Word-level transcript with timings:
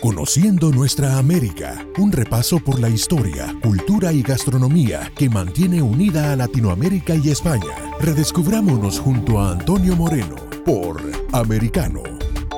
Conociendo 0.00 0.70
nuestra 0.70 1.18
América, 1.18 1.84
un 1.98 2.12
repaso 2.12 2.60
por 2.60 2.78
la 2.78 2.88
historia, 2.88 3.52
cultura 3.62 4.12
y 4.12 4.22
gastronomía 4.22 5.10
que 5.16 5.28
mantiene 5.28 5.82
unida 5.82 6.32
a 6.32 6.36
Latinoamérica 6.36 7.16
y 7.16 7.30
España. 7.30 7.74
Redescubrámonos 7.98 9.00
junto 9.00 9.40
a 9.40 9.52
Antonio 9.52 9.96
Moreno 9.96 10.36
por 10.64 11.02
Americano. 11.32 12.04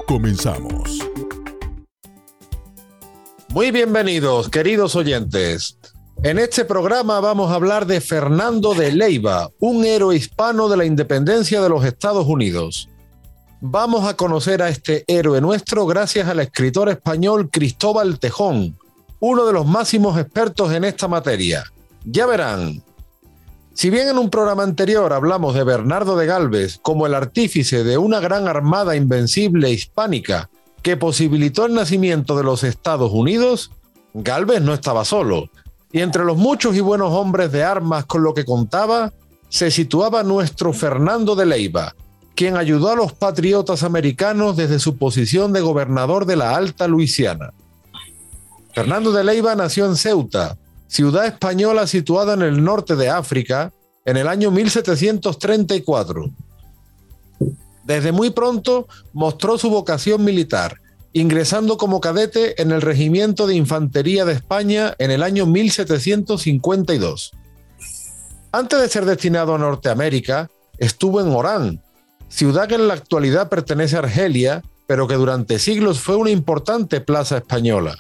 Comenzamos. 0.07 0.99
Muy 3.49 3.71
bienvenidos, 3.71 4.51
queridos 4.51 4.95
oyentes. 4.95 5.79
En 6.23 6.39
este 6.39 6.67
programa 6.67 7.21
vamos 7.21 7.51
a 7.51 7.55
hablar 7.55 7.87
de 7.87 8.03
Fernando 8.03 8.75
de 8.75 8.93
Leiva, 8.93 9.49
un 9.61 9.87
héroe 9.87 10.15
hispano 10.15 10.69
de 10.69 10.77
la 10.77 10.85
independencia 10.85 11.63
de 11.63 11.71
los 11.71 11.87
Estados 11.87 12.27
Unidos. 12.27 12.90
Vamos 13.63 14.09
a 14.09 14.17
conocer 14.17 14.63
a 14.63 14.71
este 14.71 15.05
héroe 15.07 15.39
nuestro 15.43 15.85
gracias 15.85 16.27
al 16.27 16.41
escritor 16.41 16.89
español 16.89 17.51
Cristóbal 17.51 18.19
Tejón, 18.19 18.79
uno 19.19 19.45
de 19.45 19.53
los 19.53 19.67
máximos 19.67 20.19
expertos 20.19 20.73
en 20.73 20.85
esta 20.85 21.09
materia. 21.09 21.65
Ya 22.07 22.25
verán. 22.25 22.83
Si 23.75 23.91
bien 23.91 24.09
en 24.09 24.17
un 24.17 24.31
programa 24.31 24.63
anterior 24.63 25.13
hablamos 25.13 25.55
de 25.55 25.65
Bernardo 25.65 26.17
de 26.17 26.25
Galvez 26.25 26.79
como 26.81 27.07
el 27.07 27.13
artífice 27.13 27.85
de 27.85 27.99
una 27.99 28.19
gran 28.19 28.49
armada 28.49 28.97
invencible 28.97 29.71
hispánica 29.71 30.49
que 30.83 30.97
posibilitó 30.97 31.67
el 31.67 31.75
nacimiento 31.75 32.39
de 32.39 32.45
los 32.45 32.65
Estados 32.65 33.13
Unidos, 33.13 33.73
Galvez 34.15 34.63
no 34.63 34.73
estaba 34.73 35.05
solo, 35.05 35.51
y 35.93 36.01
entre 36.01 36.25
los 36.25 36.39
muchos 36.39 36.77
y 36.77 36.81
buenos 36.81 37.13
hombres 37.13 37.53
de 37.53 37.63
armas 37.63 38.07
con 38.07 38.23
lo 38.23 38.33
que 38.33 38.47
contaba, 38.47 39.13
se 39.51 39.71
situaba 39.71 40.23
nuestro 40.23 40.73
Fernando 40.73 41.37
de 41.37 41.45
Leiva, 41.45 41.95
quien 42.35 42.57
ayudó 42.57 42.91
a 42.91 42.97
los 42.97 43.13
patriotas 43.13 43.83
americanos 43.83 44.57
desde 44.57 44.79
su 44.79 44.97
posición 44.97 45.53
de 45.53 45.61
gobernador 45.61 46.27
de 46.27 46.37
la 46.37 46.57
Alta 46.57 46.89
Luisiana. 46.89 47.53
Fernando 48.75 49.13
de 49.13 49.25
Leiva 49.25 49.55
nació 49.55 49.87
en 49.87 49.97
Ceuta, 49.97 50.57
ciudad 50.87 51.27
española 51.27 51.87
situada 51.87 52.35
en 52.35 52.43
el 52.43 52.63
norte 52.63 52.97
de 52.97 53.11
África, 53.11 53.73
en 54.05 54.17
el 54.17 54.29
año 54.29 54.51
1734. 54.51 56.31
Desde 57.85 58.13
muy 58.13 58.31
pronto 58.31 58.87
mostró 59.13 59.59
su 59.59 59.71
vocación 59.71 60.25
militar, 60.25 60.77
ingresando 61.13 61.77
como 61.77 62.01
cadete 62.01 62.61
en 62.63 62.71
el 62.71 62.83
Regimiento 62.83 63.47
de 63.47 63.57
Infantería 63.57 64.25
de 64.25 64.35
España 64.35 64.95
en 64.99 65.11
el 65.11 65.23
año 65.23 65.47
1752. 65.47 67.33
Antes 68.53 68.81
de 68.81 68.89
ser 68.89 69.05
destinado 69.05 69.55
a 69.55 69.59
Norteamérica, 69.59 70.49
estuvo 70.79 71.21
en 71.21 71.29
Orán, 71.29 71.83
ciudad 72.31 72.67
que 72.69 72.77
en 72.77 72.89
la 72.89 72.95
actualidad 72.95 73.51
pertenece 73.51 73.97
a 73.97 73.99
Argelia, 73.99 74.63
pero 74.87 75.07
que 75.07 75.15
durante 75.15 75.59
siglos 75.59 76.01
fue 76.01 76.17
una 76.17 76.31
importante 76.31 77.03
plaza 77.03 77.37
española. 77.37 77.99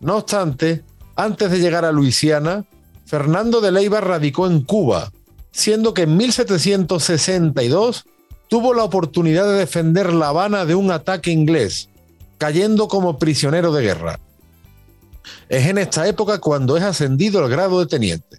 No 0.00 0.16
obstante, 0.16 0.84
antes 1.16 1.50
de 1.50 1.60
llegar 1.60 1.86
a 1.86 1.92
Luisiana, 1.92 2.64
Fernando 3.06 3.60
de 3.60 3.72
Leiva 3.72 4.00
radicó 4.00 4.46
en 4.46 4.62
Cuba, 4.62 5.10
siendo 5.52 5.94
que 5.94 6.02
en 6.02 6.16
1762 6.16 8.04
tuvo 8.48 8.74
la 8.74 8.84
oportunidad 8.84 9.46
de 9.46 9.58
defender 9.58 10.12
La 10.12 10.28
Habana 10.28 10.64
de 10.64 10.74
un 10.74 10.90
ataque 10.90 11.30
inglés, 11.30 11.88
cayendo 12.38 12.88
como 12.88 13.18
prisionero 13.18 13.72
de 13.72 13.82
guerra. 13.82 14.20
Es 15.48 15.66
en 15.66 15.78
esta 15.78 16.06
época 16.08 16.38
cuando 16.38 16.76
es 16.76 16.82
ascendido 16.82 17.40
al 17.40 17.50
grado 17.50 17.80
de 17.80 17.86
teniente. 17.86 18.38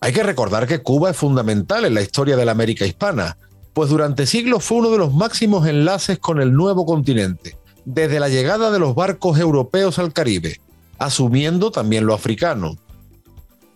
Hay 0.00 0.12
que 0.12 0.22
recordar 0.22 0.66
que 0.66 0.82
Cuba 0.82 1.10
es 1.10 1.16
fundamental 1.16 1.84
en 1.84 1.94
la 1.94 2.02
historia 2.02 2.36
de 2.36 2.44
la 2.44 2.52
América 2.52 2.86
hispana, 2.86 3.36
pues 3.72 3.90
durante 3.90 4.26
siglos 4.26 4.64
fue 4.64 4.78
uno 4.78 4.90
de 4.90 4.98
los 4.98 5.14
máximos 5.14 5.66
enlaces 5.66 6.18
con 6.18 6.40
el 6.40 6.52
nuevo 6.52 6.84
continente, 6.86 7.56
desde 7.84 8.20
la 8.20 8.28
llegada 8.28 8.70
de 8.70 8.78
los 8.78 8.94
barcos 8.94 9.38
europeos 9.38 9.98
al 9.98 10.12
Caribe, 10.12 10.60
asumiendo 10.98 11.70
también 11.70 12.06
lo 12.06 12.14
africano. 12.14 12.76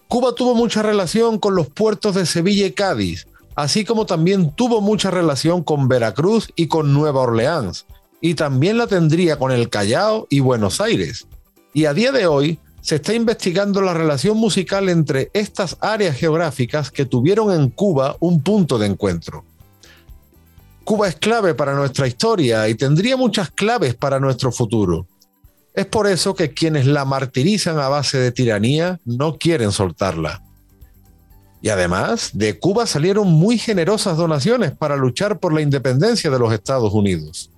Cuba 0.09 0.35
tuvo 0.35 0.55
mucha 0.55 0.83
relación 0.83 1.39
con 1.39 1.55
los 1.55 1.69
puertos 1.69 2.15
de 2.15 2.27
Sevilla 2.27 2.67
y 2.67 2.73
Cádiz, 2.73 3.27
así 3.57 3.85
como 3.85 4.07
también 4.07 4.53
tuvo 4.53 4.81
mucha 4.81 5.11
relación 5.11 5.63
con 5.63 5.89
Veracruz 5.89 6.49
y 6.57 6.69
con 6.69 6.93
Nueva 6.93 7.23
Orleans, 7.23 7.87
y 8.21 8.35
también 8.35 8.79
la 8.79 8.87
tendría 8.87 9.39
con 9.39 9.53
el 9.53 9.69
Callao 9.69 10.27
y 10.31 10.41
Buenos 10.41 10.81
Aires. 10.81 11.27
Y 11.73 11.87
a 11.87 11.95
día 11.95 12.13
de 12.13 12.27
hoy 12.27 12.59
se 12.81 12.97
está 12.97 13.15
investigando 13.15 13.81
la 13.81 13.95
relación 13.95 14.37
musical 14.37 14.89
entre 14.89 15.31
estas 15.33 15.77
áreas 15.81 16.17
geográficas 16.17 16.91
que 16.91 17.07
tuvieron 17.07 17.51
en 17.51 17.71
Cuba 17.71 18.17
un 18.21 18.43
punto 18.43 18.79
de 18.79 18.87
encuentro. 18.87 19.45
Cuba 20.85 21.09
es 21.09 21.17
clave 21.17 21.55
para 21.55 21.75
nuestra 21.75 22.07
historia 22.07 22.69
y 22.69 22.75
tendría 22.75 23.17
muchas 23.17 23.51
claves 23.51 23.95
para 23.95 24.21
nuestro 24.21 24.53
futuro. 24.53 25.07
Es 25.73 25.87
por 25.87 26.07
eso 26.07 26.35
que 26.35 26.53
quienes 26.53 26.87
la 26.87 27.05
martirizan 27.05 27.79
a 27.79 27.89
base 27.89 28.19
de 28.19 28.31
tiranía 28.31 29.01
no 29.05 29.39
quieren 29.39 29.73
soltarla. 29.73 30.43
Y 31.63 31.71
además, 31.71 32.31
de 32.35 32.59
Cuba 32.59 32.87
salieron 32.87 33.29
muy 33.29 33.57
generosas 33.57 34.19
donaciones 34.19 34.73
para 34.73 34.97
luchar 34.97 35.41
por 35.41 35.55
la 35.55 35.63
independencia 35.63 36.31
de 36.31 36.39
los 36.39 36.53
Estados 36.53 36.93
Unidos. 36.93 37.51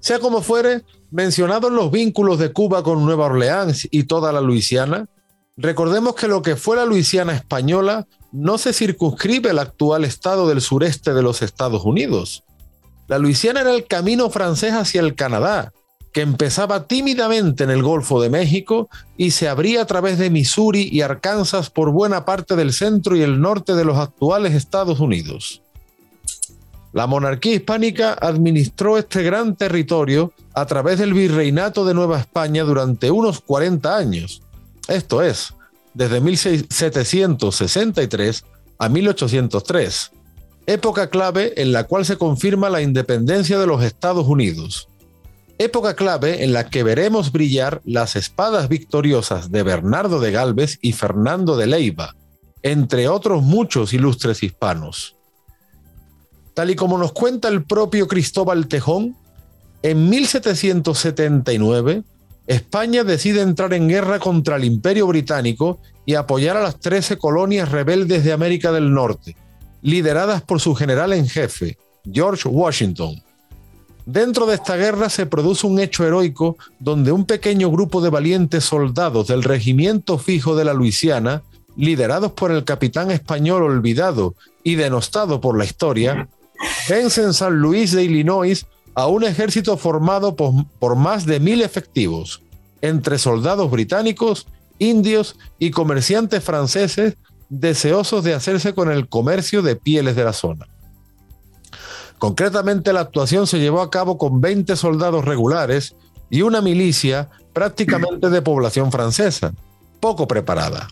Sea 0.00 0.18
como 0.18 0.40
fuere, 0.40 0.82
mencionados 1.10 1.70
los 1.70 1.90
vínculos 1.90 2.38
de 2.38 2.50
Cuba 2.50 2.82
con 2.82 3.04
Nueva 3.04 3.26
Orleans 3.26 3.86
y 3.90 4.04
toda 4.04 4.32
la 4.32 4.40
Luisiana, 4.40 5.06
recordemos 5.58 6.14
que 6.14 6.28
lo 6.28 6.40
que 6.40 6.56
fue 6.56 6.76
la 6.76 6.86
Luisiana 6.86 7.34
española 7.34 8.06
no 8.32 8.58
se 8.58 8.72
circunscribe 8.72 9.50
al 9.50 9.58
actual 9.58 10.04
estado 10.04 10.48
del 10.48 10.60
sureste 10.60 11.14
de 11.14 11.22
los 11.22 11.42
Estados 11.42 11.84
Unidos. 11.84 12.44
La 13.06 13.18
Luisiana 13.18 13.62
era 13.62 13.74
el 13.74 13.86
camino 13.86 14.28
francés 14.30 14.74
hacia 14.74 15.00
el 15.00 15.14
Canadá, 15.14 15.72
que 16.12 16.20
empezaba 16.20 16.86
tímidamente 16.86 17.64
en 17.64 17.70
el 17.70 17.82
Golfo 17.82 18.20
de 18.20 18.30
México 18.30 18.88
y 19.16 19.30
se 19.30 19.48
abría 19.48 19.82
a 19.82 19.86
través 19.86 20.18
de 20.18 20.30
Missouri 20.30 20.88
y 20.90 21.00
Arkansas 21.02 21.70
por 21.70 21.90
buena 21.90 22.24
parte 22.24 22.56
del 22.56 22.72
centro 22.72 23.16
y 23.16 23.22
el 23.22 23.40
norte 23.40 23.74
de 23.74 23.84
los 23.84 23.98
actuales 23.98 24.54
Estados 24.54 25.00
Unidos. 25.00 25.62
La 26.92 27.06
monarquía 27.06 27.54
hispánica 27.54 28.14
administró 28.14 28.96
este 28.96 29.22
gran 29.22 29.54
territorio 29.56 30.32
a 30.54 30.66
través 30.66 30.98
del 30.98 31.12
virreinato 31.12 31.84
de 31.84 31.94
Nueva 31.94 32.18
España 32.18 32.64
durante 32.64 33.10
unos 33.10 33.40
40 33.40 33.96
años. 33.96 34.42
Esto 34.88 35.22
es, 35.22 35.54
desde 35.94 36.20
1763 36.20 38.44
a 38.78 38.88
1803, 38.88 40.12
época 40.66 41.10
clave 41.10 41.60
en 41.60 41.72
la 41.72 41.84
cual 41.84 42.04
se 42.04 42.16
confirma 42.16 42.70
la 42.70 42.82
independencia 42.82 43.58
de 43.58 43.66
los 43.66 43.82
Estados 43.82 44.26
Unidos. 44.26 44.88
Época 45.58 45.96
clave 45.96 46.44
en 46.44 46.52
la 46.52 46.70
que 46.70 46.84
veremos 46.84 47.32
brillar 47.32 47.82
las 47.84 48.14
espadas 48.14 48.68
victoriosas 48.68 49.50
de 49.50 49.64
Bernardo 49.64 50.20
de 50.20 50.30
Galvez 50.30 50.78
y 50.80 50.92
Fernando 50.92 51.56
de 51.56 51.66
Leiva, 51.66 52.14
entre 52.62 53.08
otros 53.08 53.42
muchos 53.42 53.92
ilustres 53.92 54.42
hispanos. 54.42 55.16
Tal 56.54 56.70
y 56.70 56.76
como 56.76 56.98
nos 56.98 57.12
cuenta 57.12 57.48
el 57.48 57.64
propio 57.64 58.06
Cristóbal 58.06 58.68
Tejón, 58.68 59.16
en 59.82 60.08
1779 60.08 62.04
España 62.48 63.04
decide 63.04 63.42
entrar 63.42 63.74
en 63.74 63.88
guerra 63.88 64.18
contra 64.18 64.56
el 64.56 64.64
Imperio 64.64 65.06
Británico 65.06 65.78
y 66.06 66.14
apoyar 66.14 66.56
a 66.56 66.62
las 66.62 66.80
13 66.80 67.18
colonias 67.18 67.70
rebeldes 67.70 68.24
de 68.24 68.32
América 68.32 68.72
del 68.72 68.92
Norte, 68.92 69.36
lideradas 69.82 70.40
por 70.40 70.58
su 70.58 70.74
general 70.74 71.12
en 71.12 71.28
jefe, 71.28 71.76
George 72.10 72.48
Washington. 72.48 73.22
Dentro 74.06 74.46
de 74.46 74.54
esta 74.54 74.76
guerra 74.76 75.10
se 75.10 75.26
produce 75.26 75.66
un 75.66 75.78
hecho 75.78 76.06
heroico 76.06 76.56
donde 76.78 77.12
un 77.12 77.26
pequeño 77.26 77.70
grupo 77.70 78.00
de 78.00 78.08
valientes 78.08 78.64
soldados 78.64 79.26
del 79.26 79.42
regimiento 79.42 80.16
fijo 80.16 80.56
de 80.56 80.64
la 80.64 80.72
Luisiana, 80.72 81.42
liderados 81.76 82.32
por 82.32 82.50
el 82.50 82.64
capitán 82.64 83.10
español 83.10 83.62
olvidado 83.62 84.34
y 84.64 84.76
denostado 84.76 85.42
por 85.42 85.58
la 85.58 85.66
historia, 85.66 86.30
vencen 86.88 87.34
San 87.34 87.58
Luis 87.58 87.92
de 87.92 88.04
Illinois 88.04 88.64
a 88.98 89.06
un 89.06 89.22
ejército 89.22 89.76
formado 89.76 90.34
por, 90.34 90.96
más 90.96 91.24
de 91.24 91.38
mil 91.38 91.62
efectivos, 91.62 92.42
entre 92.82 93.18
soldados 93.18 93.70
británicos, 93.70 94.46
indios 94.78 95.36
y 95.58 95.70
comerciantes 95.70 96.42
franceses 96.42 97.16
deseosos 97.48 98.24
de 98.24 98.34
hacerse 98.34 98.74
con 98.74 98.90
el 98.90 99.08
comercio 99.08 99.62
de 99.62 99.76
pieles 99.76 100.16
de 100.16 100.24
la 100.24 100.32
zona. 100.32 100.66
Concretamente, 102.18 102.92
la 102.92 103.00
actuación 103.00 103.46
se 103.46 103.60
llevó 103.60 103.80
a 103.80 103.90
cabo 103.90 104.18
con 104.18 104.40
20 104.40 104.76
soldados 104.76 105.24
regulares 105.24 105.94
y 106.30 106.42
una 106.42 106.60
milicia 106.60 107.30
prácticamente 107.52 108.28
de 108.28 108.42
población 108.42 108.92
francesa, 108.92 109.52
poco 110.00 110.26
preparada. 110.26 110.88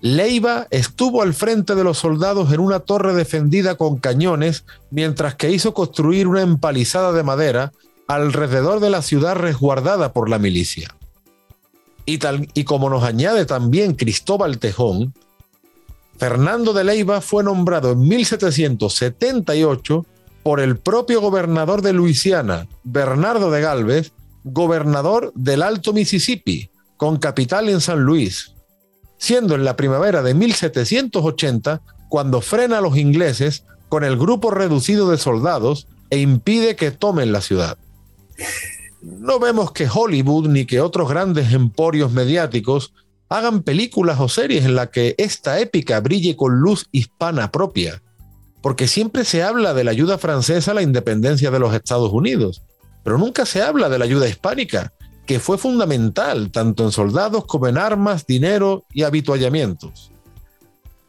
Leiva 0.00 0.66
estuvo 0.70 1.22
al 1.22 1.34
frente 1.34 1.74
de 1.74 1.82
los 1.82 1.98
soldados 1.98 2.52
en 2.52 2.60
una 2.60 2.80
torre 2.80 3.14
defendida 3.14 3.76
con 3.76 3.96
cañones 3.96 4.64
mientras 4.90 5.34
que 5.34 5.50
hizo 5.50 5.74
construir 5.74 6.28
una 6.28 6.42
empalizada 6.42 7.12
de 7.12 7.22
madera 7.22 7.72
alrededor 8.08 8.80
de 8.80 8.90
la 8.90 9.02
ciudad 9.02 9.36
resguardada 9.36 10.12
por 10.12 10.28
la 10.28 10.38
milicia. 10.38 10.94
Y, 12.04 12.18
tal, 12.18 12.48
y 12.54 12.64
como 12.64 12.88
nos 12.88 13.02
añade 13.02 13.46
también 13.46 13.94
Cristóbal 13.94 14.58
Tejón, 14.58 15.12
Fernando 16.18 16.72
de 16.72 16.84
Leiva 16.84 17.20
fue 17.20 17.44
nombrado 17.44 17.92
en 17.92 18.00
1778 18.00 20.06
por 20.42 20.60
el 20.60 20.78
propio 20.78 21.20
gobernador 21.20 21.82
de 21.82 21.92
Luisiana, 21.92 22.66
Bernardo 22.84 23.50
de 23.50 23.60
Galvez, 23.60 24.12
gobernador 24.44 25.32
del 25.34 25.62
Alto 25.62 25.92
Mississippi, 25.92 26.70
con 26.96 27.18
capital 27.18 27.68
en 27.68 27.80
San 27.80 28.02
Luis, 28.02 28.52
siendo 29.18 29.56
en 29.56 29.64
la 29.64 29.76
primavera 29.76 30.22
de 30.22 30.34
1780 30.34 31.82
cuando 32.08 32.40
frena 32.40 32.78
a 32.78 32.80
los 32.80 32.96
ingleses 32.96 33.64
con 33.88 34.04
el 34.04 34.16
grupo 34.16 34.50
reducido 34.50 35.10
de 35.10 35.18
soldados 35.18 35.86
e 36.10 36.18
impide 36.18 36.76
que 36.76 36.92
tomen 36.92 37.32
la 37.32 37.40
ciudad. 37.40 37.76
No 39.02 39.38
vemos 39.38 39.72
que 39.72 39.88
Hollywood 39.92 40.48
ni 40.48 40.66
que 40.66 40.80
otros 40.80 41.08
grandes 41.08 41.52
emporios 41.52 42.12
mediáticos 42.12 42.92
hagan 43.28 43.62
películas 43.62 44.20
o 44.20 44.28
series 44.28 44.64
en 44.64 44.74
las 44.74 44.90
que 44.90 45.14
esta 45.18 45.58
épica 45.60 46.00
brille 46.00 46.36
con 46.36 46.60
luz 46.60 46.86
hispana 46.92 47.50
propia, 47.50 48.02
porque 48.62 48.88
siempre 48.88 49.24
se 49.24 49.42
habla 49.42 49.74
de 49.74 49.84
la 49.84 49.90
ayuda 49.90 50.18
francesa 50.18 50.70
a 50.70 50.74
la 50.74 50.82
independencia 50.82 51.50
de 51.50 51.58
los 51.58 51.74
Estados 51.74 52.12
Unidos, 52.12 52.62
pero 53.04 53.18
nunca 53.18 53.46
se 53.46 53.62
habla 53.62 53.88
de 53.88 53.98
la 53.98 54.04
ayuda 54.04 54.28
hispánica, 54.28 54.92
que 55.26 55.40
fue 55.40 55.58
fundamental 55.58 56.50
tanto 56.50 56.84
en 56.84 56.92
soldados 56.92 57.44
como 57.46 57.66
en 57.66 57.78
armas, 57.78 58.26
dinero 58.26 58.84
y 58.92 59.02
habituallamientos. 59.02 60.10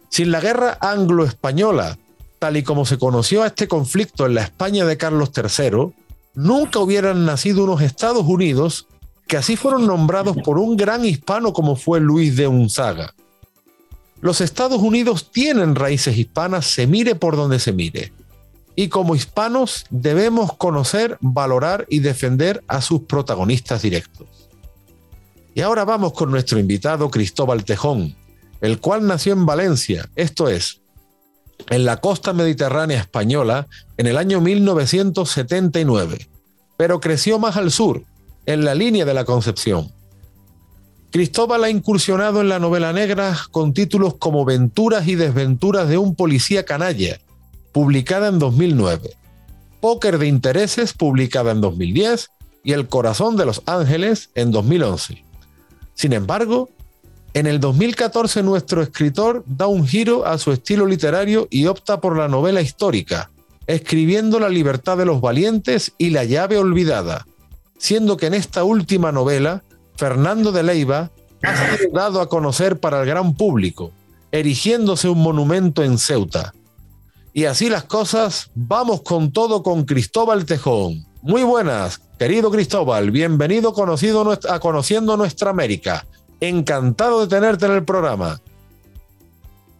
Sin 0.09 0.31
la 0.31 0.39
guerra 0.39 0.77
anglo-española, 0.81 1.97
tal 2.39 2.57
y 2.57 2.63
como 2.63 2.85
se 2.85 2.97
conoció 2.97 3.43
a 3.43 3.47
este 3.47 3.67
conflicto 3.67 4.25
en 4.25 4.35
la 4.35 4.41
España 4.41 4.85
de 4.85 4.97
Carlos 4.97 5.31
III, 5.35 5.93
nunca 6.37 6.77
hubieran 6.77 7.25
nacido 7.25 7.63
unos 7.63 7.81
Estados 7.81 8.23
Unidos 8.23 8.85
que 9.27 9.37
así 9.37 9.55
fueron 9.55 9.87
nombrados 9.87 10.37
por 10.37 10.59
un 10.59 10.77
gran 10.77 11.03
hispano 11.03 11.51
como 11.51 11.75
fue 11.75 11.99
Luis 11.99 12.37
de 12.37 12.47
Unzaga. 12.47 13.15
Los 14.21 14.39
Estados 14.39 14.79
Unidos 14.79 15.31
tienen 15.31 15.73
raíces 15.73 16.15
hispanas, 16.15 16.67
se 16.67 16.85
mire 16.85 17.15
por 17.15 17.35
donde 17.35 17.57
se 17.57 17.73
mire. 17.73 18.13
Y 18.75 18.87
como 18.89 19.15
hispanos 19.15 19.85
debemos 19.89 20.53
conocer, 20.53 21.17
valorar 21.21 21.87
y 21.89 21.99
defender 21.99 22.63
a 22.67 22.81
sus 22.81 23.01
protagonistas 23.01 23.81
directos. 23.81 24.27
Y 25.55 25.61
ahora 25.61 25.85
vamos 25.85 26.13
con 26.13 26.29
nuestro 26.29 26.59
invitado 26.59 27.09
Cristóbal 27.09 27.65
Tejón, 27.65 28.15
el 28.61 28.79
cual 28.79 29.07
nació 29.07 29.33
en 29.33 29.47
Valencia, 29.47 30.07
esto 30.15 30.49
es, 30.49 30.81
en 31.69 31.85
la 31.85 31.97
costa 31.97 32.33
mediterránea 32.33 32.99
española 32.99 33.67
en 33.97 34.07
el 34.07 34.17
año 34.17 34.41
1979, 34.41 36.29
pero 36.77 36.99
creció 36.99 37.39
más 37.39 37.57
al 37.57 37.71
sur, 37.71 38.03
en 38.45 38.63
la 38.63 38.75
línea 38.75 39.05
de 39.05 39.13
la 39.13 39.25
Concepción. 39.25 39.91
Cristóbal 41.11 41.63
ha 41.63 41.69
incursionado 41.69 42.41
en 42.41 42.49
la 42.49 42.59
novela 42.59 42.93
negra 42.93 43.37
con 43.51 43.73
títulos 43.73 44.15
como 44.15 44.45
Venturas 44.45 45.07
y 45.07 45.15
desventuras 45.15 45.87
de 45.89 45.97
un 45.97 46.15
policía 46.15 46.65
canalla, 46.65 47.19
publicada 47.71 48.27
en 48.27 48.39
2009, 48.39 49.15
Póker 49.81 50.17
de 50.17 50.27
Intereses, 50.27 50.93
publicada 50.93 51.51
en 51.51 51.61
2010, 51.61 52.29
y 52.63 52.73
El 52.73 52.87
Corazón 52.87 53.37
de 53.37 53.45
los 53.45 53.61
Ángeles 53.65 54.29
en 54.35 54.51
2011. 54.51 55.23
Sin 55.93 56.13
embargo, 56.13 56.69
en 57.37 57.45
el 57.45 57.59
2014 57.59 58.41
nuestro 58.41 58.81
escritor 58.81 59.43
da 59.45 59.67
un 59.67 59.87
giro 59.87 60.25
a 60.25 60.39
su 60.39 60.51
estilo 60.51 60.87
literario 60.87 61.47
y 61.51 61.67
opta 61.67 62.01
por 62.01 62.17
la 62.17 62.27
novela 62.27 62.61
histórica, 62.61 63.29
escribiendo 63.67 64.39
La 64.39 64.49
libertad 64.49 64.97
de 64.97 65.05
los 65.05 65.21
valientes 65.21 65.93
y 65.99 66.09
La 66.09 66.23
llave 66.23 66.57
olvidada, 66.57 67.27
siendo 67.77 68.17
que 68.17 68.25
en 68.25 68.33
esta 68.33 68.63
última 68.63 69.11
novela, 69.11 69.63
Fernando 69.97 70.51
de 70.51 70.63
Leiva 70.63 71.11
ha 71.43 71.77
sido 71.77 71.91
dado 71.93 72.21
a 72.21 72.27
conocer 72.27 72.79
para 72.79 73.01
el 73.01 73.05
gran 73.05 73.35
público, 73.35 73.91
erigiéndose 74.31 75.07
un 75.07 75.21
monumento 75.21 75.83
en 75.83 75.99
Ceuta. 75.99 76.55
Y 77.33 77.45
así 77.45 77.69
las 77.69 77.83
cosas, 77.83 78.49
vamos 78.55 79.03
con 79.03 79.31
todo 79.31 79.61
con 79.61 79.85
Cristóbal 79.85 80.45
Tejón. 80.45 81.05
Muy 81.21 81.43
buenas, 81.43 82.01
querido 82.17 82.49
Cristóbal, 82.49 83.11
bienvenido 83.11 83.75
a 84.49 84.59
Conociendo 84.59 85.17
Nuestra 85.17 85.51
América. 85.51 86.07
Encantado 86.39 87.21
de 87.21 87.27
tenerte 87.27 87.65
en 87.65 87.71
el 87.73 87.83
programa. 87.83 88.39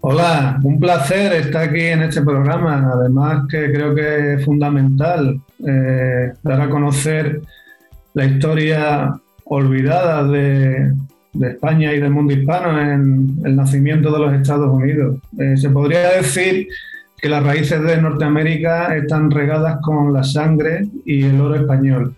Hola, 0.01 0.59
un 0.63 0.80
placer 0.80 1.33
estar 1.33 1.69
aquí 1.69 1.81
en 1.81 2.04
este 2.04 2.21
programa. 2.21 2.92
Además 2.94 3.45
que 3.50 3.71
creo 3.71 3.94
que 3.94 4.33
es 4.33 4.45
fundamental 4.45 5.39
eh, 5.68 6.31
dar 6.42 6.62
a 6.62 6.69
conocer 6.69 7.42
la 8.13 8.25
historia 8.25 9.13
olvidada 9.45 10.24
de, 10.24 10.94
España 11.39 11.94
y 11.94 12.00
del 12.00 12.09
mundo 12.09 12.33
hispano 12.33 12.81
en 12.81 13.38
el 13.44 13.56
nacimiento 13.56 14.12
de 14.12 14.19
los 14.19 14.33
Estados 14.33 14.74
Unidos. 14.74 15.19
Eh, 15.38 15.56
se 15.56 15.69
podría 15.69 16.13
decir 16.13 16.68
que 17.18 17.30
las 17.30 17.44
raíces 17.44 17.81
de 17.83 18.01
Norteamérica 18.01 18.95
están 18.95 19.30
regadas 19.30 19.77
con 19.81 20.13
la 20.13 20.24
sangre 20.24 20.88
y 21.06 21.25
el 21.25 21.39
oro 21.39 21.56
español. 21.56 22.15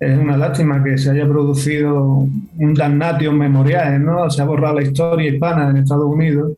Es 0.00 0.18
una 0.18 0.36
lástima 0.36 0.82
que 0.82 0.96
se 0.96 1.10
haya 1.10 1.28
producido 1.28 2.26
un 2.56 2.74
damnatio 2.74 3.32
memorial, 3.32 4.02
¿no? 4.02 4.30
Se 4.30 4.40
ha 4.40 4.46
borrado 4.46 4.76
la 4.76 4.82
historia 4.82 5.30
hispana 5.30 5.68
en 5.68 5.76
Estados 5.76 6.06
Unidos. 6.06 6.54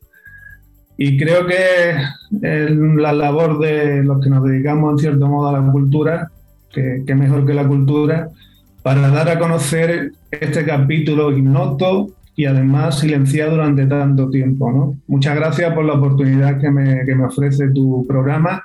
Y 0.97 1.19
creo 1.19 1.44
que 1.47 1.97
la 2.41 3.12
labor 3.12 3.59
de 3.59 4.05
los 4.05 4.23
que 4.23 4.31
nos 4.31 4.44
dedicamos 4.44 4.93
en 4.93 4.99
cierto 4.99 5.27
modo 5.27 5.49
a 5.49 5.61
la 5.61 5.73
cultura, 5.73 6.31
que, 6.71 7.03
que 7.05 7.15
mejor 7.17 7.44
que 7.44 7.55
la 7.55 7.67
cultura, 7.67 8.29
para 8.83 9.09
dar 9.09 9.29
a 9.29 9.39
conocer 9.39 10.12
este 10.31 10.65
capítulo 10.65 11.37
ignoto 11.37 12.15
y 12.35 12.47
además 12.47 12.99
silenciado 12.99 13.53
durante 13.53 13.87
tanto 13.87 14.31
tiempo. 14.31 14.97
Muchas 15.06 15.37
gracias 15.37 15.75
por 15.75 15.85
la 15.85 15.95
oportunidad 15.95 16.61
que 16.61 16.71
me, 16.71 17.05
que 17.05 17.15
me, 17.15 17.27
ofrece 17.27 17.71
tu 17.71 18.06
programa 18.06 18.65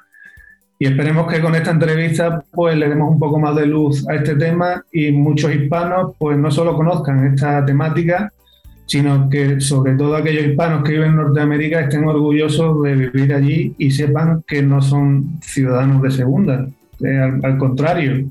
y 0.79 0.85
esperemos 0.85 1.31
que 1.31 1.41
con 1.41 1.56
esta 1.56 1.71
entrevista 1.71 2.44
pues 2.51 2.77
le 2.77 2.88
demos 2.88 3.12
un 3.12 3.19
poco 3.19 3.39
más 3.39 3.56
de 3.56 3.65
luz 3.65 4.07
a 4.07 4.15
este 4.15 4.35
tema 4.35 4.83
y 4.91 5.12
muchos 5.12 5.53
hispanos 5.53 6.13
pues 6.19 6.38
no 6.38 6.51
solo 6.51 6.75
conozcan 6.75 7.25
esta 7.33 7.65
temática, 7.65 8.31
sino 8.85 9.30
que 9.30 9.59
sobre 9.59 9.95
todo 9.95 10.16
aquellos 10.16 10.45
hispanos 10.45 10.83
que 10.83 10.94
viven 10.94 11.11
en 11.11 11.18
Norteamérica 11.18 11.81
estén 11.81 12.06
orgullosos 12.06 12.83
de 12.83 12.95
vivir 12.95 13.33
allí 13.33 13.75
y 13.78 13.92
sepan 13.92 14.44
que 14.47 14.61
no 14.61 14.81
son 14.81 15.40
ciudadanos 15.42 16.01
de 16.04 16.11
segunda, 16.11 16.68
eh, 17.04 17.40
al 17.44 17.57
contrario, 17.57 18.25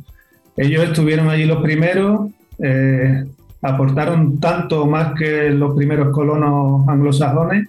ellos 0.56 0.84
estuvieron 0.84 1.28
allí 1.28 1.44
los 1.44 1.62
primeros, 1.62 2.30
eh, 2.58 3.24
aportaron 3.60 4.40
tanto 4.40 4.86
más 4.86 5.14
que 5.14 5.50
los 5.50 5.74
primeros 5.74 6.10
colonos 6.10 6.88
anglosajones. 6.88 7.68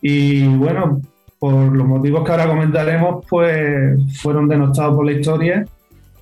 Y 0.00 0.46
bueno, 0.46 1.00
por 1.40 1.74
los 1.74 1.86
motivos 1.86 2.24
que 2.24 2.30
ahora 2.30 2.46
comentaremos, 2.46 3.24
pues 3.28 3.98
fueron 4.20 4.46
denostados 4.46 4.94
por 4.94 5.06
la 5.06 5.12
historia 5.12 5.66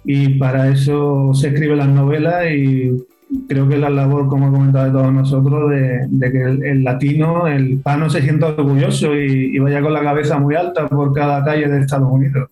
y 0.04 0.38
para 0.38 0.68
eso 0.68 1.34
se 1.34 1.48
escriben 1.48 1.76
las 1.76 1.88
novelas 1.88 2.46
y 2.50 3.04
creo 3.46 3.68
que 3.68 3.76
la 3.76 3.90
labor, 3.90 4.28
como 4.28 4.48
he 4.48 4.50
comentado 4.50 4.86
de 4.86 4.92
todos 4.92 5.12
nosotros, 5.12 5.70
de, 5.70 6.32
que 6.32 6.70
el, 6.70 6.84
latino, 6.84 7.46
el 7.46 7.72
hispano 7.72 8.08
se 8.08 8.22
sienta 8.22 8.46
orgulloso 8.46 9.14
y 9.14 9.58
vaya 9.58 9.82
con 9.82 9.92
la 9.92 10.02
cabeza 10.02 10.38
muy 10.38 10.54
alta 10.54 10.88
por 10.88 11.12
cada 11.12 11.44
calle 11.44 11.68
de 11.68 11.80
Estados 11.80 12.08
Unidos. 12.10 12.48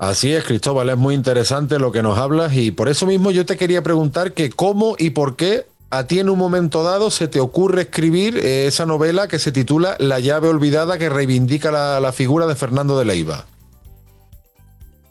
Así 0.00 0.32
es, 0.32 0.44
Cristóbal, 0.44 0.88
es 0.88 0.96
muy 0.96 1.14
interesante 1.14 1.78
lo 1.78 1.92
que 1.92 2.02
nos 2.02 2.16
hablas 2.16 2.56
y 2.56 2.70
por 2.70 2.88
eso 2.88 3.06
mismo 3.06 3.30
yo 3.32 3.44
te 3.44 3.58
quería 3.58 3.82
preguntar 3.82 4.32
que 4.32 4.48
cómo 4.48 4.96
y 4.98 5.10
por 5.10 5.36
qué 5.36 5.66
a 5.90 6.06
ti 6.06 6.20
en 6.20 6.28
un 6.28 6.38
momento 6.38 6.82
dado 6.82 7.10
se 7.10 7.28
te 7.28 7.40
ocurre 7.40 7.82
escribir 7.82 8.38
eh, 8.38 8.66
esa 8.66 8.86
novela 8.86 9.28
que 9.28 9.38
se 9.38 9.52
titula 9.52 9.96
La 9.98 10.20
llave 10.20 10.48
olvidada 10.48 10.98
que 10.98 11.08
reivindica 11.08 11.70
la, 11.70 12.12
figura 12.12 12.46
de 12.46 12.54
Fernando 12.54 12.98
de 12.98 13.04
Leiva. 13.04 13.44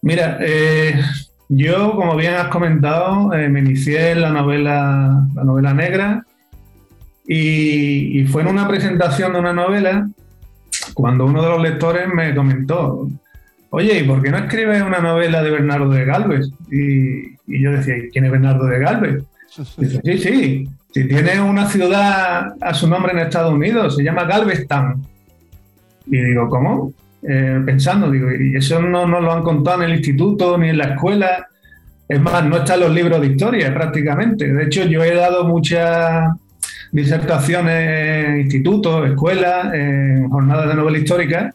Mira, 0.01 0.37
eh, 0.41 0.99
yo, 1.49 1.95
como 1.95 2.15
bien 2.15 2.35
has 2.35 2.47
comentado, 2.47 3.33
eh, 3.33 3.49
me 3.49 3.59
inicié 3.59 4.11
en 4.11 4.21
la 4.21 4.29
novela, 4.29 5.27
la 5.35 5.43
novela 5.43 5.73
negra 5.73 6.25
y, 7.27 8.21
y 8.21 8.25
fue 8.25 8.41
en 8.43 8.47
una 8.47 8.67
presentación 8.67 9.33
de 9.33 9.39
una 9.39 9.53
novela 9.53 10.07
cuando 10.93 11.25
uno 11.25 11.41
de 11.41 11.49
los 11.49 11.61
lectores 11.61 12.07
me 12.13 12.33
comentó, 12.35 13.07
oye, 13.69 13.99
¿y 13.99 14.03
por 14.03 14.21
qué 14.21 14.31
no 14.31 14.37
escribes 14.37 14.81
una 14.81 14.99
novela 14.99 15.41
de 15.41 15.51
Bernardo 15.51 15.89
de 15.89 16.05
Galvez? 16.05 16.49
Y, 16.71 17.37
yo 17.47 17.71
decía, 17.71 17.95
¿quién 18.11 18.25
es 18.25 18.31
Bernardo 18.31 18.65
de 18.65 18.79
Galvez? 18.79 19.23
Sí, 19.49 20.17
sí, 20.17 20.69
si 20.91 21.07
tiene 21.07 21.39
una 21.41 21.67
ciudad 21.67 22.53
a 22.59 22.73
su 22.73 22.87
nombre 22.87 23.11
en 23.11 23.19
Estados 23.19 23.53
Unidos, 23.53 23.95
se 23.95 24.03
llama 24.03 24.23
Galveston. 24.23 25.05
Y 26.07 26.17
digo, 26.17 26.49
¿cómo? 26.49 26.93
Eh, 27.21 27.61
pensando, 27.65 28.09
digo, 28.09 28.31
y 28.31 28.55
eso 28.55 28.81
no 28.81 29.05
nos 29.05 29.21
lo 29.21 29.31
han 29.31 29.43
contado 29.43 29.83
en 29.83 29.89
el 29.89 29.97
instituto 29.97 30.57
ni 30.57 30.69
en 30.69 30.77
la 30.77 30.85
escuela. 30.85 31.47
Es 32.07 32.19
más, 32.19 32.43
no 32.45 32.57
están 32.57 32.79
los 32.79 32.91
libros 32.91 33.21
de 33.21 33.27
historia 33.27 33.73
prácticamente. 33.73 34.51
De 34.51 34.63
hecho, 34.63 34.83
yo 34.85 35.03
he 35.03 35.13
dado 35.13 35.45
muchas 35.45 36.31
disertaciones 36.91 38.25
en 38.27 38.39
institutos, 38.39 39.07
escuelas, 39.09 39.73
en 39.73 40.27
jornadas 40.29 40.69
de 40.69 40.75
novela 40.75 40.97
histórica. 40.97 41.53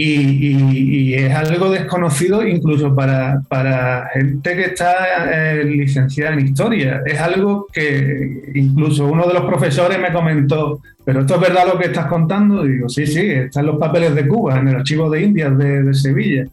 Y, 0.00 1.14
es 1.14 1.34
algo 1.34 1.70
desconocido 1.70 2.46
incluso 2.46 2.94
para, 2.94 4.08
gente 4.12 4.56
que 4.56 4.64
está 4.66 4.94
eh, 5.32 5.64
licenciada 5.64 6.34
en 6.34 6.46
historia. 6.46 7.02
Es 7.04 7.18
algo 7.20 7.66
que 7.72 8.50
incluso 8.54 9.06
uno 9.06 9.26
de 9.26 9.34
los 9.34 9.44
profesores 9.44 9.98
me 9.98 10.12
comentó, 10.12 10.80
pero 11.04 11.20
esto 11.20 11.34
es 11.34 11.40
verdad 11.40 11.66
lo 11.66 11.78
que 11.78 11.86
estás 11.86 12.06
contando. 12.06 12.62
digo, 12.62 12.88
sí, 12.88 13.06
sí, 13.06 13.30
están 13.30 13.66
los 13.66 13.78
papeles 13.78 14.14
de 14.14 14.26
Cuba 14.28 14.58
en 14.58 14.68
el 14.68 14.76
archivo 14.76 15.10
de 15.10 15.22
Indias 15.22 15.56
de 15.58 15.94
Sevilla. 15.94 16.46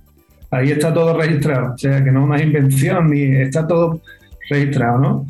Ahí 0.52 0.72
está 0.72 0.94
todo 0.94 1.18
registrado, 1.18 1.74
o 1.74 1.78
sea 1.78 2.04
que 2.04 2.12
no 2.12 2.22
es 2.22 2.26
una 2.28 2.42
invención 2.42 3.10
ni 3.10 3.24
está 3.24 3.68
todo 3.68 4.02
registrado, 4.50 5.00
¿no? 5.00 5.26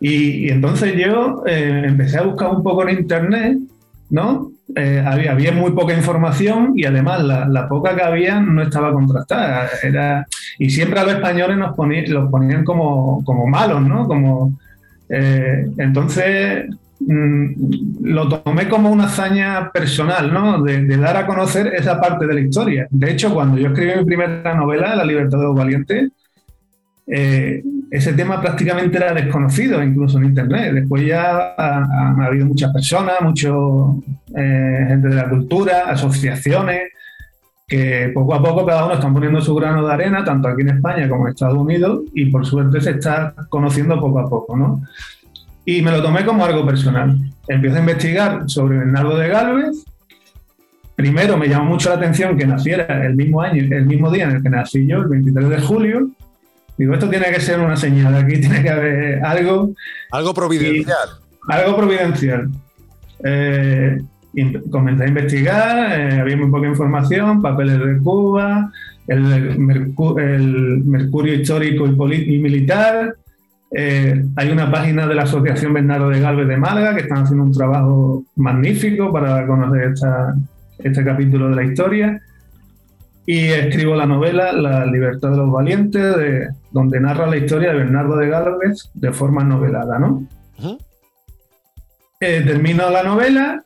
Y, 0.00 0.48
entonces 0.50 0.94
yo 0.96 1.42
eh, 1.46 1.82
empecé 1.84 2.18
a 2.18 2.22
buscar 2.22 2.50
un 2.50 2.62
poco 2.62 2.88
en 2.88 3.00
internet, 3.00 3.58
¿no? 4.08 4.50
Eh, 4.76 5.04
había, 5.04 5.32
había, 5.32 5.52
muy 5.52 5.72
poca 5.72 5.94
información 5.94 6.74
y 6.76 6.84
además 6.84 7.22
la, 7.22 7.68
poca 7.68 7.96
que 7.96 8.02
había 8.02 8.40
no 8.40 8.62
estaba 8.62 8.92
contrastada. 8.92 9.68
Era, 9.82 10.26
y 10.58 10.70
siempre 10.70 11.00
a 11.00 11.04
los 11.04 11.14
españoles 11.14 11.56
nos 11.56 11.74
ponían, 11.74 12.12
los 12.12 12.30
ponían 12.30 12.64
como, 12.64 13.24
como 13.24 13.46
malos, 13.46 13.82
¿no? 13.82 14.06
Como, 14.06 14.58
eh, 15.08 15.66
entonces 15.78 16.66
Mm, 17.00 18.02
lo 18.02 18.28
tomé 18.28 18.68
como 18.68 18.90
una 18.90 19.04
hazaña 19.04 19.70
personal, 19.72 20.32
¿no? 20.32 20.62
De, 20.62 20.96
dar 20.98 21.16
a 21.16 21.26
conocer 21.26 21.68
esa 21.68 21.98
parte 21.98 22.26
de 22.26 22.34
la 22.34 22.40
historia. 22.40 22.86
De 22.90 23.10
hecho, 23.10 23.32
cuando 23.32 23.56
yo 23.58 23.68
escribí 23.68 23.92
mi 23.96 24.04
primera 24.04 24.54
novela, 24.54 24.94
La 24.94 25.04
libertad 25.04 25.38
de 25.38 25.44
los 25.44 25.56
valientes, 25.56 26.10
eh, 27.10 27.62
ese 27.90 28.12
tema 28.12 28.40
prácticamente 28.40 28.96
era 28.96 29.12
desconocido, 29.12 29.82
incluso 29.82 30.18
en 30.18 30.26
Internet. 30.26 30.74
Después 30.74 31.04
ya 31.06 31.54
ha, 31.56 32.14
habido 32.24 32.46
muchas 32.46 32.72
personas, 32.72 33.14
muchos 33.20 33.96
eh, 34.36 34.84
gente 34.88 35.08
de 35.08 35.14
la 35.14 35.28
cultura, 35.28 35.84
asociaciones, 35.88 36.92
que 37.66 38.10
poco 38.14 38.34
a 38.34 38.42
poco 38.42 38.66
cada 38.66 38.84
uno 38.84 38.94
están 38.94 39.12
poniendo 39.12 39.40
su 39.40 39.54
grano 39.54 39.86
de 39.86 39.92
arena, 39.92 40.24
tanto 40.24 40.48
aquí 40.48 40.62
en 40.62 40.70
España 40.70 41.08
como 41.08 41.26
en 41.26 41.32
Estados 41.32 41.56
Unidos, 41.56 42.02
y 42.14 42.26
por 42.26 42.46
suerte 42.46 42.80
se 42.80 42.90
está 42.90 43.34
conociendo 43.48 44.00
poco 44.00 44.18
a 44.20 44.28
poco, 44.28 44.56
¿no? 44.56 44.82
y 45.64 45.82
me 45.82 45.90
lo 45.90 46.02
tomé 46.02 46.24
como 46.24 46.44
algo 46.44 46.66
personal. 46.66 47.16
Empiezo 47.46 47.76
a 47.76 47.80
investigar 47.80 48.42
sobre 48.46 48.78
Bernardo 48.78 49.16
de 49.16 49.28
Galvez. 49.28 49.84
Primero 50.96 51.36
me 51.36 51.48
llamó 51.48 51.70
mucho 51.70 51.90
la 51.90 51.96
atención 51.96 52.36
que 52.36 52.46
naciera 52.46 53.06
el 53.06 53.14
mismo 53.14 53.40
año, 53.40 53.62
el 53.62 53.86
mismo 53.86 54.10
día 54.10 54.24
en 54.24 54.36
el 54.36 54.42
que 54.42 54.50
nací 54.50 54.86
yo, 54.86 54.98
el 54.98 55.08
23 55.08 55.48
de 55.48 55.60
julio. 55.60 56.10
Digo, 56.80 56.94
esto 56.94 57.10
tiene 57.10 57.26
que 57.30 57.40
ser 57.40 57.60
una 57.60 57.76
señal, 57.76 58.14
aquí 58.14 58.40
tiene 58.40 58.62
que 58.62 58.70
haber 58.70 59.22
algo. 59.22 59.74
Algo 60.12 60.32
providencial. 60.32 61.10
algo 61.46 61.76
providencial. 61.76 62.48
Eh, 63.22 63.98
comencé 64.70 65.04
a 65.04 65.08
investigar, 65.08 66.00
eh, 66.00 66.20
había 66.20 66.38
muy 66.38 66.50
poca 66.50 66.66
información, 66.66 67.42
papeles 67.42 67.78
de 67.78 67.98
Cuba, 67.98 68.72
el, 69.06 69.58
mercurio 69.58 71.34
histórico 71.34 71.86
y, 71.86 72.34
y 72.34 72.38
militar, 72.38 73.14
eh, 73.72 74.24
hay 74.36 74.50
una 74.50 74.70
página 74.70 75.06
de 75.06 75.16
la 75.16 75.24
Asociación 75.24 75.74
Bernardo 75.74 76.08
de 76.08 76.20
Galvez 76.20 76.48
de 76.48 76.56
Málaga 76.56 76.94
que 76.94 77.02
están 77.02 77.24
haciendo 77.24 77.44
un 77.44 77.52
trabajo 77.52 78.24
magnífico 78.36 79.12
para 79.12 79.46
conocer 79.46 79.92
este 80.78 81.04
capítulo 81.04 81.50
de 81.50 81.56
la 81.56 81.64
historia. 81.64 82.22
Y 83.32 83.50
escribo 83.50 83.94
la 83.94 84.06
novela 84.06 84.52
La 84.52 84.84
libertad 84.84 85.30
de 85.30 85.36
los 85.36 85.52
valientes, 85.52 86.16
de, 86.16 86.48
donde 86.72 86.98
narra 86.98 87.28
la 87.28 87.36
historia 87.36 87.70
de 87.70 87.78
Bernardo 87.78 88.16
de 88.16 88.28
Galvez 88.28 88.90
de 88.92 89.12
forma 89.12 89.44
novelada. 89.44 90.00
¿no? 90.00 90.26
Eh, 92.18 92.42
termino 92.44 92.90
la 92.90 93.04
novela. 93.04 93.62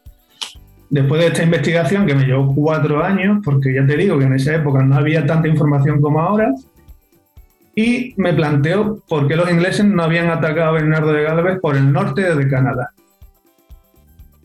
Después 0.91 1.19
de 1.19 1.29
esta 1.29 1.45
investigación, 1.45 2.05
que 2.05 2.15
me 2.15 2.27
llevó 2.27 2.55
cuatro 2.55 3.03
años, 3.03 3.39
porque 3.43 3.73
ya 3.73 3.87
te 3.87 3.97
digo 3.97 4.19
que 4.19 4.27
en 4.27 4.35
esa 4.35 4.55
época 4.55 4.83
no 4.83 4.97
había 4.97 5.25
tanta 5.25 5.49
información 5.49 5.99
como 6.03 6.21
ahora, 6.21 6.53
y 7.75 8.13
me 8.19 8.35
planteo 8.35 9.03
por 9.09 9.27
qué 9.27 9.35
los 9.35 9.51
ingleses 9.51 9.87
no 9.87 10.03
habían 10.03 10.29
atacado 10.29 10.69
a 10.69 10.73
Bernardo 10.73 11.11
de 11.11 11.23
Galvez 11.23 11.59
por 11.61 11.75
el 11.75 11.91
norte 11.91 12.35
de 12.35 12.49
Canadá. 12.49 12.91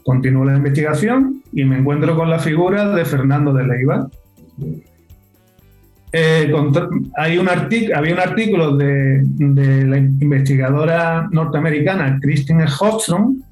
Continúo 0.02 0.46
la 0.46 0.56
investigación 0.56 1.44
y 1.52 1.66
me 1.66 1.78
encuentro 1.78 2.16
con 2.16 2.30
la 2.30 2.40
figura 2.40 2.88
de 2.96 3.04
Fernando 3.04 3.52
de 3.52 3.68
Leiva. 3.68 4.08
Eh, 6.12 6.52
hay 7.18 7.38
un 7.38 7.48
había 7.48 8.14
un 8.14 8.20
artículo 8.20 8.76
de, 8.76 9.24
la 9.38 9.98
investigadora 9.98 11.28
norteamericana 11.32 12.18
Christine 12.22 12.66
Hodgson, 12.66 13.44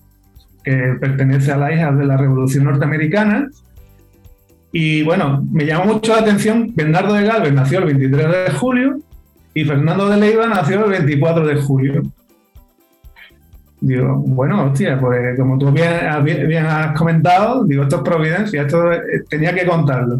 que 0.63 0.95
pertenece 0.99 1.51
a 1.51 1.57
la 1.57 1.71
hija 1.71 1.91
de 1.91 2.05
la 2.05 2.17
Revolución 2.17 2.65
Norteamericana, 2.65 3.47
y 4.71 5.03
bueno, 5.03 5.45
me 5.51 5.65
llamó 5.65 5.93
mucho 5.93 6.13
la 6.13 6.21
atención, 6.21 6.71
Bernardo 6.75 7.13
de 7.13 7.25
Galvez 7.25 7.53
nació 7.53 7.79
el 7.79 7.85
23 7.85 8.31
de 8.31 8.51
julio 8.51 8.99
y 9.53 9.63
Fernando 9.63 10.09
de 10.09 10.17
Leiva 10.17 10.47
nació 10.47 10.85
el 10.85 10.91
24 10.91 11.47
de 11.47 11.55
julio. 11.55 12.03
Digo, 13.79 14.15
bueno, 14.15 14.65
hostia, 14.65 14.99
pues 14.99 15.37
como 15.37 15.57
tú 15.59 15.71
bien, 15.71 16.65
has 16.65 16.97
comentado, 16.97 17.63
digo, 17.63 17.83
esto 17.83 17.97
es 17.97 18.01
providencia, 18.01 18.63
esto 18.63 18.89
tenía 19.29 19.53
que 19.53 19.67
contarlo. 19.67 20.17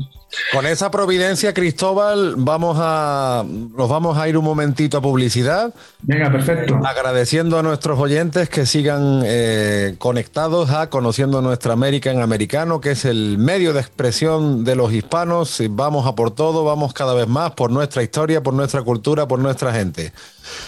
Con 0.52 0.66
esa 0.66 0.92
providencia, 0.92 1.54
Cristóbal, 1.54 2.36
vamos 2.38 2.78
a, 2.80 3.46
nos 3.48 3.90
vamos 3.90 4.18
a 4.18 4.28
ir 4.28 4.38
un 4.38 4.44
momentito 4.44 4.98
a 4.98 5.02
publicidad. 5.02 5.74
Venga, 6.02 6.30
perfecto. 6.30 6.80
Agradeciendo 6.86 7.58
a 7.58 7.64
nuestros 7.64 7.98
oyentes 7.98 8.50
que 8.50 8.66
sigan 8.66 9.22
eh, 9.26 9.96
conectados 9.98 10.70
a 10.70 10.90
Conociendo 10.90 11.42
Nuestra 11.42 11.74
América 11.74 12.12
en 12.12 12.22
Americano, 12.22 12.82
que 12.82 12.92
es 12.92 13.06
el 13.06 13.38
medio 13.38 13.74
de 13.74 13.80
expresión 13.80 14.66
de 14.66 14.76
los 14.76 14.92
hispanos. 14.94 15.64
Vamos 15.70 16.06
a 16.06 16.14
por 16.14 16.32
todo, 16.32 16.66
vamos 16.66 16.94
cada 16.94 17.14
vez 17.14 17.28
más 17.28 17.52
por 17.52 17.72
nuestra 17.72 18.04
historia, 18.04 18.44
por 18.44 18.54
nuestra 18.54 18.82
cultura, 18.84 19.28
por 19.28 19.40
nuestra 19.40 19.74
gente. 19.74 20.12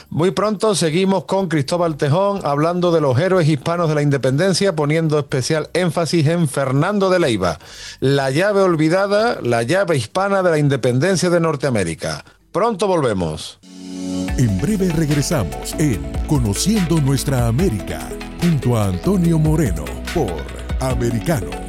Muy 0.10 0.31
pronto 0.31 0.75
seguimos 0.75 1.25
con 1.25 1.48
Cristóbal 1.48 1.96
Tejón 1.96 2.41
hablando 2.43 2.88
de 2.91 3.01
los 3.01 3.17
héroes 3.19 3.48
hispanos 3.48 3.89
de 3.89 3.96
la 3.96 4.01
independencia, 4.01 4.75
poniendo 4.75 5.19
especial 5.19 5.69
énfasis 5.74 6.27
en 6.27 6.48
Fernando 6.48 7.10
de 7.10 7.19
Leiva, 7.19 7.60
la 8.00 8.31
llave 8.31 8.62
olvidada, 8.62 9.39
la 9.41 9.63
llave 9.63 9.98
hispana 9.98 10.43
de 10.43 10.51
la 10.51 10.58
independencia 10.58 11.29
de 11.29 11.39
Norteamérica. 11.39 12.24
Pronto 12.51 12.88
volvemos. 12.88 13.60
En 14.38 14.60
breve 14.62 14.89
regresamos 14.89 15.74
en 15.77 16.01
Conociendo 16.27 17.00
Nuestra 17.01 17.48
América, 17.48 18.10
junto 18.41 18.77
a 18.77 18.86
Antonio 18.86 19.38
Moreno, 19.38 19.86
por 20.13 20.43
Americano. 20.79 21.68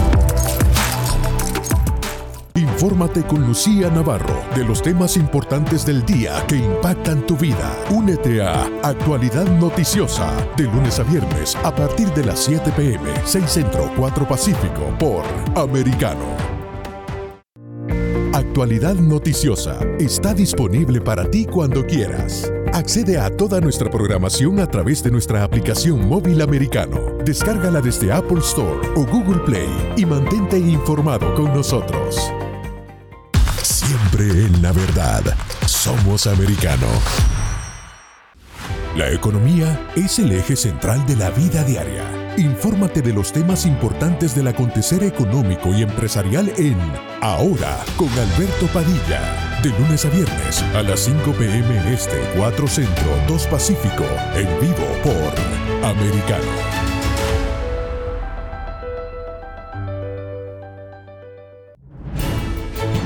Infórmate 2.81 3.21
con 3.21 3.45
Lucía 3.45 3.91
Navarro 3.91 4.41
de 4.55 4.65
los 4.65 4.81
temas 4.81 5.15
importantes 5.15 5.85
del 5.85 6.03
día 6.03 6.43
que 6.47 6.55
impactan 6.55 7.23
tu 7.27 7.37
vida. 7.37 7.77
Únete 7.91 8.41
a 8.41 8.63
Actualidad 8.81 9.45
Noticiosa 9.59 10.31
de 10.57 10.63
lunes 10.63 10.99
a 10.99 11.03
viernes 11.03 11.55
a 11.57 11.75
partir 11.75 12.07
de 12.13 12.25
las 12.25 12.39
7 12.39 12.71
pm, 12.75 13.07
6 13.23 13.45
Centro, 13.47 13.91
4 13.95 14.27
Pacífico 14.27 14.91
por 14.97 15.23
Americano. 15.55 16.25
Actualidad 18.33 18.95
Noticiosa 18.95 19.77
está 19.99 20.33
disponible 20.33 21.01
para 21.01 21.29
ti 21.29 21.45
cuando 21.45 21.85
quieras. 21.85 22.51
Accede 22.73 23.19
a 23.19 23.29
toda 23.29 23.61
nuestra 23.61 23.91
programación 23.91 24.59
a 24.59 24.65
través 24.65 25.03
de 25.03 25.11
nuestra 25.11 25.43
aplicación 25.43 26.09
móvil 26.09 26.41
americano. 26.41 26.99
Descárgala 27.23 27.79
desde 27.79 28.11
Apple 28.11 28.39
Store 28.39 28.79
o 28.95 29.05
Google 29.05 29.41
Play 29.45 29.69
y 29.97 30.03
mantente 30.03 30.57
informado 30.57 31.35
con 31.35 31.53
nosotros. 31.53 32.17
En 34.21 34.61
la 34.61 34.71
verdad. 34.71 35.23
Somos 35.65 36.27
americano. 36.27 36.85
La 38.95 39.09
economía 39.09 39.89
es 39.95 40.19
el 40.19 40.31
eje 40.31 40.55
central 40.55 41.03
de 41.07 41.15
la 41.15 41.31
vida 41.31 41.63
diaria. 41.63 42.03
Infórmate 42.37 43.01
de 43.01 43.13
los 43.13 43.33
temas 43.33 43.65
importantes 43.65 44.35
del 44.35 44.47
acontecer 44.47 45.03
económico 45.03 45.73
y 45.73 45.81
empresarial 45.81 46.53
en 46.57 46.77
Ahora 47.19 47.83
con 47.97 48.09
Alberto 48.09 48.67
Padilla. 48.71 49.59
De 49.63 49.69
lunes 49.69 50.05
a 50.05 50.09
viernes 50.09 50.61
a 50.75 50.83
las 50.83 50.99
5 50.99 51.31
pm 51.31 51.91
este, 51.91 52.21
4 52.37 52.67
centro, 52.67 53.17
2 53.27 53.47
pacífico, 53.47 54.05
en 54.35 54.47
vivo 54.59 54.85
por 55.03 55.89
Americano. 55.89 56.90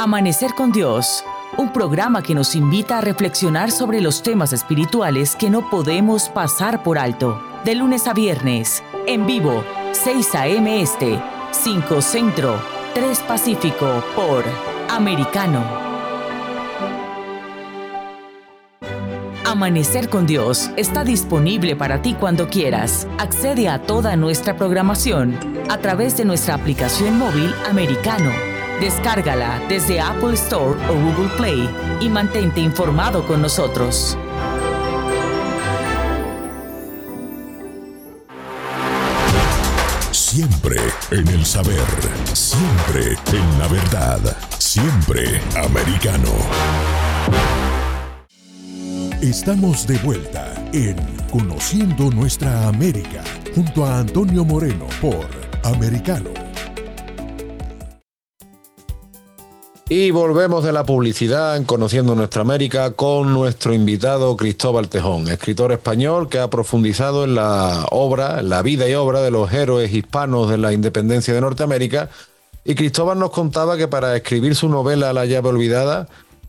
Amanecer 0.00 0.54
con 0.54 0.70
Dios, 0.70 1.24
un 1.56 1.72
programa 1.72 2.22
que 2.22 2.32
nos 2.32 2.54
invita 2.54 2.98
a 2.98 3.00
reflexionar 3.00 3.72
sobre 3.72 4.00
los 4.00 4.22
temas 4.22 4.52
espirituales 4.52 5.34
que 5.34 5.50
no 5.50 5.68
podemos 5.70 6.28
pasar 6.28 6.84
por 6.84 7.00
alto. 7.00 7.42
De 7.64 7.74
lunes 7.74 8.06
a 8.06 8.14
viernes, 8.14 8.84
en 9.08 9.26
vivo, 9.26 9.64
6 9.90 10.34
a.m. 10.36 10.80
Este, 10.80 11.20
5 11.50 12.00
Centro, 12.00 12.62
3 12.94 13.18
Pacífico, 13.26 14.04
por 14.14 14.44
Americano. 14.88 15.64
Amanecer 19.44 20.08
con 20.08 20.28
Dios 20.28 20.70
está 20.76 21.02
disponible 21.02 21.74
para 21.74 22.02
ti 22.02 22.14
cuando 22.14 22.46
quieras. 22.46 23.08
Accede 23.18 23.68
a 23.68 23.82
toda 23.82 24.14
nuestra 24.14 24.54
programación 24.54 25.36
a 25.68 25.78
través 25.78 26.16
de 26.16 26.24
nuestra 26.24 26.54
aplicación 26.54 27.18
móvil 27.18 27.52
americano. 27.68 28.30
Descárgala 28.80 29.60
desde 29.68 30.00
Apple 30.00 30.34
Store 30.34 30.78
o 30.88 30.94
Google 30.94 31.28
Play 31.36 31.68
y 32.00 32.08
mantente 32.08 32.60
informado 32.60 33.26
con 33.26 33.42
nosotros. 33.42 34.16
Siempre 40.12 40.76
en 41.10 41.26
el 41.26 41.44
saber, 41.44 41.76
siempre 42.32 43.18
en 43.32 43.58
la 43.58 43.66
verdad, 43.66 44.36
siempre 44.58 45.40
americano. 45.56 46.30
Estamos 49.20 49.88
de 49.88 49.98
vuelta 49.98 50.54
en 50.72 50.96
Conociendo 51.32 52.10
Nuestra 52.10 52.68
América 52.68 53.24
junto 53.52 53.84
a 53.84 53.98
Antonio 53.98 54.44
Moreno 54.44 54.86
por 55.00 55.26
Americano. 55.64 56.47
Y 59.90 60.10
volvemos 60.10 60.64
de 60.64 60.72
la 60.72 60.84
publicidad 60.84 61.56
en 61.56 61.64
Conociendo 61.64 62.14
Nuestra 62.14 62.42
América 62.42 62.90
con 62.90 63.32
nuestro 63.32 63.72
invitado 63.72 64.36
Cristóbal 64.36 64.90
Tejón, 64.90 65.28
escritor 65.28 65.72
español 65.72 66.28
que 66.28 66.38
ha 66.38 66.50
profundizado 66.50 67.24
en 67.24 67.34
la 67.34 67.86
obra, 67.90 68.40
en 68.40 68.50
la 68.50 68.60
vida 68.60 68.86
y 68.86 68.92
obra 68.92 69.22
de 69.22 69.30
los 69.30 69.50
héroes 69.50 69.90
hispanos 69.94 70.50
de 70.50 70.58
la 70.58 70.74
independencia 70.74 71.32
de 71.32 71.40
Norteamérica. 71.40 72.10
Y 72.66 72.74
Cristóbal 72.74 73.18
nos 73.18 73.30
contaba 73.30 73.78
que 73.78 73.88
para 73.88 74.14
escribir 74.14 74.54
su 74.54 74.68
novela 74.68 75.14
La 75.14 75.24
llave 75.24 75.48
olvidada, 75.48 76.06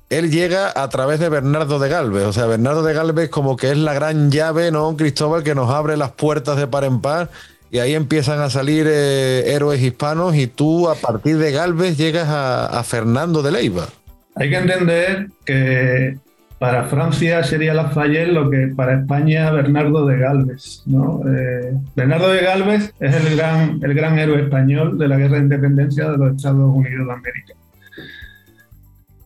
él 0.10 0.32
llega 0.32 0.74
a 0.76 0.90
través 0.90 1.22
de 1.22 1.30
Bernardo 1.30 1.80
de 1.80 1.88
Galvez. 1.88 2.26
O 2.26 2.34
sea, 2.34 2.46
Bernardo 2.46 2.84
de 2.84 2.94
Galvez 2.94 3.30
como 3.30 3.56
que 3.56 3.72
es 3.72 3.78
la 3.78 3.94
gran 3.94 4.32
llave, 4.32 4.70
¿no? 4.70 4.98
Cristóbal 4.98 5.44
que 5.44 5.56
nos 5.56 5.70
abre 5.70 5.96
las 5.96 6.12
puertas 6.12 6.58
de 6.58 6.68
par 6.68 6.84
en 6.84 7.00
par 7.00 7.30
y 7.72 7.80
ahí 7.80 7.94
empiezan 7.94 8.40
a 8.40 8.50
salir 8.50 8.88
eh, 8.90 9.54
héroes 9.54 9.82
hispanos 9.82 10.36
y 10.36 10.48
tú 10.48 10.90
a 10.90 10.96
partir 10.96 11.38
de 11.38 11.52
Galvez 11.52 11.98
llegas 11.98 12.28
a, 12.30 12.84
Fernando 12.84 13.44
de 13.44 13.52
Leiva. 13.52 13.88
Hay 14.36 14.50
que 14.50 14.58
entender 14.58 15.28
que 15.46 16.18
para 16.58 16.86
Francia 16.86 17.44
sería 17.44 17.74
Lafayette 17.74 18.30
lo 18.30 18.50
que 18.50 18.72
para 18.76 19.00
España 19.00 19.52
Bernardo 19.52 20.06
de 20.06 20.18
Galvez. 20.18 20.82
¿no? 20.88 21.22
Eh, 21.28 21.74
Bernardo 21.96 22.30
de 22.30 22.42
Galvez 22.42 22.94
es 23.00 23.16
el 23.16 23.36
gran, 23.36 23.80
el 23.84 23.94
gran 23.94 24.18
héroe 24.18 24.42
español 24.42 24.98
de 24.98 25.08
la 25.08 25.18
guerra 25.18 25.38
de 25.38 25.44
independencia 25.44 26.10
de 26.10 26.18
los 26.18 26.36
Estados 26.36 26.72
Unidos 26.74 27.08
de 27.08 27.14
América. 27.14 27.54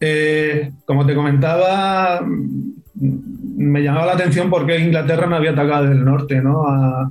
Eh, 0.01 0.71
como 0.85 1.05
te 1.05 1.15
comentaba, 1.15 2.21
me 2.95 3.81
llamaba 3.81 4.07
la 4.07 4.13
atención 4.13 4.49
porque 4.49 4.77
Inglaterra 4.77 5.27
no 5.27 5.37
había 5.37 5.51
atacado 5.51 5.83
desde 5.83 5.95
el 5.95 6.03
norte, 6.03 6.41
¿no? 6.41 6.67
A, 6.67 7.09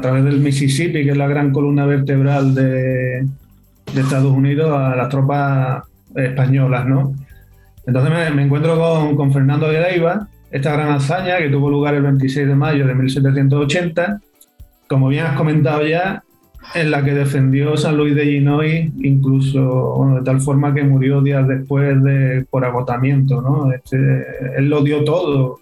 través 0.00 0.24
del 0.24 0.40
Mississippi, 0.40 1.04
que 1.04 1.10
es 1.10 1.16
la 1.16 1.26
gran 1.26 1.52
columna 1.52 1.86
vertebral 1.86 2.54
de, 2.54 3.26
Estados 3.94 4.32
Unidos, 4.32 4.70
a 4.72 4.94
las 4.96 5.08
tropas 5.08 5.82
españolas, 6.14 6.86
¿no? 6.86 7.14
Entonces 7.86 8.34
me, 8.34 8.42
encuentro 8.42 8.78
con, 8.78 9.16
con, 9.16 9.32
Fernando 9.32 9.68
de 9.68 9.80
Leiva, 9.80 10.28
esta 10.50 10.72
gran 10.72 10.90
hazaña 10.90 11.38
que 11.38 11.48
tuvo 11.48 11.70
lugar 11.70 11.94
el 11.94 12.02
26 12.02 12.48
de 12.48 12.54
mayo 12.54 12.86
de 12.86 12.94
1780. 12.94 14.20
Como 14.88 15.08
bien 15.08 15.24
has 15.24 15.36
comentado 15.36 15.86
ya, 15.86 16.22
en 16.74 16.90
la 16.90 17.02
que 17.02 17.14
defendió 17.14 17.76
San 17.76 17.96
Luis 17.96 18.14
de 18.14 18.24
Illinois, 18.24 18.90
incluso 19.00 20.14
de 20.16 20.22
tal 20.22 20.40
forma 20.40 20.74
que 20.74 20.82
murió 20.82 21.20
días 21.22 21.46
después 21.48 22.02
de, 22.02 22.44
por 22.50 22.64
agotamiento. 22.64 23.40
¿no? 23.40 23.72
Este, 23.72 23.96
él 24.56 24.68
lo 24.68 24.82
dio 24.82 25.04
todo. 25.04 25.60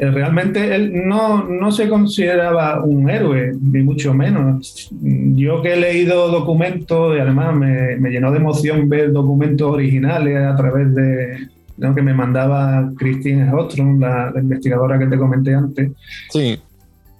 Eh, 0.00 0.12
realmente 0.12 0.76
él 0.76 0.92
no, 1.08 1.44
no 1.44 1.72
se 1.72 1.88
consideraba 1.88 2.84
un 2.84 3.10
héroe, 3.10 3.50
ni 3.60 3.82
mucho 3.82 4.14
menos. 4.14 4.90
Yo 5.02 5.60
que 5.60 5.74
he 5.74 5.76
leído 5.76 6.28
documentos, 6.28 7.16
y 7.16 7.20
además 7.20 7.56
me, 7.56 7.96
me 7.96 8.10
llenó 8.10 8.30
de 8.30 8.38
emoción 8.38 8.88
ver 8.88 9.10
documentos 9.10 9.68
originales 9.68 10.38
a 10.38 10.54
través 10.54 10.94
de, 10.94 11.48
lo 11.78 11.94
que 11.94 12.02
me 12.02 12.14
mandaba 12.14 12.90
Christine 12.96 13.52
Ostrom, 13.52 14.00
la, 14.00 14.30
la, 14.30 14.40
investigadora 14.40 15.00
que 15.00 15.06
te 15.06 15.18
comenté 15.18 15.54
antes. 15.54 15.90
Sí. 16.30 16.60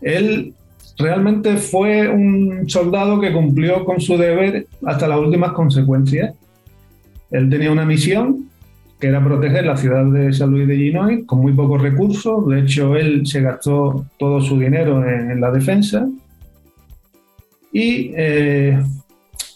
Él 0.00 0.54
realmente 0.98 1.56
fue 1.56 2.08
un 2.08 2.68
soldado 2.68 3.20
que 3.20 3.32
cumplió 3.32 3.84
con 3.84 4.00
su 4.00 4.16
deber 4.16 4.66
hasta 4.84 5.08
las 5.08 5.18
últimas 5.18 5.52
consecuencias. 5.52 6.34
Él 7.30 7.50
tenía 7.50 7.72
una 7.72 7.84
misión 7.84 8.47
que 8.98 9.06
era 9.06 9.22
proteger 9.22 9.64
la 9.64 9.76
ciudad 9.76 10.04
de 10.06 10.32
San 10.32 10.50
Luis 10.50 10.66
de 10.66 10.74
Illinois 10.74 11.24
con 11.24 11.40
muy 11.40 11.52
pocos 11.52 11.80
recursos. 11.80 12.46
De 12.48 12.60
hecho, 12.60 12.96
él 12.96 13.26
se 13.26 13.40
gastó 13.40 14.06
todo 14.18 14.40
su 14.40 14.58
dinero 14.58 15.06
en, 15.08 15.40
la 15.40 15.50
defensa. 15.52 16.08
Y 17.72 18.12
eh, 18.16 18.78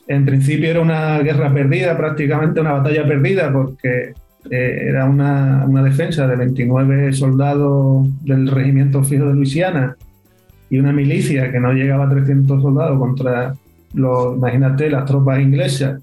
en 0.07 0.25
principio 0.25 0.71
era 0.71 0.81
una 0.81 1.19
guerra 1.19 1.53
perdida, 1.53 1.97
prácticamente 1.97 2.61
una 2.61 2.73
batalla 2.73 3.07
perdida, 3.07 3.53
porque 3.53 4.15
eh, 4.51 4.85
era 4.89 5.07
una, 5.07 5.65
una 5.67 5.83
defensa 5.83 6.27
de 6.27 6.37
29 6.37 7.13
soldados 7.13 8.07
del 8.25 8.49
regimiento 8.49 9.03
fijo 9.03 9.27
de 9.27 9.35
Luisiana 9.35 9.97
y 10.71 10.79
una 10.79 10.93
milicia 10.93 11.51
que 11.51 11.61
no 11.61 11.73
llegaba 11.73 12.07
a 12.07 12.09
300 12.09 12.63
soldados 12.63 12.99
contra, 12.99 13.55
los, 13.95 14.37
imagínate, 14.37 14.89
las 14.89 15.05
tropas 15.05 15.41
inglesas 15.41 16.01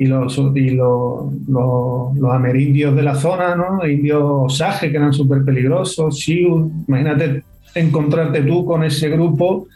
y 0.00 0.06
los, 0.06 0.38
y 0.54 0.70
los, 0.70 1.26
los, 1.46 2.32
amerindios 2.32 2.96
de 2.96 3.02
la 3.02 3.14
zona, 3.14 3.54
¿no? 3.54 3.86
indios 3.86 4.22
Osage 4.24 4.90
que 4.90 4.96
eran 4.96 5.12
súper 5.12 5.44
peligrosos, 5.44 6.18
Sioux, 6.18 6.72
imagínate 6.88 7.42
encontrarte 7.74 8.40
tú 8.40 8.64
con 8.64 8.82
ese 8.82 9.10
grupo 9.10 9.68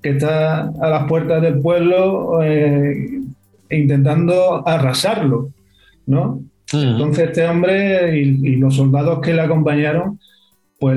que 0.00 0.10
está 0.10 0.68
a 0.68 0.88
las 0.88 1.08
puertas 1.08 1.42
del 1.42 1.58
pueblo 1.58 2.40
eh, 2.44 3.22
intentando 3.70 4.66
arrasarlo, 4.68 5.48
¿no? 6.06 6.40
Entonces 6.72 7.30
este 7.30 7.48
hombre 7.48 8.20
y, 8.20 8.52
y, 8.52 8.56
los 8.56 8.76
soldados 8.76 9.18
que 9.18 9.34
le 9.34 9.42
acompañaron, 9.42 10.20
pues 10.78 10.96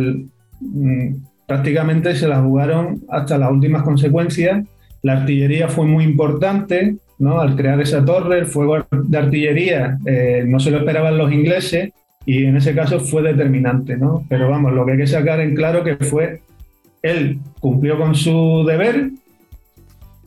mm, 0.59 1.07
prácticamente 1.47 2.15
se 2.15 2.27
la 2.27 2.39
jugaron 2.39 3.01
hasta 3.09 3.39
las 3.39 3.51
últimas 3.51 3.81
consecuencias. 3.81 4.63
La 5.01 5.13
artillería 5.13 5.69
fue 5.69 5.87
muy 5.87 6.03
importante, 6.03 6.97
¿no? 7.19 7.39
Al 7.39 7.55
crear 7.55 7.79
esa 7.81 8.03
torre, 8.03 8.39
el 8.39 8.45
fuego 8.45 8.85
de 8.91 9.17
artillería 9.17 9.97
eh, 10.05 10.43
no 10.45 10.59
se 10.59 10.71
lo 10.71 10.79
esperaban 10.79 11.17
los 11.17 11.31
ingleses 11.31 11.91
y 12.25 12.45
en 12.45 12.57
ese 12.57 12.73
caso 12.73 12.99
fue 12.99 13.21
determinante, 13.21 13.97
¿no? 13.97 14.25
Pero 14.29 14.49
vamos, 14.49 14.73
lo 14.73 14.85
que 14.85 14.93
hay 14.93 14.97
que 14.97 15.07
sacar 15.07 15.39
en 15.39 15.55
claro 15.55 15.83
que 15.83 15.95
fue 15.97 16.41
él 17.01 17.39
cumplió 17.59 17.97
con 17.99 18.15
su 18.15 18.65
deber 18.67 19.11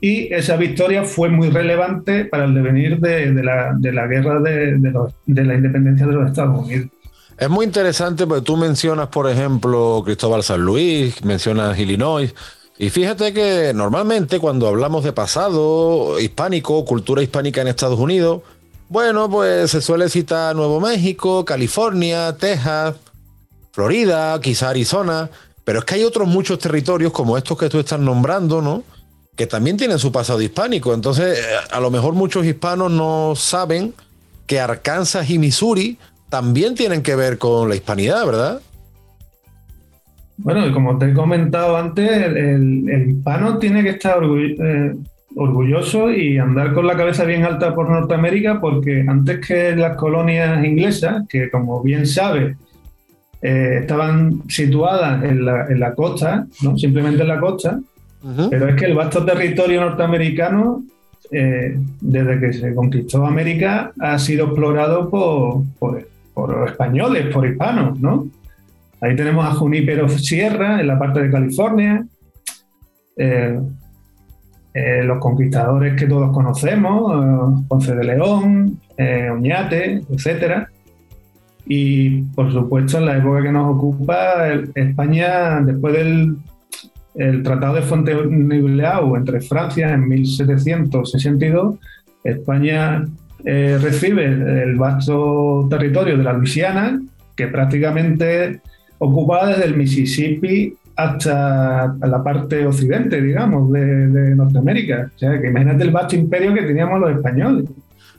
y 0.01 0.33
esa 0.33 0.57
victoria 0.57 1.03
fue 1.03 1.29
muy 1.29 1.51
relevante 1.51 2.25
para 2.25 2.45
el 2.45 2.55
devenir 2.55 3.01
de, 3.01 3.33
la, 3.43 4.07
guerra 4.07 4.39
de, 4.41 4.79
de 5.27 5.45
la 5.45 5.55
independencia 5.55 6.07
de 6.07 6.13
los 6.13 6.29
Estados 6.29 6.67
Unidos. 6.67 6.89
Es 7.37 7.49
muy 7.49 7.67
interesante 7.67 8.27
porque 8.27 8.43
tú 8.43 8.57
mencionas, 8.57 9.09
por 9.09 9.31
ejemplo, 9.31 10.03
Cristóbal 10.05 10.43
San 10.43 10.61
Luis, 10.61 11.25
mencionas 11.25 11.79
Illinois. 11.79 12.35
Y 12.79 12.91
fíjate 12.91 13.33
que 13.33 13.73
normalmente 13.75 14.39
cuando 14.39 14.69
hablamos 14.69 15.03
de 15.03 15.13
pasado 15.13 16.21
hispánico, 16.21 16.85
cultura 16.85 17.23
hispánica 17.23 17.61
en 17.61 17.69
Estados 17.69 17.99
Unidos, 17.99 18.43
bueno, 18.89 19.29
pues 19.29 19.73
se 19.73 19.83
suele 19.83 20.09
citar 20.09 20.55
Nuevo 20.55 20.81
México, 20.81 21.45
California, 21.45 22.37
Texas, 22.37 22.95
Florida, 23.73 24.41
quizá 24.41 24.71
Arizona, 24.71 25.29
pero 25.65 25.81
es 25.81 25.85
que 25.85 25.97
hay 25.97 26.05
otros 26.05 26.29
muchos 26.29 26.61
territorios 26.61 27.13
como 27.13 27.37
estos 27.37 27.59
que 27.59 27.69
tú 27.69 27.81
estás 27.81 27.99
nombrando, 27.99 28.63
¿no? 28.63 28.85
Que 29.37 29.49
también 29.49 29.77
tienen 29.77 29.99
su 29.99 30.13
pasado 30.13 30.41
hispánico. 30.41 30.95
Entonces, 30.95 31.39
a 31.71 31.81
lo 31.81 31.91
mejor 31.91 32.15
muchos 32.15 32.47
hispanos 32.47 32.93
no 32.93 33.35
saben 33.37 33.93
que 34.47 34.61
Arkansas 34.61 35.29
y 35.29 35.39
Missouri 35.39 35.99
también 36.29 36.77
tienen 36.77 37.03
que 37.03 37.17
ver 37.17 37.39
con 37.39 37.69
la 37.69 37.75
hispanidad, 37.75 38.25
¿verdad? 38.25 38.63
Bueno, 40.39 40.73
como 40.73 40.97
te 40.99 41.11
he 41.11 41.15
comentado 41.15 41.77
antes, 41.77 42.11
el, 42.11 43.09
hispano 43.09 43.59
tiene 43.59 43.83
que 43.83 43.91
estar 43.91 44.23
eh, 44.23 44.95
orgulloso 45.35 46.13
y 46.13 46.39
andar 46.39 46.73
con 46.75 46.87
la 46.87 46.97
cabeza 46.97 47.25
bien 47.25 47.45
alta 47.45 47.75
por 47.75 47.91
Norteamérica, 47.91 48.61
porque 48.61 49.05
antes 49.07 49.45
que 49.45 49.75
las 49.75 49.97
colonias 49.97 50.65
inglesas, 50.65 51.25
que 51.29 51.51
como 51.51 51.83
bien 51.83 52.07
sabe, 52.07 52.57
eh, 53.43 53.79
estaban 53.81 54.43
situadas 54.49 55.25
en 55.25 55.45
la, 55.45 55.95
costa, 55.95 56.47
¿no? 56.63 56.79
simplemente 56.79 57.23
en 57.23 57.29
la 57.29 57.41
costa, 57.41 57.81
pero 58.51 58.69
es 58.69 58.75
que 58.77 58.87
el 58.87 58.95
vasto 58.95 59.25
territorio 59.25 59.81
norteamericano, 59.81 60.83
eh, 61.31 61.79
desde 62.01 62.41
que 62.41 62.53
se 62.53 62.75
conquistó 62.75 63.27
América, 63.27 63.93
ha 64.01 64.19
sido 64.19 64.47
explorado 64.47 65.09
por, 65.11 65.63
por, 65.79 66.69
españoles, 66.69 67.27
por 67.33 67.47
hispanos, 67.47 67.99
¿no? 68.01 68.29
Ahí 69.01 69.15
tenemos 69.17 69.47
a 69.47 69.53
Junípero 69.53 70.09
Sierra, 70.09 70.81
en 70.81 70.87
la 70.87 70.99
parte 70.99 71.23
de 71.23 71.31
California, 71.31 72.05
eh, 73.17 73.61
los 75.05 75.19
conquistadores 75.19 75.95
que 75.95 76.07
todos 76.07 76.33
conocemos, 76.33 77.65
Ponce 77.69 77.95
de 77.95 78.05
León, 78.05 78.81
Oñate, 78.97 80.03
etcétera 80.09 80.69
y 81.69 82.23
por 82.23 82.51
supuesto, 82.51 82.97
en 82.97 83.05
la 83.05 83.19
época 83.19 83.43
que 83.43 83.53
nos 83.53 83.77
ocupa, 83.77 84.49
España, 84.75 85.61
después 85.61 85.95
del 85.95 86.37
el 87.15 87.43
Tratado 87.43 87.75
de 87.75 87.83
Fontainebleau 87.83 89.17
entre 89.17 89.41
Francia 89.41 89.93
en 89.93 90.09
1762, 90.09 91.77
España 92.25 93.05
eh, 93.45 93.77
recibe 93.83 94.25
el 94.25 94.77
vasto 94.77 95.67
territorio 95.69 96.17
de 96.17 96.25
la 96.25 96.33
Luisiana, 96.33 97.03
que 97.37 97.49
prácticamente 97.49 98.63
ocupaba 98.99 99.49
desde 99.49 99.65
el 99.65 99.77
Mississippi 99.77 100.75
hasta 100.97 101.95
la 102.01 102.23
parte 102.25 102.67
occidente, 102.67 103.23
digamos, 103.23 103.73
de, 103.73 104.09
de 104.09 104.35
Norteamérica. 104.35 105.11
O 105.15 105.19
sea, 105.19 105.41
que 105.41 105.49
imagínate 105.49 105.85
el 105.85 105.91
vasto 105.91 106.17
imperio 106.17 106.53
que 106.55 106.63
teníamos 106.63 107.01
los 107.01 107.17
españoles. 107.17 107.67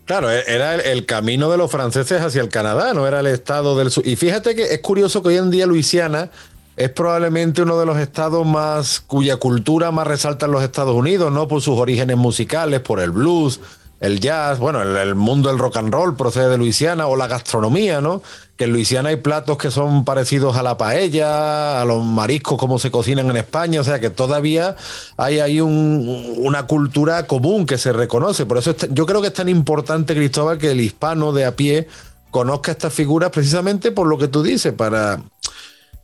Claro, 0.09 0.31
e-, 0.31 0.43
era 0.47 0.73
el, 0.73 1.05
camino 1.05 1.51
de 1.51 1.57
los 1.57 1.69
franceses 1.69 2.19
hacia 2.19 2.41
el 2.41 2.49
Canadá, 2.49 2.95
no 2.95 3.05
era 3.05 3.19
el 3.19 3.27
estado 3.27 3.77
del 3.77 3.91
sur. 3.91 4.07
Y 4.07 4.15
fíjate 4.15 4.55
que 4.55 4.63
es 4.73 4.79
curioso 4.79 5.21
que 5.21 5.29
hoy 5.29 5.37
en 5.37 5.51
día 5.51 5.67
Luisiana 5.67 6.31
es 6.75 6.89
probablemente 6.89 7.61
uno 7.61 7.77
de 7.77 7.85
los 7.85 7.99
estados 7.99 8.43
más 8.47 9.01
cuya 9.01 9.35
cultura 9.35 9.91
más 9.91 10.07
resalta 10.07 10.47
en 10.47 10.53
los 10.53 10.63
Estados 10.63 10.95
Unidos, 10.95 11.31
¿no? 11.31 11.47
Por 11.47 11.61
sus 11.61 11.77
orígenes 11.77 12.17
musicales, 12.17 12.79
por 12.79 13.01
el 13.01 13.11
blues, 13.11 13.59
el 13.99 14.19
jazz, 14.19 14.59
bueno, 14.59 14.81
el, 14.81 15.15
mundo 15.15 15.49
del 15.49 15.59
rock 15.59 15.77
and 15.77 15.93
roll 15.93 16.15
procede 16.15 16.49
de 16.49 16.57
Luisiana, 16.57 17.07
o 17.07 17.15
la 17.17 17.27
gastronomía, 17.27 17.99
¿no? 17.99 18.21
Que 18.55 18.63
en 18.63 18.71
Luisiana 18.71 19.09
hay 19.09 19.17
platos 19.17 19.57
que 19.57 19.71
son 19.71 20.05
parecidos 20.05 20.55
a 20.55 20.63
la 20.63 20.77
paella, 20.77 21.81
a 21.81 21.85
los 21.85 22.03
mariscos 22.03 22.57
como 22.57 22.79
se 22.79 22.91
cocinan 22.91 23.29
en 23.29 23.38
España, 23.38 23.81
o 23.81 23.83
sea 23.83 23.99
que 23.99 24.09
todavía 24.09 24.75
hay 25.17 25.39
ahí 25.39 25.59
una 25.59 26.65
cultura 26.65 27.27
común 27.27 27.65
que 27.65 27.77
se 27.77 27.91
reconoce. 27.91 28.45
Por 28.45 28.57
eso 28.57 28.75
yo 28.91 29.05
creo 29.05 29.21
que 29.21 29.27
es 29.27 29.33
tan 29.33 29.49
importante, 29.49 30.15
Cristóbal, 30.15 30.57
que 30.57 30.71
el 30.71 30.79
hispano 30.79 31.33
de 31.33 31.45
a 31.45 31.55
pie 31.55 31.88
conozca 32.31 32.71
estas 32.71 32.93
figuras 32.93 33.31
precisamente 33.31 33.91
por 33.91 34.07
lo 34.07 34.17
que 34.17 34.27
tú 34.27 34.43
dices, 34.43 34.73
para 34.73 35.19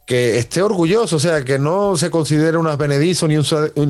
que 0.06 0.38
esté 0.38 0.62
orgulloso, 0.62 1.16
o 1.16 1.20
sea, 1.20 1.44
que 1.44 1.58
no 1.58 1.98
se 1.98 2.12
considere 2.12 2.58
un 2.58 2.68
advenedizo 2.68 3.28
ni 3.28 3.38
un, 3.38 3.46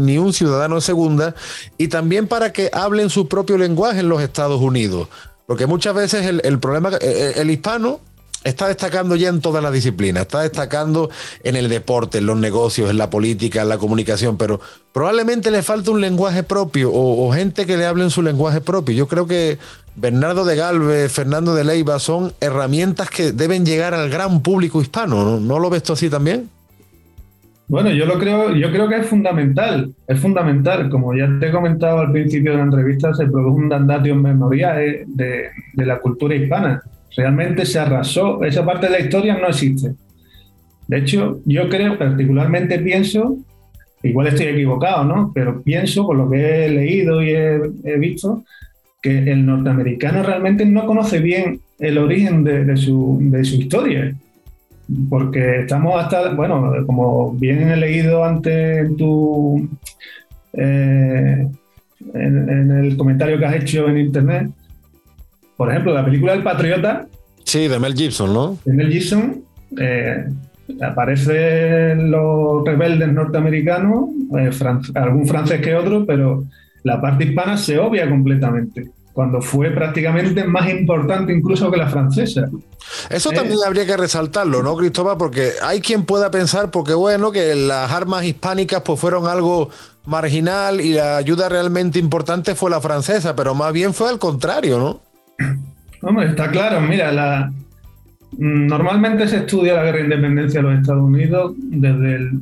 ni 0.06 0.18
un 0.18 0.34
ciudadano 0.34 0.76
de 0.76 0.82
segunda, 0.82 1.36
y 1.78 1.90
también 1.90 2.28
para 2.28 2.54
que 2.54 2.70
hablen 2.72 3.10
su 3.10 3.28
propio 3.28 3.58
lenguaje 3.58 4.00
en 4.00 4.10
los 4.10 4.22
Estados 4.22 4.62
Unidos. 4.62 5.10
Porque 5.46 5.66
muchas 5.68 5.94
veces 5.94 6.26
el, 6.26 6.42
el 6.44 6.60
problema, 6.60 6.90
el, 7.02 7.38
el 7.38 7.52
hispano 7.52 8.00
está 8.46 8.68
destacando 8.68 9.16
ya 9.16 9.30
en 9.30 9.42
todas 9.42 9.62
las 9.62 9.74
disciplinas, 9.74 10.22
está 10.22 10.44
destacando 10.44 11.10
en 11.44 11.56
el 11.56 11.68
deporte, 11.68 12.20
en 12.20 12.28
los 12.28 12.38
negocios, 12.38 12.90
en 12.90 12.98
la 12.98 13.10
política, 13.10 13.64
en 13.64 13.70
la 13.70 13.80
comunicación, 13.80 14.38
pero 14.38 14.62
probablemente 14.94 15.52
le 15.52 15.64
falta 15.64 15.92
un 15.92 16.00
lenguaje 16.00 16.44
propio 16.44 16.92
o, 16.94 17.32
gente 17.34 17.66
que 17.66 17.76
le 17.76 17.86
hable 17.86 18.04
en 18.04 18.12
su 18.12 18.22
lenguaje 18.22 18.62
propio. 18.62 18.96
Yo 18.96 19.08
creo 19.08 19.26
que 19.26 19.58
Bernardo 19.96 20.46
de 20.46 20.56
Galvez, 20.56 21.12
Fernando 21.12 21.56
de 21.56 21.64
Leiva 21.64 21.98
son 21.98 22.34
herramientas 22.40 23.10
que 23.10 23.32
deben 23.32 23.66
llegar 23.66 23.96
al 23.96 24.10
gran 24.10 24.42
público 24.42 24.80
hispano. 24.80 25.40
¿No, 25.40 25.60
lo 25.60 25.70
ves 25.72 25.82
tú 25.82 25.94
así 25.94 26.10
también? 26.10 26.50
Bueno, 27.68 27.90
yo 27.90 28.06
lo 28.06 28.20
creo, 28.20 28.54
yo 28.54 28.70
creo 28.70 28.88
que 28.88 28.98
es 28.98 29.08
fundamental, 29.08 29.92
es 30.08 30.20
fundamental. 30.20 30.88
Como 30.92 31.16
ya 31.16 31.28
te 31.40 31.48
he 31.48 31.52
comentado 31.52 31.98
al 31.98 32.12
principio 32.12 32.52
de 32.52 32.58
la 32.58 32.64
entrevista, 32.66 33.12
se 33.16 33.26
produjo 33.26 33.56
un 33.56 33.70
dandatio 33.70 34.16
memoriae 34.16 35.06
de, 35.08 35.50
de 35.74 35.86
la 35.86 35.98
cultura 35.98 36.36
hispana 36.36 36.84
Realmente 37.16 37.66
se 37.66 37.80
arrasó, 37.80 38.44
esa 38.44 38.66
parte 38.66 38.88
de 38.88 38.92
la 38.94 39.00
historia 39.00 39.38
no 39.38 39.48
existe. 39.48 39.94
De 40.88 40.98
hecho, 40.98 41.40
yo 41.46 41.70
creo, 41.70 41.98
particularmente 41.98 42.80
pienso, 42.80 43.38
igual 44.04 44.28
estoy 44.28 44.48
equivocado, 44.48 45.04
¿no? 45.04 45.32
Pero 45.34 45.62
pienso, 45.62 46.06
por 46.06 46.16
lo 46.16 46.30
que 46.30 46.66
he 46.66 46.70
leído 46.70 47.24
y 47.24 47.32
he, 47.32 47.98
visto, 47.98 48.44
que 49.02 49.32
el 49.32 49.46
norteamericano 49.46 50.24
realmente 50.24 50.66
no 50.66 50.86
conoce 50.86 51.20
bien 51.20 51.60
el 51.80 51.98
origen 51.98 52.44
de, 52.44 52.78
su, 52.78 53.20
historia. 53.44 54.14
Porque 55.10 55.62
estamos 55.62 56.04
hasta, 56.04 56.34
bueno, 56.34 56.72
como 56.86 57.32
bien 57.34 57.70
he 57.70 57.78
leído 57.78 58.24
antes 58.24 58.86
en 58.86 58.98
tu. 58.98 59.68
Eh, 60.54 61.48
en, 62.14 62.72
el 62.72 62.96
comentario 62.96 63.40
que 63.40 63.46
has 63.46 63.56
hecho 63.56 63.90
en 63.90 63.98
internet, 63.98 64.50
por 65.58 65.70
ejemplo, 65.70 65.94
la 65.94 66.04
película 66.04 66.34
El 66.34 66.44
Patriota. 66.44 67.08
Sí, 67.44 67.68
de 67.68 67.80
Mel 67.80 67.96
Gibson, 67.96 68.34
¿no? 68.34 68.58
De 68.66 68.74
Mel 68.74 68.92
Gibson. 68.92 69.44
Eh, 69.78 70.26
aparecen 70.82 72.10
los 72.10 72.66
rebeldes 72.66 73.12
norteamericanos, 73.12 74.10
eh, 74.38 74.50
algún 74.96 75.28
francés 75.28 75.62
que 75.62 75.76
otro, 75.76 76.06
pero 76.06 76.44
la 76.84 77.00
parte 77.02 77.26
hispana 77.26 77.58
se 77.58 77.78
obvia 77.78 78.10
completamente 78.10 78.90
cuando 79.16 79.42
fue 79.42 79.72
prácticamente 79.72 80.44
más 80.44 80.70
importante 80.70 81.32
incluso 81.32 81.72
que 81.72 81.78
la 81.78 81.88
francesa. 81.88 82.50
Eso 83.10 83.32
eh, 83.32 83.36
también 83.36 83.60
habría 83.66 83.86
que 83.86 83.96
resaltarlo, 83.96 84.62
¿no, 84.62 84.76
Cristóbal? 84.76 85.16
Porque 85.18 85.52
hay 85.64 85.80
quien 85.80 86.04
pueda 86.04 86.30
pensar, 86.32 86.70
porque 86.70 86.94
bueno, 86.94 87.32
que 87.32 87.56
las 87.56 87.90
armas 87.94 88.26
hispánicas 88.26 88.82
pues 88.82 89.00
fueron 89.00 89.26
algo 89.28 89.70
marginal 90.06 90.82
y 90.82 90.94
la 90.94 91.16
ayuda 91.16 91.48
realmente 91.48 91.98
importante 91.98 92.56
fue 92.56 92.70
la 92.70 92.82
francesa, 92.82 93.38
pero 93.38 93.56
más 93.56 93.72
bien 93.72 93.94
fue 93.94 94.10
al 94.10 94.20
contrario, 94.20 94.78
¿no? 94.80 95.00
Hombre, 96.02 96.28
está 96.28 96.50
claro, 96.52 96.82
mira, 96.82 97.12
la, 97.12 97.52
normalmente 98.38 99.28
se 99.28 99.38
estudia 99.38 99.76
la 99.76 99.84
guerra 99.84 99.98
de 99.98 100.04
independencia 100.04 100.62
de 100.62 100.68
los 100.70 100.80
Estados 100.80 101.04
Unidos 101.04 101.54
desde 101.58 102.16
el, 102.16 102.42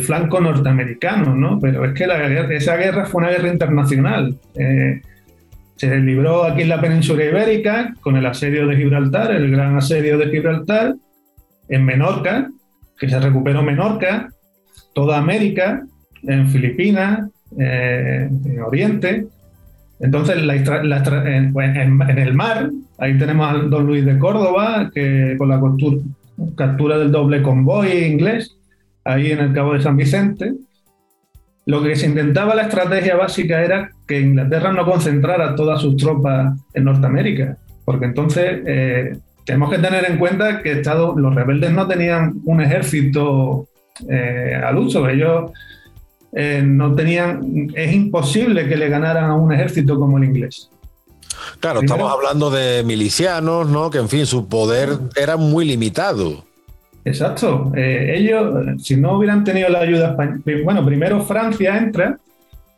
flanco 0.00 0.40
norteamericano, 0.40 1.34
¿no? 1.34 1.58
Pero 1.58 1.84
es 1.84 1.94
que 1.94 2.06
la, 2.06 2.26
esa 2.52 2.76
guerra 2.76 3.06
fue 3.06 3.22
una 3.22 3.30
guerra 3.30 3.48
internacional. 3.48 4.36
Eh, 4.54 5.00
se 5.76 5.96
libró 5.98 6.44
aquí 6.44 6.62
en 6.62 6.68
la 6.68 6.80
península 6.80 7.24
ibérica 7.24 7.92
con 8.00 8.16
el 8.16 8.24
asedio 8.24 8.68
de 8.68 8.76
Gibraltar, 8.76 9.32
el 9.32 9.50
gran 9.50 9.76
asedio 9.76 10.16
de 10.16 10.28
Gibraltar, 10.28 10.94
en 11.68 11.84
Menorca, 11.84 12.50
que 12.98 13.08
se 13.08 13.18
recuperó 13.18 13.62
Menorca, 13.62 14.28
toda 14.94 15.18
América, 15.18 15.82
en 16.22 16.48
Filipinas, 16.48 17.28
eh, 17.58 18.28
en 18.30 18.60
Oriente, 18.60 19.26
entonces, 20.02 20.36
en, 20.36 22.18
el 22.18 22.34
mar, 22.34 22.70
ahí 22.98 23.16
tenemos 23.16 23.48
a 23.48 23.58
don 23.58 23.86
Luis 23.86 24.04
de 24.04 24.18
Córdoba, 24.18 24.90
que 24.92 25.36
con 25.38 25.48
la 25.48 25.60
captura 26.56 26.98
del 26.98 27.12
doble 27.12 27.40
convoy 27.40 28.04
inglés, 28.04 28.58
ahí 29.04 29.30
en 29.30 29.38
el 29.38 29.52
Cabo 29.52 29.74
de 29.74 29.82
San 29.82 29.96
Vicente. 29.96 30.54
Lo 31.66 31.84
que 31.84 31.94
se 31.94 32.06
intentaba 32.06 32.56
la 32.56 32.62
estrategia 32.62 33.14
básica 33.14 33.62
era 33.62 33.90
que 34.08 34.20
Inglaterra 34.20 34.72
no 34.72 34.84
concentrara 34.84 35.54
todas 35.54 35.80
sus 35.80 35.96
tropas 35.96 36.58
en 36.74 36.82
Norteamérica, 36.82 37.56
porque 37.84 38.06
entonces 38.06 38.60
eh, 38.66 39.16
tenemos 39.46 39.70
que 39.70 39.78
tener 39.78 40.10
en 40.10 40.18
cuenta 40.18 40.62
que 40.62 40.82
los 41.16 41.34
rebeldes 41.34 41.70
no 41.70 41.86
tenían 41.86 42.40
un 42.44 42.60
ejército 42.60 43.68
eh, 44.08 44.60
al 44.60 44.78
uso, 44.78 45.08
ellos 45.08 45.52
eh, 46.32 46.62
no 46.64 46.94
tenían, 46.94 47.70
es 47.74 47.92
imposible 47.92 48.68
que 48.68 48.76
le 48.76 48.88
ganaran 48.88 49.24
a 49.24 49.34
un 49.34 49.52
ejército 49.52 49.98
como 49.98 50.18
el 50.18 50.24
inglés. 50.24 50.70
Claro, 51.60 51.80
estamos 51.80 52.10
hablando 52.10 52.50
de 52.50 52.82
milicianos, 52.84 53.68
¿no? 53.68 53.90
Que 53.90 53.98
en 53.98 54.08
fin, 54.08 54.26
su 54.26 54.48
poder 54.48 54.98
era 55.16 55.36
muy 55.36 55.64
limitado. 55.64 56.44
Exacto. 57.04 57.72
Eh, 57.76 58.14
ellos, 58.16 58.82
si 58.82 58.96
no 58.96 59.16
hubieran 59.16 59.44
tenido 59.44 59.68
la 59.68 59.80
ayuda 59.80 60.10
española, 60.10 60.40
bueno, 60.64 60.84
primero 60.84 61.20
Francia 61.22 61.76
entra, 61.76 62.18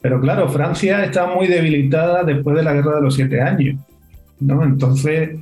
pero 0.01 0.21
claro, 0.21 0.49
Francia 0.49 1.05
está 1.05 1.27
muy 1.27 1.47
debilitada 1.47 2.25
después 2.25 2.57
de 2.57 2.63
la 2.63 2.73
guerra 2.73 2.97
de 2.97 3.03
los 3.03 3.15
siete 3.15 3.41
años, 3.41 3.77
¿no? 4.41 4.63
Entonces, 4.63 5.39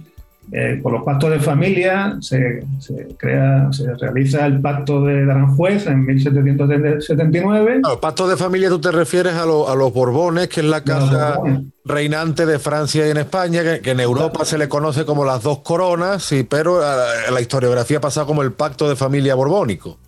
eh, 0.51 0.81
por 0.83 0.93
los 0.93 1.03
pactos 1.05 1.31
de 1.31 1.39
familia 1.39 2.17
se, 2.21 2.65
crea, 3.17 3.69
se 3.73 3.95
realiza 3.95 4.45
el 4.45 4.61
pacto 4.61 5.05
de 5.05 5.23
Aranjuez 5.23 5.87
en 5.87 6.05
1779. 6.05 7.81
Los 7.83 7.99
pactos 7.99 8.29
de 8.29 8.37
familia 8.37 8.69
tú 8.69 8.81
te 8.81 8.91
refieres 8.91 9.35
a, 9.35 9.47
los 9.47 9.93
Borbones, 9.93 10.49
que 10.49 10.61
es 10.61 10.67
la 10.67 10.83
casa 10.83 11.39
reinante 11.85 12.45
de 12.45 12.59
Francia 12.59 13.07
y 13.07 13.11
en 13.11 13.19
España, 13.19 13.63
que, 13.81 13.91
en 13.91 14.01
Europa 14.01 14.45
se 14.45 14.59
le 14.59 14.69
conoce 14.69 15.05
como 15.05 15.25
las 15.25 15.43
dos 15.43 15.61
coronas, 15.61 16.23
sí, 16.23 16.45
pero 16.49 16.81
la 16.81 17.41
historiografía 17.41 18.01
pasa 18.01 18.25
como 18.25 18.43
el 18.43 18.53
pacto 18.53 18.89
de 18.89 18.97
familia 18.97 19.35
borbónico. 19.35 19.99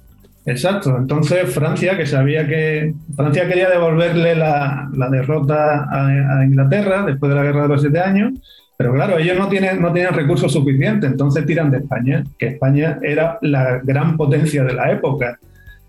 Exacto, 0.47 0.95
entonces 0.99 1.55
Francia, 1.55 1.97
que 1.97 2.07
sabía 2.07 2.47
que 2.47 2.93
Francia 3.17 3.49
quería 3.49 3.71
devolverle 3.71 4.35
la, 4.35 4.91
derrota 5.11 5.89
a, 5.91 6.45
Inglaterra 6.45 7.03
después 7.07 7.31
de 7.31 7.37
la 7.37 7.45
guerra 7.45 7.63
de 7.63 7.69
los 7.69 7.81
siete 7.81 8.01
años, 8.01 8.33
pero 8.77 8.93
claro, 8.93 9.19
ellos 9.19 9.39
no 9.39 9.49
tienen, 9.49 9.81
no 9.81 9.93
tienen 9.93 10.15
recursos 10.15 10.53
suficientes, 10.53 11.11
entonces 11.11 11.47
tiran 11.47 11.71
de 11.71 11.79
España, 11.79 12.25
que 12.39 12.49
España 12.49 12.99
era 13.03 13.39
la 13.43 13.81
gran 13.83 14.17
potencia 14.17 14.65
de 14.65 14.75
la 14.75 14.91
época 14.91 15.39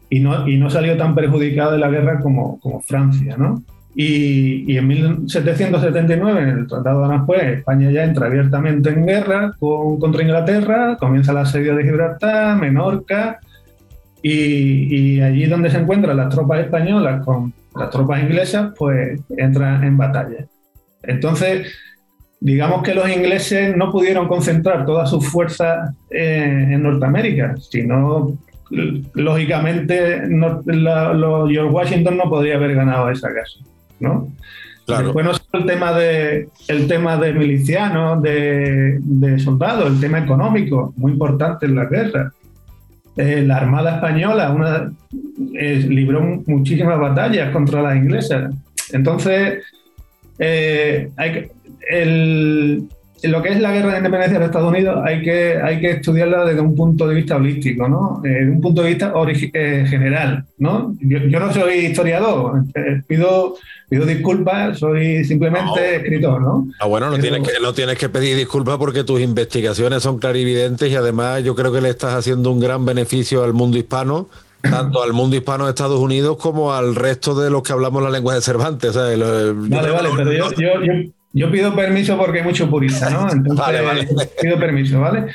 y 0.10 0.20
no, 0.20 0.48
y 0.48 0.58
no 0.58 0.70
salió 0.70 0.96
tan 0.98 1.16
perjudicada 1.16 1.74
de 1.74 1.80
la 1.80 1.90
guerra 1.90 2.20
como, 2.20 2.60
como 2.60 2.82
Francia, 2.82 3.36
¿no? 3.38 3.64
Y, 3.98 4.78
en 4.78 4.88
1779, 4.88 6.42
en 6.42 6.50
el 6.50 6.68
Tratado 6.68 7.00
de 7.00 7.06
Aranjuez, 7.06 7.44
España 7.44 7.90
ya 7.92 8.04
entra 8.04 8.28
abiertamente 8.28 8.90
en 8.90 9.06
guerra 9.06 9.54
contra 9.58 10.22
Inglaterra, 10.22 10.98
comienza 11.00 11.32
la 11.32 11.42
asedio 11.42 11.76
de 11.78 11.84
Gibraltar, 11.86 12.58
Menorca, 12.58 13.40
y, 14.22 15.22
allí 15.22 15.46
donde 15.46 15.70
se 15.70 15.78
encuentran 15.78 16.18
las 16.18 16.28
tropas 16.30 16.60
españolas 16.60 17.24
con 17.24 17.54
las 17.74 17.90
tropas 17.90 18.22
inglesas, 18.22 18.74
pues 18.78 19.22
entran 19.38 19.82
en 19.86 19.96
batalla. 19.96 20.46
Entonces, 21.04 21.72
digamos 22.46 22.84
que 22.84 22.94
los 22.94 23.10
ingleses 23.10 23.76
no 23.76 23.92
pudieron 23.92 24.28
concentrar 24.28 24.86
todas 24.86 25.10
sus 25.10 25.28
fuerzas 25.28 25.96
en 26.12 26.84
Norteamérica, 26.84 27.56
sino 27.58 28.38
lógicamente 29.16 30.22
George 30.70 31.64
Washington 31.64 32.18
no 32.18 32.30
podría 32.30 32.58
haber 32.58 32.76
ganado 32.76 33.10
esa 33.10 33.30
guerra, 33.30 33.66
¿no? 34.00 34.28
Claro. 34.86 35.06
Después 35.06 35.26
no 35.26 35.34
solo 35.34 35.64
el 35.64 35.66
tema 35.66 35.94
de 35.94 36.48
el 36.68 36.88
tema 36.88 37.18
de 37.18 37.34
milicianos, 37.34 38.22
de, 38.22 39.00
de 39.02 39.40
soldados, 39.40 39.88
el 39.88 40.00
tema 40.00 40.20
económico, 40.20 40.94
muy 40.98 41.14
importante 41.14 41.66
en 41.66 41.76
la 41.76 41.86
guerra. 41.86 42.32
Eh, 43.18 43.44
la 43.44 43.58
Armada 43.58 43.96
Española 43.96 44.52
una, 44.52 44.92
eh, 45.56 45.84
libró 45.90 46.22
muchísimas 46.46 47.00
batallas 47.00 47.52
contra 47.52 47.82
las 47.82 47.96
inglesas. 47.96 48.54
Entonces, 48.94 49.64
eh, 50.38 51.10
hay 51.18 51.50
el, 51.90 52.88
lo 53.24 53.42
que 53.42 53.50
es 53.50 53.60
la 53.60 53.72
guerra 53.72 53.92
de 53.92 53.98
independencia 53.98 54.40
de 54.40 54.46
Estados 54.46 54.70
Unidos 54.70 55.02
hay 55.04 55.22
que, 55.22 55.58
hay 55.62 55.80
que 55.80 55.92
estudiarla 55.92 56.46
desde 56.46 56.62
un 56.62 56.76
punto 56.76 57.08
de 57.08 57.16
vista 57.16 57.36
holístico, 57.36 57.88
¿no? 57.88 58.20
desde 58.24 58.50
un 58.50 58.62
punto 58.62 58.82
de 58.82 58.90
vista 58.90 59.14
general. 59.88 60.46
¿no? 60.58 60.96
Yo, 61.02 61.20
no 61.40 61.54
soy 61.54 61.74
historiador, 61.86 62.64
pido, 63.08 63.56
pido 63.90 64.06
disculpas, 64.06 64.80
soy 64.80 65.24
simplemente 65.24 65.98
escritor. 65.98 66.42
¿no? 66.42 66.68
Ah, 66.80 66.88
bueno, 66.88 67.10
no 67.10 67.18
tienes, 67.18 67.48
que, 67.48 67.60
no 67.62 67.74
tienes 67.74 67.98
que 67.98 68.10
pedir 68.10 68.36
disculpas 68.38 68.78
porque 68.78 69.04
tus 69.04 69.22
investigaciones 69.22 70.04
son 70.04 70.20
clarividentes 70.20 70.92
y 70.92 70.96
además 70.96 71.44
yo 71.44 71.56
creo 71.56 71.72
que 71.72 71.82
le 71.82 71.90
estás 71.90 72.14
haciendo 72.14 72.52
un 72.52 72.60
gran 72.60 72.86
beneficio 72.86 73.44
al 73.44 73.54
mundo 73.54 73.78
hispano 73.78 74.28
tanto 74.62 75.04
al 75.04 75.14
mundo 75.14 75.36
hispano 75.36 75.66
de 75.66 75.70
Estados 75.70 76.00
Unidos 76.00 76.38
como 76.38 76.74
al 76.74 76.96
resto 76.96 77.40
de 77.40 77.52
los 77.52 77.62
que 77.62 77.72
hablamos 77.72 78.02
la 78.02 78.10
lengua 78.10 78.34
de 78.34 78.42
Cervantes. 78.42 78.96
vale, 78.96 79.16
vale, 79.70 80.10
pero 80.16 80.34
yo, 80.34 80.52
yo, 80.54 80.72
pido 81.52 81.76
permiso 81.76 82.18
porque 82.18 82.40
hay 82.40 82.46
mucho 82.46 82.70
purista, 82.70 83.10
¿no? 83.10 83.30
Entonces, 83.32 83.66
vale, 83.66 83.82
vale. 83.82 84.08
pido 84.42 84.58
permiso, 84.58 85.02
¿vale? 85.02 85.26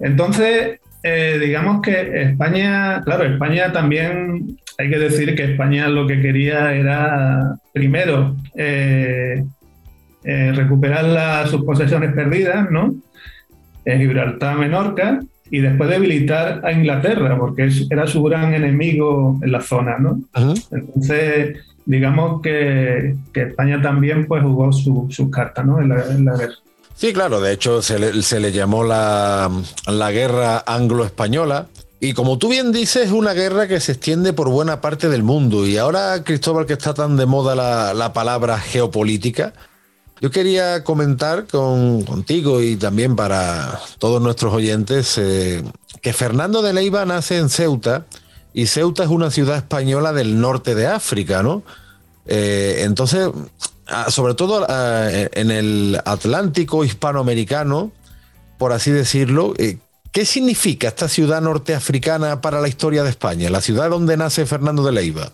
Entonces, 0.00 0.80
eh, 1.02 1.38
digamos 1.40 1.82
que 1.82 2.22
España, 2.22 3.02
claro, 3.04 3.24
España 3.24 3.72
también, 3.72 4.58
hay 4.78 4.90
que 4.90 4.98
decir 4.98 5.34
que 5.34 5.52
España 5.52 5.88
lo 5.88 6.06
que 6.06 6.20
quería 6.20 6.72
era, 6.74 7.56
primero, 7.72 8.36
eh, 8.56 9.44
eh, 10.24 10.52
recuperar 10.54 11.46
sus 11.48 11.64
posesiones 11.64 12.12
perdidas, 12.14 12.70
¿no? 12.70 12.94
En 13.84 14.00
Gibraltar, 14.00 14.56
Menorca, 14.56 15.20
y 15.50 15.60
después 15.60 15.90
debilitar 15.90 16.60
a 16.64 16.72
Inglaterra, 16.72 17.38
porque 17.38 17.70
era 17.90 18.06
su 18.06 18.22
gran 18.22 18.54
enemigo 18.54 19.38
en 19.42 19.52
la 19.52 19.60
zona, 19.60 19.98
¿no? 19.98 20.20
Entonces, 20.70 21.58
digamos 21.88 22.42
que, 22.42 23.16
España 23.32 23.80
también 23.80 24.26
pues 24.26 24.42
jugó 24.42 24.70
sus 24.72 25.30
cartas, 25.30 25.64
¿no? 25.64 25.80
En 25.80 25.88
la, 25.88 26.36
guerra. 26.36 26.54
Sí, 26.94 27.14
claro, 27.14 27.40
de 27.40 27.52
hecho 27.52 27.80
se 27.80 27.98
le, 27.98 28.52
llamó 28.52 28.84
la, 28.84 29.50
guerra 30.12 30.62
anglo-española. 30.66 31.66
Y 31.98 32.12
como 32.12 32.36
tú 32.36 32.48
bien 32.50 32.72
dices, 32.72 33.06
es 33.06 33.12
una 33.12 33.32
guerra 33.32 33.66
que 33.66 33.80
se 33.80 33.92
extiende 33.92 34.34
por 34.34 34.50
buena 34.50 34.82
parte 34.82 35.08
del 35.08 35.22
mundo. 35.22 35.66
Y 35.66 35.78
ahora, 35.78 36.22
Cristóbal, 36.22 36.66
que 36.66 36.74
está 36.74 36.92
tan 36.92 37.16
de 37.16 37.24
moda 37.24 37.54
la, 37.94 38.12
palabra 38.12 38.58
geopolítica, 38.58 39.54
yo 40.20 40.30
quería 40.30 40.84
comentar 40.84 41.46
con, 41.46 42.02
contigo 42.02 42.60
y 42.60 42.76
también 42.76 43.16
para 43.16 43.80
todos 43.98 44.20
nuestros 44.20 44.52
oyentes 44.52 45.16
eh, 45.16 45.64
que 46.02 46.12
Fernando 46.12 46.60
de 46.60 46.74
Leiva 46.74 47.06
nace 47.06 47.38
en 47.38 47.48
Ceuta 47.48 48.04
y 48.58 48.66
Ceuta 48.66 49.04
es 49.04 49.08
una 49.08 49.30
ciudad 49.30 49.56
española 49.56 50.12
del 50.12 50.40
norte 50.40 50.74
de 50.74 50.88
África, 50.88 51.44
¿no? 51.44 51.62
Eh, 52.26 52.80
entonces, 52.80 53.28
ah, 53.86 54.06
sobre 54.10 54.34
todo 54.34 54.66
ah, 54.68 55.08
en 55.12 55.52
el 55.52 55.96
Atlántico 56.04 56.84
hispanoamericano, 56.84 57.92
por 58.58 58.72
así 58.72 58.90
decirlo, 58.90 59.54
eh, 59.58 59.78
¿qué 60.10 60.24
significa 60.24 60.88
esta 60.88 61.06
ciudad 61.06 61.40
norteafricana 61.40 62.40
para 62.40 62.60
la 62.60 62.66
historia 62.66 63.04
de 63.04 63.10
España, 63.10 63.48
la 63.48 63.60
ciudad 63.60 63.90
donde 63.90 64.16
nace 64.16 64.44
Fernando 64.44 64.82
de 64.82 64.90
Leiva? 64.90 65.30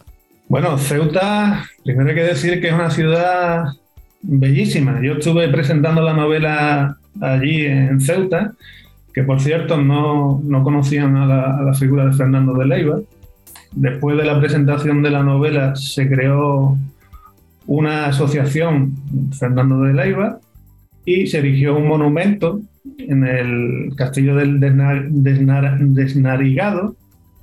Bueno, 0.48 0.76
Ceuta, 0.76 1.64
primero 1.82 2.10
hay 2.10 2.16
que 2.16 2.24
decir 2.24 2.60
que 2.60 2.68
es 2.68 2.74
una 2.74 2.90
ciudad 2.90 3.64
bellísima. 4.20 5.00
Yo 5.02 5.14
estuve 5.14 5.48
presentando 5.48 6.02
la 6.02 6.12
novela 6.12 6.98
allí 7.22 7.64
en 7.64 8.02
Ceuta, 8.02 8.52
que 9.14 9.22
por 9.22 9.40
cierto 9.40 9.78
no, 9.78 10.42
conocían 10.62 11.16
a 11.16 11.62
la, 11.64 11.72
figura 11.72 12.04
de 12.04 12.12
Fernando 12.12 12.52
de 12.52 12.66
Leiva. 12.66 13.00
Después 13.74 14.16
de 14.16 14.24
la 14.24 14.38
presentación 14.38 15.02
de 15.02 15.10
la 15.10 15.22
novela 15.22 15.74
se 15.76 16.08
creó 16.08 16.76
una 17.66 18.06
asociación, 18.06 18.94
Fernando 19.38 19.80
de 19.82 19.94
Leiva, 19.94 20.38
y 21.04 21.26
se 21.26 21.38
erigió 21.38 21.76
un 21.76 21.88
monumento 21.88 22.60
en 22.98 23.26
el 23.26 23.96
castillo 23.96 24.37
del 24.37 24.60
Desnarigado. 25.94 26.94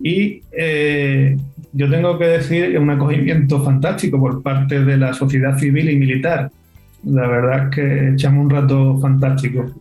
Y 0.03 0.41
eh, 0.51 1.37
yo 1.73 1.89
tengo 1.89 2.17
que 2.17 2.25
decir 2.25 2.77
un 2.79 2.89
acogimiento 2.89 3.63
fantástico 3.63 4.19
por 4.19 4.41
parte 4.41 4.83
de 4.83 4.97
la 4.97 5.13
sociedad 5.13 5.57
civil 5.57 5.89
y 5.89 5.95
militar 5.95 6.49
la 7.03 7.27
verdad 7.27 7.65
es 7.65 7.75
que 7.75 8.09
echamos 8.09 8.45
un 8.45 8.49
rato 8.49 8.97
fantástico. 8.99 9.71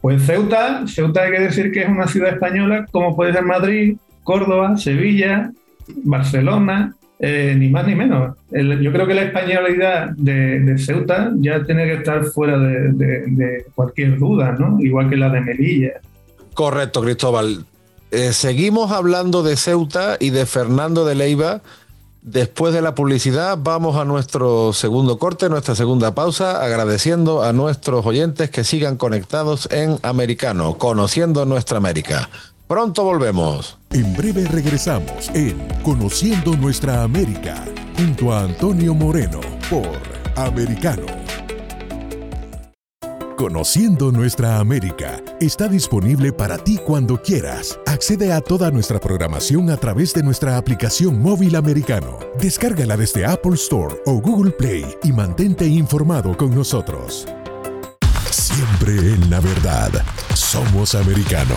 Pues 0.00 0.22
Ceuta, 0.24 0.86
Ceuta 0.86 1.22
hay 1.22 1.32
que 1.32 1.40
decir 1.40 1.72
que 1.72 1.82
es 1.82 1.88
una 1.88 2.06
ciudad 2.06 2.32
española, 2.32 2.86
como 2.90 3.14
puede 3.14 3.32
ser 3.32 3.44
Madrid, 3.44 3.96
Córdoba, 4.22 4.76
Sevilla, 4.76 5.52
Barcelona, 6.04 6.94
eh, 7.18 7.54
ni 7.56 7.68
más 7.68 7.86
ni 7.86 7.94
menos. 7.94 8.36
yo 8.50 8.92
creo 8.92 9.06
que 9.06 9.14
la 9.14 9.22
españolidad 9.22 10.10
de, 10.16 10.76
Ceuta 10.78 11.32
ya 11.36 11.62
tiene 11.64 11.84
que 11.84 11.94
estar 11.94 12.24
fuera 12.24 12.58
de, 12.58 13.66
cualquier 13.74 14.18
duda, 14.18 14.56
¿no? 14.58 14.80
Igual 14.80 15.10
que 15.10 15.16
la 15.16 15.28
de 15.28 15.40
Melilla. 15.40 15.92
Correcto, 16.54 17.02
Cristóbal. 17.02 17.64
Eh, 18.10 18.32
seguimos 18.32 18.90
hablando 18.90 19.42
de 19.42 19.56
Ceuta 19.56 20.16
y 20.18 20.30
de 20.30 20.46
Fernando 20.46 21.04
de 21.04 21.14
Leiva 21.14 21.62
Después 22.22 22.74
de 22.74 22.82
la 22.82 22.94
publicidad 22.94 23.58
vamos 23.58 23.96
a 23.96 24.04
nuestro 24.04 24.74
segundo 24.74 25.18
corte, 25.18 25.48
nuestra 25.48 25.74
segunda 25.74 26.14
pausa, 26.14 26.62
agradeciendo 26.62 27.42
a 27.42 27.54
nuestros 27.54 28.04
oyentes 28.04 28.50
que 28.50 28.62
sigan 28.62 28.98
conectados 28.98 29.66
en 29.70 29.98
Americano, 30.02 30.76
conociendo 30.76 31.46
nuestra 31.46 31.78
América. 31.78 32.28
Pronto 32.70 33.02
volvemos. 33.02 33.80
En 33.90 34.14
breve 34.14 34.46
regresamos 34.46 35.28
en 35.34 35.58
Conociendo 35.82 36.56
nuestra 36.56 37.02
América, 37.02 37.64
junto 37.96 38.32
a 38.32 38.42
Antonio 38.42 38.94
Moreno 38.94 39.40
por 39.68 39.98
Americano. 40.36 41.02
Conociendo 43.36 44.12
nuestra 44.12 44.60
América 44.60 45.20
está 45.40 45.66
disponible 45.66 46.32
para 46.32 46.58
ti 46.58 46.78
cuando 46.78 47.20
quieras. 47.20 47.76
Accede 47.86 48.32
a 48.32 48.40
toda 48.40 48.70
nuestra 48.70 49.00
programación 49.00 49.68
a 49.70 49.76
través 49.76 50.14
de 50.14 50.22
nuestra 50.22 50.56
aplicación 50.56 51.20
móvil 51.20 51.56
americano. 51.56 52.20
Descárgala 52.40 52.96
desde 52.96 53.26
Apple 53.26 53.54
Store 53.54 53.96
o 54.06 54.20
Google 54.20 54.52
Play 54.52 54.86
y 55.02 55.10
mantente 55.10 55.66
informado 55.66 56.36
con 56.36 56.54
nosotros. 56.54 57.26
Siempre 58.30 58.92
en 58.92 59.28
la 59.28 59.40
verdad. 59.40 59.90
Somos 60.34 60.94
americano. 60.94 61.56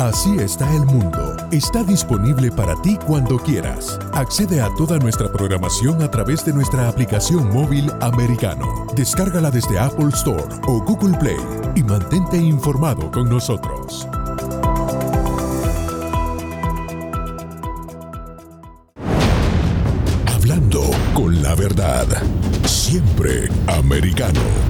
Así 0.00 0.38
está 0.38 0.74
el 0.74 0.86
mundo. 0.86 1.36
Está 1.50 1.84
disponible 1.84 2.50
para 2.50 2.74
ti 2.80 2.96
cuando 3.06 3.36
quieras. 3.36 3.98
Accede 4.14 4.62
a 4.62 4.74
toda 4.74 4.98
nuestra 4.98 5.30
programación 5.30 6.00
a 6.00 6.10
través 6.10 6.42
de 6.42 6.54
nuestra 6.54 6.88
aplicación 6.88 7.52
móvil 7.52 7.92
americano. 8.00 8.86
Descárgala 8.96 9.50
desde 9.50 9.78
Apple 9.78 10.08
Store 10.14 10.42
o 10.66 10.82
Google 10.82 11.18
Play 11.18 11.36
y 11.76 11.82
mantente 11.82 12.38
informado 12.38 13.10
con 13.10 13.28
nosotros. 13.28 14.08
Hablando 20.34 20.80
con 21.12 21.42
la 21.42 21.54
verdad. 21.54 22.06
Siempre 22.64 23.50
americano. 23.66 24.69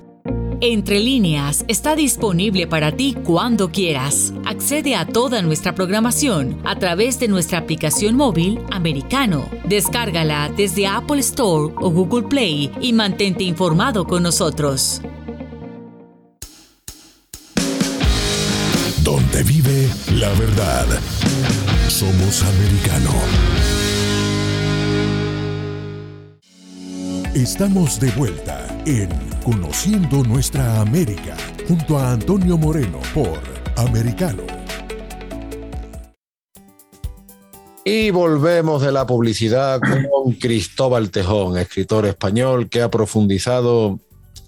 Entre 0.63 0.99
líneas 0.99 1.65
está 1.67 1.95
disponible 1.95 2.67
para 2.67 2.91
ti 2.91 3.17
cuando 3.23 3.71
quieras. 3.71 4.31
Accede 4.45 4.95
a 4.95 5.07
toda 5.07 5.41
nuestra 5.41 5.73
programación 5.73 6.61
a 6.63 6.77
través 6.77 7.19
de 7.19 7.27
nuestra 7.27 7.57
aplicación 7.57 8.15
móvil 8.15 8.59
americano. 8.69 9.49
Descárgala 9.65 10.51
desde 10.55 10.85
Apple 10.85 11.19
Store 11.21 11.73
o 11.77 11.89
Google 11.89 12.27
Play 12.27 12.71
y 12.79 12.93
mantente 12.93 13.43
informado 13.43 14.05
con 14.05 14.21
nosotros. 14.21 15.01
Donde 19.03 19.41
vive 19.41 19.89
la 20.13 20.29
verdad. 20.33 20.85
Somos 21.87 22.43
americano. 22.43 23.11
Estamos 27.33 27.99
de 27.99 28.11
vuelta 28.11 28.67
en 28.85 29.30
Conociendo 29.43 30.23
Nuestra 30.23 30.81
América 30.81 31.35
junto 31.67 31.97
a 31.97 32.11
Antonio 32.11 32.59
Moreno 32.59 32.99
por 33.11 33.39
Americano. 33.75 34.43
Y 37.83 38.11
volvemos 38.11 38.83
de 38.83 38.91
la 38.91 39.07
publicidad 39.07 39.81
con 39.81 40.33
Cristóbal 40.33 41.09
Tejón, 41.09 41.57
escritor 41.57 42.05
español 42.05 42.69
que 42.69 42.83
ha 42.83 42.91
profundizado 42.91 43.99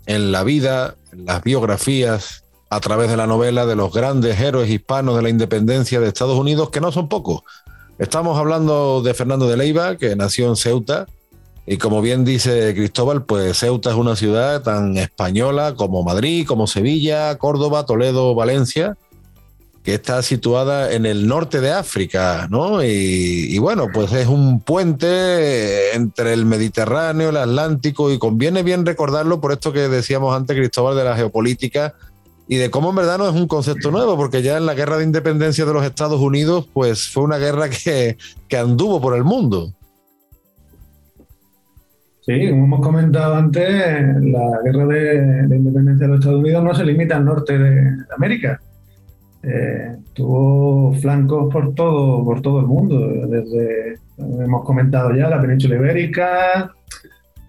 en 0.06 0.32
la 0.32 0.44
vida, 0.44 0.96
en 1.12 1.26
las 1.26 1.42
biografías, 1.42 2.44
a 2.70 2.80
través 2.80 3.10
de 3.10 3.18
la 3.18 3.26
novela 3.26 3.66
de 3.66 3.76
los 3.76 3.92
grandes 3.92 4.40
héroes 4.40 4.70
hispanos 4.70 5.16
de 5.16 5.24
la 5.24 5.30
independencia 5.30 6.00
de 6.00 6.10
Estados 6.10 6.38
Unidos, 6.38 6.70
que 6.70 6.82
no 6.82 6.92
son 6.92 7.10
pocos. 7.10 7.42
Estamos 7.98 8.38
hablando 8.38 9.02
de 9.02 9.16
Fernando 9.16 9.48
de 9.48 9.58
Leiva, 9.58 9.96
que 9.98 10.16
nació 10.16 10.50
en 10.50 10.56
Ceuta, 10.56 11.08
y 11.66 11.78
como 11.78 12.02
bien 12.02 12.26
dice 12.26 12.74
Cristóbal, 12.76 13.24
pues 13.24 13.60
Ceuta 13.60 13.92
es 13.92 13.96
una 13.96 14.16
ciudad 14.16 14.62
tan 14.64 14.98
española 14.98 15.76
como 15.76 16.04
Madrid, 16.04 16.46
como 16.46 16.68
Sevilla, 16.68 17.38
Córdoba, 17.38 17.86
Toledo, 17.86 18.36
Valencia, 18.36 18.98
que 19.84 19.94
está 19.94 20.22
situada 20.24 20.94
en 20.94 21.06
el 21.06 21.28
norte 21.28 21.60
de 21.60 21.72
África, 21.72 22.48
¿no? 22.50 22.82
Y, 22.84 23.58
bueno, 23.60 23.88
pues 23.94 24.14
es 24.14 24.28
un 24.28 24.62
puente 24.62 25.94
entre 25.94 26.34
el 26.34 26.46
Mediterráneo, 26.46 27.30
el 27.30 27.38
Atlántico, 27.38 28.10
y 28.10 28.18
conviene 28.18 28.64
bien 28.64 28.86
recordarlo 28.86 29.42
por 29.42 29.52
esto 29.52 29.74
que 29.74 29.90
decíamos 29.90 30.36
antes, 30.36 30.56
Cristóbal, 30.56 30.96
de 30.96 31.04
la 31.04 31.18
geopolítica 31.18 31.94
y 32.48 32.58
de 32.58 32.70
cómo 32.70 32.90
en 32.90 32.96
verdad 32.96 33.18
no 33.18 33.28
es 33.28 33.36
un 33.36 33.48
concepto 33.48 33.92
nuevo, 33.92 34.16
porque 34.16 34.42
ya 34.42 34.58
en 34.58 34.66
la 34.66 34.74
guerra 34.74 34.98
de 34.98 35.04
independencia 35.04 35.66
de 35.66 35.74
los 35.74 35.86
Estados 35.86 36.22
Unidos, 36.22 36.68
pues 36.74 37.10
fue 37.10 37.24
una 37.24 37.38
guerra 37.38 37.70
que, 37.70 38.18
anduvo 38.58 39.02
por 39.02 39.16
el 39.16 39.24
mundo. 39.26 39.74
Sí, 42.26 42.50
como 42.50 42.64
hemos 42.64 42.80
comentado 42.80 43.36
antes, 43.36 43.68
la 44.22 44.62
guerra 44.64 44.86
de, 44.86 45.58
independencia 45.58 46.06
de 46.06 46.08
los 46.08 46.20
Estados 46.20 46.40
Unidos 46.40 46.64
no 46.64 46.74
se 46.74 46.86
limita 46.86 47.18
al 47.18 47.26
norte 47.26 47.58
de, 47.58 47.98
América. 48.16 48.62
Eh, 49.44 49.98
tuvo 50.14 50.94
flancos 50.94 51.52
por 51.52 51.76
todo, 51.76 52.24
por 52.24 52.42
todo 52.42 52.62
el 52.62 52.68
mundo, 52.68 52.98
desde, 53.28 53.98
hemos 54.18 54.64
comentado 54.64 55.14
ya, 55.14 55.28
la 55.28 55.42
península 55.42 55.76
ibérica, 55.76 56.74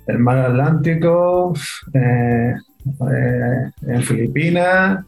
el 0.09 0.19
mar 0.19 0.39
Atlántico, 0.39 1.55
eh, 1.93 2.55
eh, 3.13 3.71
en 3.87 4.03
Filipinas, 4.03 5.05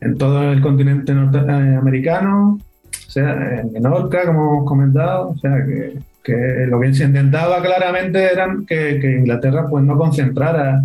en 0.00 0.16
todo 0.16 0.52
el 0.52 0.60
continente 0.60 1.12
norteamericano, 1.12 2.56
o 2.86 3.10
sea, 3.10 3.62
en 3.62 3.72
Menorca, 3.72 4.26
como 4.26 4.58
hemos 4.58 4.64
comentado, 4.64 5.30
o 5.30 5.38
sea 5.38 5.56
que 5.66 5.98
que 6.28 6.66
lo 6.66 6.78
que 6.78 6.92
se 6.92 7.04
intentaba 7.04 7.62
claramente 7.62 8.22
era 8.22 8.54
que, 8.66 9.16
Inglaterra 9.18 9.66
pues 9.68 9.82
no 9.84 9.96
concentrara 9.96 10.82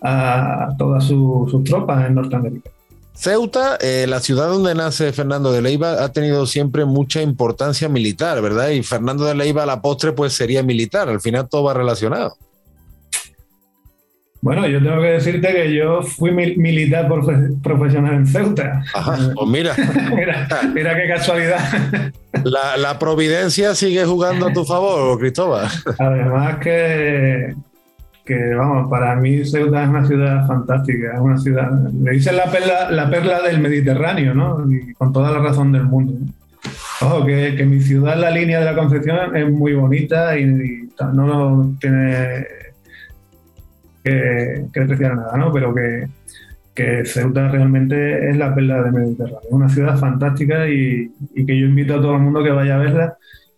a, 0.00 0.70
todas 0.78 1.04
sus 1.04 1.64
tropas 1.64 2.06
en 2.06 2.14
Norteamérica. 2.14 2.70
Ceuta, 3.12 3.76
eh, 3.80 4.06
la 4.08 4.20
ciudad 4.20 4.48
donde 4.48 4.74
nace 4.74 5.12
Fernando 5.12 5.52
de 5.52 5.62
Leiva, 5.62 6.02
ha 6.02 6.12
tenido 6.12 6.46
siempre 6.46 6.84
mucha 6.84 7.22
importancia 7.22 7.88
militar, 7.88 8.40
¿verdad? 8.40 8.70
Y 8.70 8.82
Fernando 8.82 9.24
de 9.24 9.34
Leiva 9.34 9.62
a 9.62 9.66
la 9.66 9.82
postre 9.82 10.12
pues 10.12 10.32
sería 10.32 10.62
militar, 10.62 11.08
al 11.08 11.20
final 11.20 11.48
todo 11.48 11.64
va 11.64 11.74
relacionado. 11.74 12.36
Bueno, 14.44 14.66
yo 14.66 14.78
tengo 14.78 15.00
que 15.00 15.06
decirte 15.06 15.54
que 15.54 15.72
yo 15.72 16.02
fui 16.02 16.30
militar 16.30 17.08
profesional 17.62 18.14
en 18.16 18.26
Ceuta. 18.26 18.84
Ajá, 18.92 19.16
pues 19.34 19.48
mira. 19.48 19.74
mira. 20.74 20.94
qué 20.94 21.08
casualidad. 21.08 21.60
La, 22.44 22.98
providencia 22.98 23.74
sigue 23.74 24.04
jugando 24.04 24.48
a 24.48 24.52
tu 24.52 24.66
favor, 24.66 25.18
Cristóbal. 25.18 25.66
Además 25.98 26.58
que, 26.58 27.54
que, 28.26 28.54
vamos, 28.54 28.90
para 28.90 29.16
mí 29.16 29.46
Ceuta 29.46 29.82
es 29.82 29.88
una 29.88 30.06
ciudad 30.06 30.46
fantástica, 30.46 31.14
es 31.14 31.20
una 31.20 31.38
ciudad, 31.38 31.70
le 32.02 32.10
dicen 32.10 32.36
la 32.36 32.50
perla, 32.50 32.90
la 32.90 33.08
perla 33.08 33.40
del 33.40 33.60
Mediterráneo, 33.60 34.34
¿no? 34.34 34.70
Y 34.70 34.92
con 34.92 35.10
toda 35.10 35.32
la 35.32 35.38
razón 35.38 35.72
del 35.72 35.84
mundo. 35.84 36.18
Ojo, 37.00 37.24
que, 37.24 37.54
que 37.56 37.64
mi 37.64 37.80
ciudad, 37.80 38.18
la 38.18 38.30
línea 38.30 38.58
de 38.58 38.66
la 38.66 38.76
Concepción, 38.76 39.34
es 39.34 39.50
muy 39.50 39.72
bonita 39.72 40.38
y, 40.38 40.42
y 40.42 40.90
no 41.14 41.74
tiene 41.80 42.44
que, 44.04 44.66
que 44.72 44.80
despreciar 44.80 45.16
nada, 45.16 45.36
¿no? 45.36 45.52
Pero 45.52 45.74
que, 45.74 46.06
que 46.74 47.04
Ceuta 47.06 47.48
realmente 47.48 48.30
es 48.30 48.36
la 48.36 48.54
perla 48.54 48.82
del 48.82 48.92
Mediterráneo. 48.92 49.40
Es 49.42 49.52
una 49.52 49.68
ciudad 49.68 49.98
fantástica 49.98 50.68
y, 50.68 51.10
que 51.34 51.58
yo 51.58 51.66
invito 51.66 51.94
a 51.94 52.00
todo 52.00 52.14
el 52.14 52.20
mundo 52.20 52.42
que 52.42 52.50
vaya 52.50 52.74
a 52.74 52.78
verla 52.78 53.16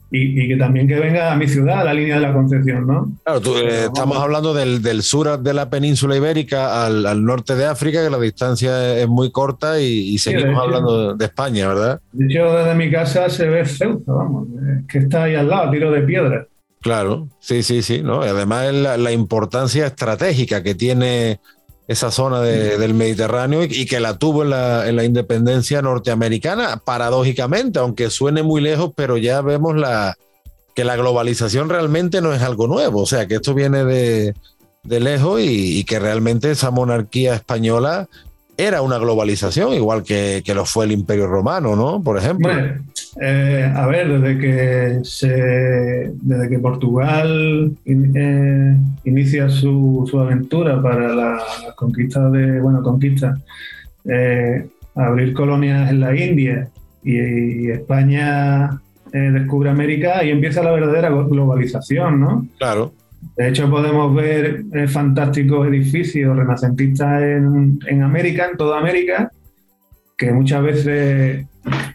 y, 0.08 0.48
que 0.48 0.56
también 0.56 0.86
que 0.86 1.00
venga 1.00 1.32
a 1.32 1.36
mi 1.36 1.48
ciudad, 1.48 1.80
a 1.80 1.84
la 1.84 1.94
línea 1.94 2.14
de 2.14 2.20
la 2.20 2.32
Concepción, 2.32 2.86
¿no? 2.86 3.10
Claro, 3.24 3.40
eh, 3.58 3.86
estamos 3.86 4.16
hablando 4.18 4.54
del, 4.54 4.80
del, 4.80 5.02
sur 5.02 5.38
de 5.38 5.52
la 5.52 5.68
península 5.68 6.16
ibérica 6.16 6.86
al, 6.86 7.04
al, 7.06 7.24
norte 7.24 7.56
de 7.56 7.66
África, 7.66 8.04
que 8.04 8.10
la 8.10 8.20
distancia 8.20 8.96
es 8.98 9.08
muy 9.08 9.32
corta 9.32 9.80
y, 9.80 10.16
seguimos 10.18 10.62
hablando 10.62 11.14
de 11.14 11.24
España, 11.24 11.68
¿verdad? 11.68 12.00
De 12.12 12.26
hecho, 12.26 12.52
desde 12.52 12.74
mi 12.76 12.90
casa 12.90 13.28
se 13.28 13.48
ve 13.48 13.64
Ceuta, 13.64 14.12
vamos, 14.12 14.46
que 14.88 14.98
está 14.98 15.24
ahí 15.24 15.34
al 15.34 15.48
lado, 15.48 15.72
tiro 15.72 15.90
de 15.90 16.02
piedra. 16.02 16.46
Claro, 16.86 17.26
sí, 17.40 17.64
sí, 17.64 17.82
sí, 17.82 18.00
¿no? 18.00 18.24
Y 18.24 18.28
además 18.28 18.72
la, 18.72 18.96
la 18.96 19.10
importancia 19.10 19.86
estratégica 19.86 20.62
que 20.62 20.76
tiene 20.76 21.40
esa 21.88 22.12
zona 22.12 22.40
del 22.40 22.94
Mediterráneo 22.94 23.64
y, 23.64 23.86
que 23.86 23.98
la 23.98 24.18
tuvo 24.18 24.44
en 24.44 24.50
la, 24.50 24.88
en 24.88 24.94
la, 24.94 25.02
independencia 25.02 25.82
norteamericana, 25.82 26.76
paradójicamente, 26.84 27.80
aunque 27.80 28.08
suene 28.08 28.44
muy 28.44 28.60
lejos, 28.60 28.92
pero 28.94 29.16
ya 29.16 29.40
vemos 29.40 29.74
la, 29.74 30.16
que 30.76 30.84
la 30.84 30.94
globalización 30.94 31.68
realmente 31.68 32.20
no 32.20 32.32
es 32.32 32.42
algo 32.42 32.68
nuevo, 32.68 33.00
o 33.00 33.06
sea, 33.06 33.26
que 33.26 33.34
esto 33.34 33.52
viene 33.52 33.82
de, 33.82 34.34
de 34.84 35.00
lejos 35.00 35.40
y, 35.42 35.82
que 35.82 35.98
realmente 35.98 36.52
esa 36.52 36.70
monarquía 36.70 37.34
española 37.34 38.08
era 38.56 38.80
una 38.80 38.98
globalización, 38.98 39.72
igual 39.72 40.04
que, 40.04 40.44
que, 40.46 40.54
lo 40.54 40.64
fue 40.66 40.84
el 40.84 40.92
Imperio 40.92 41.26
Romano, 41.26 41.74
¿no? 41.74 42.00
Por 42.00 42.16
ejemplo. 42.16 42.48
Bueno, 42.48 42.84
Eh, 43.18 43.72
a 43.74 43.86
ver, 43.86 44.20
desde 44.20 44.38
que, 44.38 45.04
se, 45.04 46.12
desde 46.20 46.48
que 46.50 46.58
Portugal 46.58 47.74
eh, 47.86 48.76
inicia 49.04 49.48
su, 49.48 50.08
aventura 50.20 50.82
para 50.82 51.14
la, 51.14 51.38
conquista 51.76 52.28
de, 52.28 52.60
bueno, 52.60 52.82
conquista, 52.82 53.38
eh, 54.04 54.66
abrir 54.94 55.32
colonias 55.32 55.90
en 55.90 56.00
la 56.00 56.14
India 56.14 56.68
y, 57.02 57.70
España 57.70 58.80
descubre 59.12 59.70
América 59.70 60.22
y 60.22 60.30
empieza 60.30 60.62
la 60.62 60.72
verdadera 60.72 61.08
globalización, 61.08 62.20
¿no? 62.20 62.46
Claro. 62.58 62.92
De 63.34 63.48
hecho, 63.48 63.70
podemos 63.70 64.14
ver 64.14 64.64
fantásticos 64.88 65.66
edificios 65.68 66.36
renacentistas 66.36 67.22
en, 67.22 67.78
en 67.86 68.02
América, 68.02 68.48
en 68.50 68.58
toda 68.58 68.78
América, 68.78 69.30
que 70.18 70.32
muchas 70.32 70.62
veces 70.62 71.46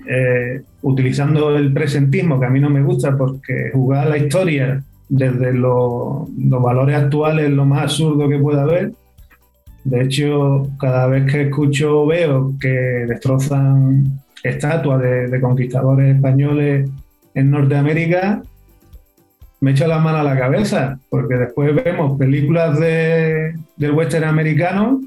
eh, 0.08 0.62
utilizando 0.82 1.56
el 1.56 1.72
presentismo, 1.72 2.40
que 2.40 2.46
a 2.46 2.50
mí 2.50 2.60
no 2.60 2.70
me 2.70 2.82
gusta 2.82 3.18
porque 3.18 3.72
jugar 3.74 4.08
la 4.08 4.18
historia 4.18 4.84
desde 5.10 5.54
los 5.54 6.28
valores 6.38 6.96
actuales 6.96 7.46
es 7.46 7.52
lo 7.52 7.66
más 7.66 7.84
absurdo 7.84 8.30
que 8.30 8.40
pueda 8.40 8.64
haber. 8.64 8.94
De 9.84 10.04
hecho, 10.04 10.68
cada 10.80 11.08
vez 11.08 11.32
que 11.32 11.42
escucho 11.44 12.02
o 12.02 12.08
veo 12.08 12.54
que 12.60 12.70
destrozan 12.70 14.22
estatuas 14.44 15.02
de, 15.02 15.42
conquistadores 15.42 16.16
españoles 16.16 16.90
en 17.34 17.52
Norteamérica, 17.52 18.42
me 19.60 19.72
echo 19.72 19.88
la 19.88 20.00
mano 20.00 20.20
a 20.20 20.24
la 20.24 20.38
cabeza, 20.38 21.00
porque 21.10 21.36
después 21.36 21.76
vemos 21.84 22.18
películas 22.18 22.80
de, 22.80 23.54
del 23.78 23.92
western 23.92 24.26
americano 24.26 25.02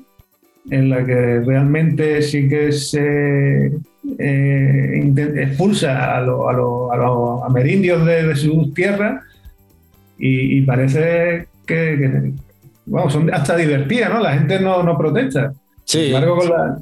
en 0.71 0.91
la 0.91 1.05
que 1.05 1.41
realmente 1.41 2.23
sí 2.23 2.49
que 2.49 2.73
se 2.73 3.73
eh, 4.19 5.13
expulsa 5.37 6.17
a, 6.17 6.21
los 6.21 7.43
amerindios 7.45 8.05
de, 8.05 8.35
sus 8.37 8.73
tierras 8.75 9.23
y, 10.19 10.61
parece 10.63 11.49
que, 11.67 12.33
son 13.09 13.33
hasta 13.33 13.57
divertidas, 13.57 14.13
¿no? 14.13 14.21
La 14.21 14.35
gente 14.35 14.61
no, 14.61 14.97
protesta. 14.97 15.53
Sin 15.85 16.15
embargo, 16.15 16.39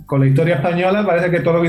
con 0.07 0.21
la, 0.21 0.27
historia 0.27 0.57
española 0.57 1.05
parece 1.05 1.31
que 1.31 1.41
todo 1.41 1.55
lo 1.55 1.63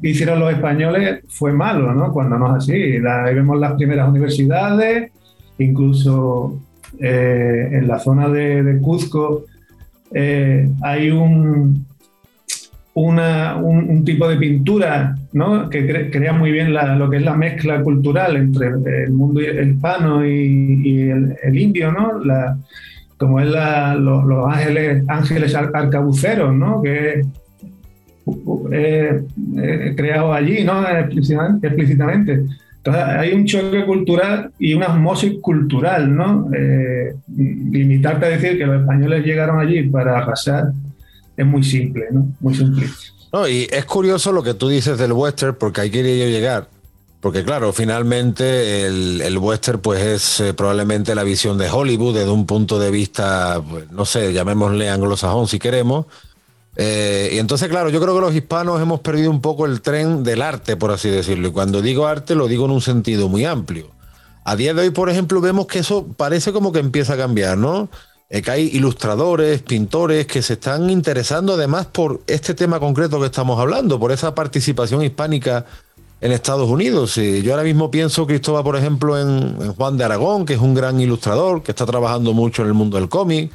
que 0.00 0.08
hicieron 0.08 0.38
los 0.38 0.52
españoles 0.52 1.24
fue 1.28 1.52
malo, 1.52 1.94
¿no? 1.94 2.12
Cuando 2.12 2.38
no 2.38 2.56
es 2.56 2.64
así. 2.64 2.72
ahí 3.06 3.34
vemos 3.34 3.58
las 3.58 3.72
primeras 3.74 4.08
universidades, 4.08 5.12
incluso 5.58 6.60
eh, 6.98 7.68
en 7.72 7.88
la 7.88 7.98
zona 7.98 8.28
de 8.28 8.78
Cuzco 8.82 9.44
eh, 10.12 10.70
hay 10.82 11.10
un, 11.10 11.86
un, 13.00 14.04
tipo 14.04 14.28
de 14.28 14.36
pintura 14.36 15.14
que 15.70 16.10
crea 16.10 16.32
muy 16.32 16.52
bien 16.52 16.72
lo 16.72 17.10
que 17.10 17.18
es 17.18 17.22
la 17.22 17.34
mezcla 17.34 17.82
cultural 17.82 18.36
entre 18.36 18.68
el 19.04 19.12
mundo 19.12 19.40
hispano 19.40 20.26
y, 20.26 21.10
el, 21.42 21.58
indio, 21.58 21.92
¿no? 21.92 22.20
como 23.16 23.40
es 23.40 23.46
los, 23.46 24.46
ángeles, 24.52 25.04
ángeles 25.08 25.54
arcabuceros, 25.54 26.54
¿no? 26.54 26.82
que 26.82 27.22
es 28.72 29.96
creado 29.96 30.32
allí 30.32 30.64
¿no? 30.64 30.84
explícitamente. 30.88 32.44
Entonces 32.78 33.02
hay 33.02 33.32
un 33.34 33.44
choque 33.44 33.84
cultural 33.84 34.50
y 34.58 34.72
una 34.72 34.86
osmosis 34.86 35.40
cultural, 35.42 36.14
¿no? 36.14 36.48
Eh, 36.54 37.12
limitarte 37.36 38.26
a 38.26 38.28
decir 38.30 38.56
que 38.56 38.66
los 38.66 38.80
españoles 38.80 39.26
llegaron 39.26 39.58
allí 39.58 39.82
para 39.88 40.18
arrasar 40.18 40.72
es 41.38 41.46
muy 41.46 41.64
simple, 41.64 42.04
¿no? 42.10 42.30
Muy 42.40 42.54
simple. 42.54 42.88
No, 43.32 43.48
y 43.48 43.66
es 43.70 43.84
curioso 43.86 44.32
lo 44.32 44.42
que 44.42 44.54
tú 44.54 44.68
dices 44.68 44.98
del 44.98 45.12
western, 45.12 45.56
porque 45.58 45.80
ahí 45.80 45.90
quería 45.90 46.24
yo 46.24 46.30
llegar. 46.30 46.68
Porque 47.20 47.44
claro, 47.44 47.72
finalmente 47.72 48.86
el, 48.86 49.38
western 49.38 49.80
pues 49.80 50.00
es 50.02 50.40
eh, 50.40 50.54
probablemente 50.54 51.14
la 51.14 51.24
visión 51.24 51.58
de 51.58 51.68
Hollywood 51.68 52.14
desde 52.14 52.30
un 52.30 52.46
punto 52.46 52.78
de 52.78 52.90
vista, 52.90 53.60
pues, 53.68 53.90
no 53.90 54.04
sé, 54.04 54.32
llamémosle 54.32 54.88
anglosajón 54.88 55.48
si 55.48 55.58
queremos, 55.58 56.06
eh, 56.80 57.30
y 57.32 57.38
entonces, 57.38 57.68
claro, 57.68 57.90
yo 57.90 58.00
creo 58.00 58.14
que 58.14 58.20
los 58.20 58.34
hispanos 58.34 58.80
hemos 58.80 59.00
perdido 59.00 59.32
un 59.32 59.40
poco 59.40 59.66
el 59.66 59.80
tren 59.80 60.22
del 60.22 60.40
arte, 60.40 60.76
por 60.76 60.92
así 60.92 61.10
decirlo. 61.10 61.48
Y 61.48 61.50
cuando 61.50 61.82
digo 61.82 62.06
arte, 62.06 62.36
lo 62.36 62.46
digo 62.46 62.66
en 62.66 62.70
un 62.70 62.80
sentido 62.80 63.28
muy 63.28 63.44
amplio. 63.44 63.90
A 64.44 64.54
día 64.54 64.72
de 64.72 64.82
hoy, 64.82 64.90
por 64.90 65.10
ejemplo, 65.10 65.40
vemos 65.40 65.66
que 65.66 65.80
eso 65.80 66.06
parece 66.16 66.52
como 66.52 66.70
que 66.70 66.78
empieza 66.78 67.14
a 67.14 67.16
cambiar, 67.16 67.58
¿no? 67.58 67.90
Eh, 68.30 68.42
que 68.42 68.50
hay 68.50 68.66
ilustradores, 68.74 69.62
pintores 69.62 70.26
que 70.26 70.42
se 70.42 70.54
están 70.54 70.90
interesando 70.90 71.54
además 71.54 71.86
por 71.86 72.20
este 72.26 72.54
tema 72.54 72.78
concreto 72.78 73.18
que 73.20 73.26
estamos 73.26 73.58
hablando, 73.58 73.98
por 73.98 74.12
esa 74.12 74.34
participación 74.34 75.02
hispánica 75.02 75.64
en 76.20 76.32
Estados 76.32 76.68
Unidos. 76.68 77.14
yo 77.14 77.52
ahora 77.52 77.62
mismo 77.64 77.90
pienso, 77.90 78.26
Cristóbal, 78.26 78.64
por 78.64 78.76
ejemplo, 78.76 79.18
en 79.18 79.72
Juan 79.74 79.96
de 79.96 80.04
Aragón, 80.04 80.44
que 80.44 80.54
es 80.54 80.60
un 80.60 80.74
gran 80.74 81.00
ilustrador, 81.00 81.62
que 81.62 81.70
está 81.72 81.86
trabajando 81.86 82.32
mucho 82.34 82.62
en 82.62 82.68
el 82.68 82.74
mundo 82.74 82.98
del 82.98 83.08
cómic 83.08 83.52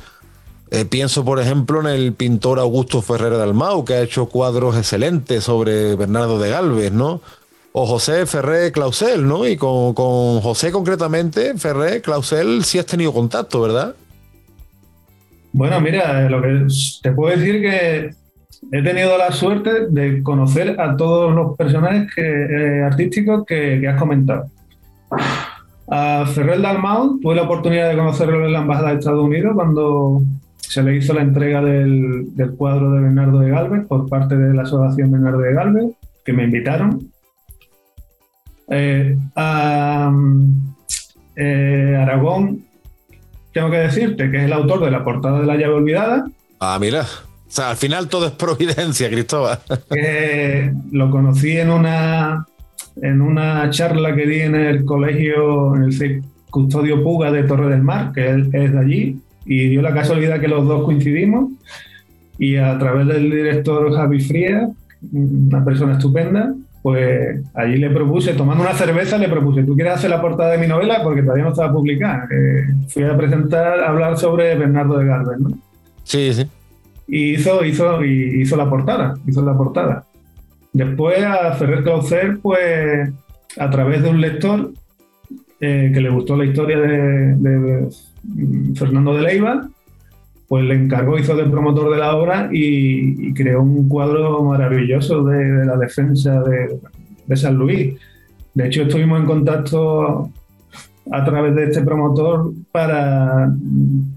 eh, 0.73 0.85
pienso, 0.85 1.23
por 1.23 1.39
ejemplo, 1.39 1.81
en 1.81 1.85
el 1.85 2.13
pintor 2.13 2.57
Augusto 2.57 3.03
Ferrer 3.03 3.37
Dalmau, 3.37 3.85
que 3.85 3.93
ha 3.93 4.01
hecho 4.01 4.25
cuadros 4.25 4.75
excelentes 4.75 5.43
sobre 5.43 5.95
Bernardo 5.95 6.39
de 6.39 6.49
Galvez, 6.49 6.91
¿no? 6.91 7.21
O 7.73 7.85
José 7.85 8.25
Ferrer 8.25 8.71
Clausel, 8.71 9.27
¿no? 9.27 9.47
Y 9.47 9.55
con, 9.55 9.93
José 10.41 10.71
concretamente, 10.71 11.55
Ferrer 11.59 12.01
Clausel, 12.01 12.65
sí 12.65 12.79
has 12.79 12.87
tenido 12.87 13.13
contacto, 13.13 13.61
¿verdad? 13.61 13.93
Bueno, 15.53 15.79
mira, 15.79 16.27
lo 16.29 16.41
que 16.41 16.65
te 17.03 17.11
puedo 17.11 17.37
decir 17.37 17.61
que 17.61 18.09
he 18.71 18.81
tenido 18.81 19.17
la 19.19 19.31
suerte 19.31 19.87
de 19.87 20.23
conocer 20.23 20.81
a 20.81 20.97
todos 20.97 21.33
los 21.33 21.55
personajes 21.55 22.11
eh, 22.17 22.81
artísticos 22.83 23.45
que, 23.45 23.87
has 23.87 23.99
comentado. 23.99 24.47
A 25.87 26.25
Ferrer 26.25 26.59
Dalmau 26.59 27.19
tuve 27.19 27.35
la 27.35 27.43
oportunidad 27.43 27.89
de 27.89 27.97
conocerlo 27.97 28.45
en 28.45 28.53
la 28.53 28.61
Embajada 28.61 28.89
de 28.89 28.99
Estados 28.99 29.23
Unidos 29.23 29.53
cuando 29.53 30.23
se 30.57 30.81
le 30.81 30.95
hizo 30.95 31.13
la 31.13 31.21
entrega 31.21 31.61
del, 31.61 32.31
cuadro 32.57 32.91
de 32.91 33.01
Bernardo 33.01 33.39
de 33.39 33.51
Galvez 33.51 33.85
por 33.85 34.09
parte 34.09 34.35
de 34.35 34.55
la 34.55 34.63
Asociación 34.63 35.11
Bernardo 35.11 35.39
de 35.39 35.53
Galvez, 35.53 35.91
que 36.25 36.33
me 36.33 36.45
invitaron. 36.45 37.11
Eh, 38.69 39.15
a 39.35 40.11
eh, 41.35 41.97
Aragón, 42.01 42.63
tengo 43.53 43.69
que 43.69 43.77
decirte 43.77 44.29
que 44.31 44.37
es 44.37 44.43
el 44.43 44.53
autor 44.53 44.83
de 44.83 44.91
la 44.91 45.03
portada 45.03 45.39
de 45.39 45.45
la 45.45 45.55
llave 45.55 45.73
olvidada. 45.73 46.25
Ah, 46.59 46.77
mira. 46.79 47.01
O 47.01 47.55
sea, 47.55 47.69
al 47.71 47.77
final 47.77 48.09
todo 48.09 48.25
es 48.25 48.31
providencia, 48.31 49.09
Cristóbal. 49.11 49.59
lo 50.91 51.11
conocí 51.11 51.57
en 51.57 51.69
una, 51.69 52.45
en 53.01 53.21
una 53.21 53.69
charla 53.69 54.15
que 54.15 54.25
di 54.25 54.39
en 54.39 54.55
el 54.55 54.85
colegio, 54.85 55.75
en 55.75 55.83
el 55.83 56.23
Custodio 56.49 57.03
Puga 57.03 57.31
de 57.31 57.43
Torre 57.43 57.69
del 57.69 57.83
Mar, 57.83 58.11
que 58.13 58.27
él 58.29 58.49
es 58.53 58.73
de 58.73 58.79
allí, 58.79 59.19
y 59.45 59.69
dio 59.69 59.81
la 59.81 59.93
casualidad 59.93 60.39
que 60.39 60.47
los 60.47 60.67
dos 60.67 60.83
coincidimos 60.85 61.51
y 62.37 62.55
a 62.55 62.77
través 62.77 63.07
del 63.07 63.29
director 63.29 63.93
Javi 63.93 64.19
Fría, 64.21 64.69
una 65.11 65.63
persona 65.63 65.93
estupenda, 65.93 66.53
pues 66.83 67.39
allí 67.53 67.77
le 67.77 67.89
propuse, 67.89 68.33
tomando 68.33 68.61
una 68.61 68.73
cerveza, 68.73 69.17
le 69.17 69.29
propuse, 69.29 69.63
¿tú 69.63 69.73
quieres 69.73 69.93
hacer 69.93 70.09
la 70.09 70.21
portada 70.21 70.51
de 70.51 70.57
mi 70.57 70.67
novela? 70.67 71.01
Porque 71.01 71.21
todavía 71.21 71.45
no 71.45 71.51
estaba 71.51 71.71
publicada. 71.71 72.27
fui 72.89 73.03
a 73.03 73.15
presentar, 73.15 73.79
a 73.79 73.89
hablar 73.89 74.17
sobre 74.17 74.55
Bernardo 74.55 74.97
de 74.97 75.05
Galvez, 75.05 75.39
¿no? 75.39 75.57
Sí, 76.03 76.33
sí. 76.33 76.45
Y 77.07 77.35
hizo, 77.35 77.63
hizo, 77.63 78.03
y 78.03 78.41
hizo 78.41 78.57
la 78.57 78.69
portada, 78.69 79.13
hizo 79.25 79.41
la 79.41 79.55
portada. 79.55 80.05
Después 80.73 81.23
a 81.23 81.53
Ferrer 81.53 81.83
Clauser, 81.83 82.39
pues 82.41 83.09
a 83.57 83.69
través 83.69 84.03
de 84.03 84.09
un 84.09 84.19
lector 84.19 84.71
eh, 85.61 85.89
que 85.93 86.01
le 86.01 86.09
gustó 86.09 86.35
la 86.35 86.45
historia 86.45 86.77
de 86.77 87.87
Fernando 88.75 89.15
de 89.15 89.21
Leiva, 89.21 89.69
pues 90.53 90.65
le 90.65 90.75
encargó, 90.75 91.17
hizo 91.17 91.35
de 91.35 91.45
promotor 91.45 91.89
de 91.89 91.97
la 91.97 92.15
obra 92.15 92.47
y, 92.51 93.33
creó 93.33 93.63
un 93.63 93.89
cuadro 93.89 94.43
maravilloso 94.43 95.23
de, 95.23 95.65
la 95.65 95.75
defensa 95.77 96.43
de, 96.43 97.35
San 97.35 97.55
Luis. 97.55 97.95
De 98.53 98.67
hecho, 98.67 98.83
estuvimos 98.83 99.19
en 99.19 99.25
contacto 99.25 100.29
a 101.11 101.25
través 101.25 101.55
de 101.55 101.63
este 101.63 101.81
promotor 101.81 102.53
para 102.71 103.51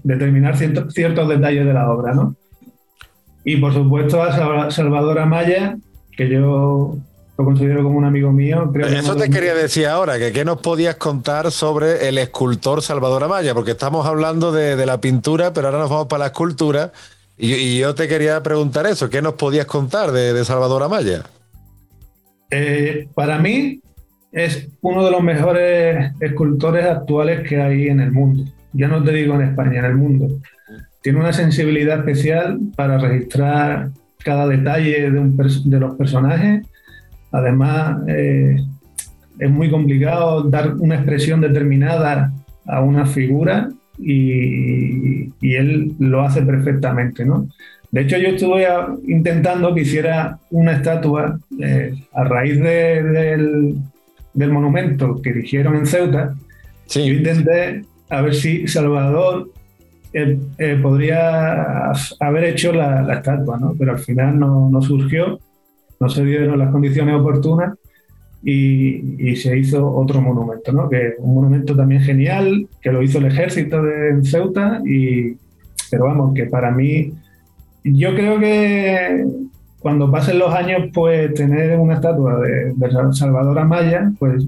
determinar 0.03 0.55
ciertos, 0.55 0.93
ciertos 0.93 1.27
detalles 1.27 1.65
de 1.65 1.73
la 1.73 1.91
obra, 1.91 2.13
¿no? 2.13 2.35
Y 3.43 3.55
por 3.55 3.73
supuesto 3.73 4.21
a 4.21 4.69
Salvador 4.69 5.17
Amaya, 5.17 5.75
que 6.15 6.29
yo 6.29 6.97
lo 7.37 7.45
considero 7.45 7.83
como 7.83 7.99
un 7.99 8.05
amigo 8.05 8.31
mío. 8.31 8.71
Eso 8.87 9.15
te 9.15 9.29
quería 9.29 9.53
decir 9.53 9.85
ahora, 9.85 10.17
que 10.17 10.31
qué 10.31 10.43
nos 10.43 10.59
podías 10.59 10.95
contar 10.95 11.51
sobre 11.51 12.09
el 12.09 12.17
escultor 12.17 12.81
Salvador 12.81 13.23
Amaya, 13.23 13.53
porque 13.53 13.71
estamos 13.71 14.07
hablando 14.07 14.51
de, 14.51 14.85
la 14.85 14.99
pintura, 14.99 15.53
pero 15.53 15.67
ahora 15.67 15.79
nos 15.79 15.89
vamos 15.89 16.07
para 16.07 16.21
la 16.21 16.25
escultura. 16.27 16.91
Y, 17.37 17.77
yo 17.77 17.93
te 17.93 18.07
quería 18.07 18.41
preguntar 18.41 18.87
eso, 18.87 19.09
¿qué 19.09 19.21
nos 19.21 19.33
podías 19.33 19.67
contar 19.67 20.11
de, 20.11 20.43
Salvador 20.45 20.81
Amaya? 20.81 21.25
Eh, 22.49 23.07
para 23.13 23.37
mí 23.37 23.81
es 24.31 24.69
uno 24.81 25.05
de 25.05 25.11
los 25.11 25.21
mejores 25.21 26.13
escultores 26.19 26.85
actuales 26.85 27.47
que 27.47 27.61
hay 27.61 27.87
en 27.87 27.99
el 27.99 28.11
mundo. 28.11 28.45
Ya 28.73 28.87
no 28.87 29.03
te 29.03 29.11
digo 29.11 29.35
en 29.35 29.41
España, 29.41 29.79
en 29.79 29.85
el 29.85 29.95
mundo. 29.95 30.27
Tiene 31.03 31.19
una 31.19 31.33
sensibilidad 31.33 31.99
especial 31.99 32.57
para 32.75 32.97
registrar 32.97 33.89
cada 34.23 34.47
detalle 34.47 35.11
de, 35.11 35.11
de 35.11 35.79
los 35.79 35.95
personajes 35.95 36.65
Además, 37.31 38.01
eh, 38.07 38.57
es 39.39 39.49
muy 39.49 39.69
complicado 39.69 40.43
dar 40.43 40.75
una 40.75 40.95
expresión 40.95 41.41
determinada 41.41 42.31
a 42.65 42.81
una 42.81 43.05
figura 43.05 43.69
y, 43.99 45.31
él 45.41 45.93
lo 45.99 46.21
hace 46.21 46.41
perfectamente, 46.41 47.25
¿no? 47.25 47.47
De 47.91 48.01
hecho, 48.01 48.17
yo 48.17 48.29
estuve 48.29 48.67
intentando 49.07 49.73
que 49.73 49.81
hiciera 49.81 50.39
una 50.51 50.73
estatua 50.73 51.39
eh, 51.59 51.93
a 52.13 52.23
raíz 52.25 52.59
del, 52.59 53.77
monumento 54.35 55.19
que 55.21 55.29
erigieron 55.29 55.77
en 55.77 55.85
Ceuta. 55.85 56.35
Yo 56.89 57.01
intenté 57.01 57.81
a 58.09 58.21
ver 58.21 58.35
si 58.35 58.67
Salvador 58.67 59.49
eh, 60.13 60.37
eh, 60.57 60.79
podría 60.81 61.91
haber 62.19 62.43
hecho 62.43 62.73
la, 62.73 63.13
estatua, 63.13 63.57
¿no? 63.57 63.73
Pero 63.77 63.93
al 63.93 63.99
final 63.99 64.37
no, 64.37 64.69
no 64.69 64.81
surgió, 64.81 65.39
no 65.99 66.09
se 66.09 66.23
dieron 66.23 66.59
las 66.59 66.71
condiciones 66.71 67.15
oportunas 67.15 67.75
y, 68.43 69.35
se 69.35 69.57
hizo 69.57 69.91
otro 69.93 70.21
monumento, 70.21 70.71
¿no? 70.71 70.89
que 70.89 71.15
un 71.19 71.35
monumento 71.35 71.75
también 71.75 72.01
genial, 72.01 72.67
que 72.81 72.91
lo 72.91 73.01
hizo 73.01 73.17
el 73.17 73.25
ejército 73.25 73.81
de 73.81 74.23
Ceuta, 74.23 74.81
y, 74.85 75.35
pero 75.91 76.05
vamos, 76.05 76.33
que 76.33 76.45
para 76.45 76.71
mí, 76.71 77.13
yo 77.83 78.15
creo 78.15 78.39
que 78.39 79.25
cuando 79.79 80.11
pasen 80.11 80.39
los 80.39 80.53
años, 80.53 80.89
pues 80.93 81.33
tener 81.33 81.77
una 81.79 81.95
estatua 81.95 82.39
de, 82.39 82.73
Salvador 83.13 83.59
Amaya, 83.59 84.11
pues 84.19 84.45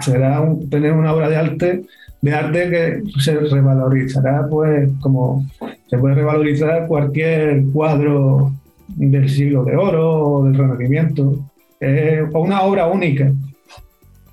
será 0.00 0.44
tener 0.70 0.92
una 0.92 1.12
obra 1.12 1.28
de 1.28 1.36
arte, 1.36 1.84
de 2.20 2.34
arte 2.34 2.70
que 2.70 3.20
se 3.20 3.38
revalorizará, 3.38 4.46
pues 4.48 4.90
como 5.00 5.46
se 5.88 5.98
puede 5.98 6.16
revalorizar 6.16 6.86
cualquier 6.86 7.64
cuadro 7.72 8.52
del 8.88 9.28
siglo 9.28 9.64
de 9.64 9.76
oro 9.76 10.24
o 10.24 10.44
del 10.44 10.54
Renacimiento 10.54 11.38
eh, 11.84 12.24
una 12.32 12.62
obra 12.62 12.86
única. 12.86 13.32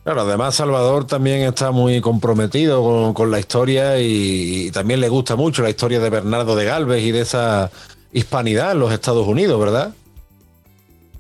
Claro, 0.04 0.22
además 0.22 0.54
Salvador 0.54 1.08
también 1.08 1.42
está 1.42 1.72
muy 1.72 2.00
comprometido 2.00 3.14
con, 3.14 3.32
la 3.32 3.40
historia 3.40 4.00
y, 4.00 4.70
también 4.72 5.02
le 5.02 5.10
gusta 5.10 5.36
mucho 5.36 5.64
la 5.64 5.72
historia 5.72 6.00
de 6.00 6.12
Bernardo 6.12 6.56
de 6.56 6.66
Galvez 6.66 7.04
y 7.04 7.12
de 7.12 7.22
esa 7.22 7.72
hispanidad 8.14 8.74
en 8.74 8.80
los 8.80 8.94
Estados 8.94 9.28
Unidos, 9.28 9.60
¿verdad? 9.60 9.94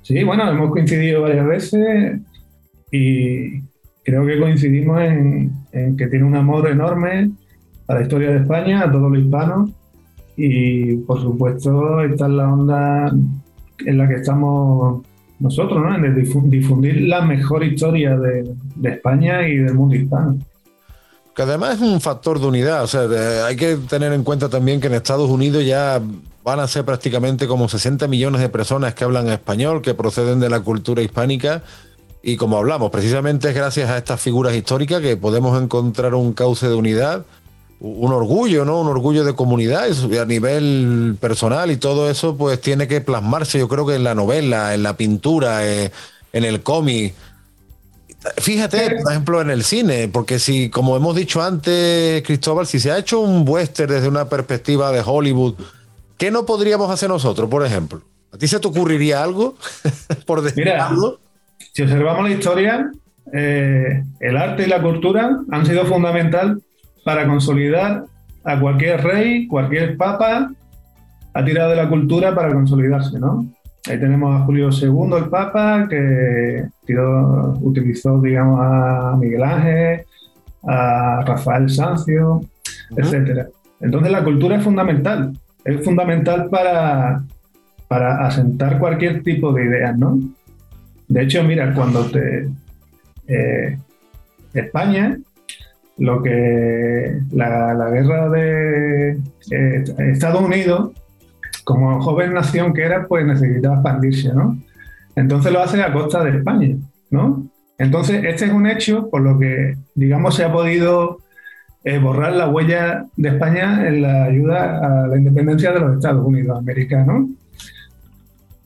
Sí, 0.04 0.24
bueno, 0.24 0.50
hemos 0.50 0.72
coincidido 0.72 1.24
varias 1.24 1.48
veces 1.48 2.22
y 2.92 3.62
creo 4.04 4.26
que 4.26 4.40
coincidimos 4.40 5.02
en, 5.02 5.52
en 5.72 5.98
que 5.98 6.08
tiene 6.08 6.26
un 6.26 6.36
amor 6.36 6.70
enorme 6.70 7.32
a 7.88 7.96
la 7.96 8.02
historia 8.04 8.30
de 8.30 8.38
España, 8.38 8.84
a 8.84 8.92
todo 8.92 9.10
lo 9.10 9.20
hispano 9.20 9.74
y 10.40 10.96
por 10.98 11.22
supuesto 11.22 12.02
está 12.02 12.28
en 12.28 12.38
la 12.38 12.54
onda 12.54 13.14
en 13.86 13.98
la 13.98 14.08
que 14.08 14.16
estamos 14.16 15.02
nosotros, 15.40 15.82
¿no? 15.82 15.96
En 15.96 16.50
difundir 16.50 17.02
la 17.02 17.22
mejor 17.22 17.64
historia 17.64 18.18
de, 18.18 18.54
España 18.84 19.48
y 19.48 19.58
del 19.58 19.74
mundo 19.74 19.96
hispano. 19.96 20.38
Que 21.36 21.42
además 21.42 21.76
es 21.76 21.82
un 21.82 22.00
factor 22.00 22.40
de 22.40 22.48
unidad, 22.48 22.84
o 22.84 22.88
sea, 22.88 23.08
hay 23.46 23.56
que 23.56 23.76
tener 23.76 24.14
en 24.14 24.24
cuenta 24.24 24.50
también 24.50 24.80
que 24.80 24.88
en 24.88 24.94
Estados 24.94 25.30
Unidos 25.30 25.66
ya 25.66 26.02
van 26.44 26.60
a 26.60 26.68
ser 26.68 26.86
prácticamente 26.86 27.48
como 27.48 27.68
60 27.68 28.08
millones 28.08 28.42
de 28.42 28.50
personas 28.50 28.94
que 28.94 29.04
hablan 29.04 29.28
español, 29.30 29.82
que 29.82 29.94
proceden 29.94 30.40
de 30.40 30.50
la 30.50 30.62
cultura 30.62 31.02
hispánica. 31.02 31.64
Y 32.22 32.36
como 32.36 32.58
hablamos, 32.58 32.92
precisamente 32.92 33.50
es 33.50 33.56
gracias 33.56 33.90
a 33.90 33.98
estas 33.98 34.20
figuras 34.20 34.54
históricas 34.54 35.02
que 35.02 35.16
podemos 35.16 35.62
encontrar 35.62 36.16
un 36.16 36.34
cauce 36.34 36.68
de 36.68 36.76
unidad 36.76 37.26
un 37.80 38.12
orgullo, 38.12 38.66
¿no? 38.66 38.82
Un 38.82 38.88
orgullo 38.88 39.24
de 39.24 39.34
comunidad 39.34 39.86
a 39.86 40.26
nivel 40.26 41.18
personal 41.20 41.72
y 41.72 41.78
todo 41.78 42.10
eso 42.10 42.36
pues 42.36 42.60
tiene 42.60 42.88
que 42.88 43.00
plasmarse 43.00 43.58
yo 43.60 43.68
creo 43.68 43.86
que 43.86 43.96
en 43.96 44.04
la 44.04 44.16
novela, 44.16 44.74
en 44.74 44.84
la 44.84 44.98
pintura, 44.98 45.66
eh, 45.66 45.92
en 46.34 46.44
el 46.44 46.62
cómic. 46.62 47.14
Fíjate, 48.38 48.98
por 49.02 49.12
ejemplo, 49.12 49.42
en 49.42 49.50
el 49.50 49.64
cine, 49.64 50.10
porque 50.10 50.40
si, 50.40 50.70
como 50.70 50.98
hemos 50.98 51.16
dicho 51.16 51.42
antes, 51.42 52.22
Cristóbal, 52.24 52.68
si 52.68 52.80
se 52.80 52.92
ha 52.92 52.98
hecho 52.98 53.22
un 53.22 53.48
western 53.48 53.94
desde 53.94 54.10
una 54.10 54.28
perspectiva 54.28 54.92
de 54.92 55.02
Hollywood, 55.06 55.56
¿qué 56.18 56.30
no 56.30 56.46
podríamos 56.46 56.92
hacer 56.92 57.08
nosotros, 57.08 57.50
por 57.50 57.66
ejemplo? 57.66 58.02
¿A 58.34 58.38
ti 58.38 58.46
se 58.50 58.60
te 58.60 58.68
ocurriría 58.68 59.24
algo? 59.24 59.56
por 60.26 60.44
Mira, 60.54 60.92
si 61.74 61.82
observamos 61.84 62.30
la 62.30 62.36
historia, 62.36 62.92
eh, 63.32 64.04
el 64.20 64.38
arte 64.38 64.64
y 64.64 64.68
la 64.68 64.82
cultura 64.82 65.40
han 65.50 65.66
sido 65.66 65.86
fundamental 65.86 66.62
para 67.10 67.26
consolidar 67.26 68.06
a 68.44 68.60
cualquier 68.60 69.04
rey, 69.04 69.48
cualquier 69.48 69.98
papa, 69.98 70.52
ha 71.34 71.44
tirado 71.44 71.72
de 71.72 71.76
la 71.76 71.90
cultura 71.90 72.36
para 72.36 72.54
consolidarse, 72.54 73.20
¿no? 73.20 73.48
Ahí 73.90 74.00
tenemos 74.00 74.40
a 74.40 74.46
Julio 74.46 74.70
II, 74.72 75.18
el 75.18 75.28
Papa, 75.28 75.88
que 75.90 76.68
tiró, 76.86 77.58
utilizó, 77.62 78.22
digamos, 78.22 78.60
a 78.62 79.18
Miguel 79.20 79.42
Ángel, 79.42 80.02
a 80.68 81.24
Rafael 81.26 81.68
Sancio, 81.68 82.42
etc. 82.96 83.48
Entonces 83.82 84.12
la 84.12 84.24
cultura 84.24 84.58
es 84.58 84.64
fundamental, 84.64 85.36
es 85.66 85.84
fundamental 85.84 86.48
para, 86.52 87.24
para 87.88 88.28
asentar 88.28 88.78
cualquier 88.78 89.24
tipo 89.24 89.52
de 89.52 89.64
ideas, 89.64 89.98
¿no? 89.98 90.20
De 91.08 91.24
hecho, 91.24 91.44
mira, 91.44 91.74
cuando 91.74 92.06
te... 92.06 92.48
Eh, 93.28 93.80
España 94.54 95.18
lo 96.00 96.24
que 96.24 97.20
la, 97.32 97.90
guerra 97.92 98.30
de 98.30 99.20
eh, 99.52 99.84
Estados 100.12 100.42
Unidos, 100.42 100.92
como 101.64 102.02
joven 102.02 102.34
nación 102.34 102.74
que 102.74 102.84
era, 102.84 103.06
pues 103.08 103.26
necesitaba 103.26 103.76
expandirse, 103.76 104.34
¿no? 104.34 104.58
Entonces 105.16 105.52
lo 105.52 105.62
hace 105.62 105.82
a 105.84 105.94
costa 105.94 106.24
de 106.24 106.38
España, 106.38 106.76
¿no? 107.12 107.46
Entonces, 107.78 108.24
este 108.26 108.46
es 108.46 108.52
un 108.52 108.68
hecho 108.68 109.10
por 109.10 109.22
lo 109.22 109.40
que, 109.40 109.78
digamos, 109.96 110.36
se 110.36 110.44
ha 110.44 110.52
podido 110.52 111.20
eh, 111.86 111.98
borrar 111.98 112.34
la 112.34 112.50
huella 112.50 113.06
de 113.16 113.30
España 113.30 113.88
en 113.88 114.02
la 114.02 114.26
ayuda 114.26 115.04
a 115.04 115.08
la 115.08 115.18
independencia 115.18 115.72
de 115.72 115.80
los 115.80 115.96
Estados 115.96 116.26
Unidos 116.26 116.58
americanos. 116.58 117.30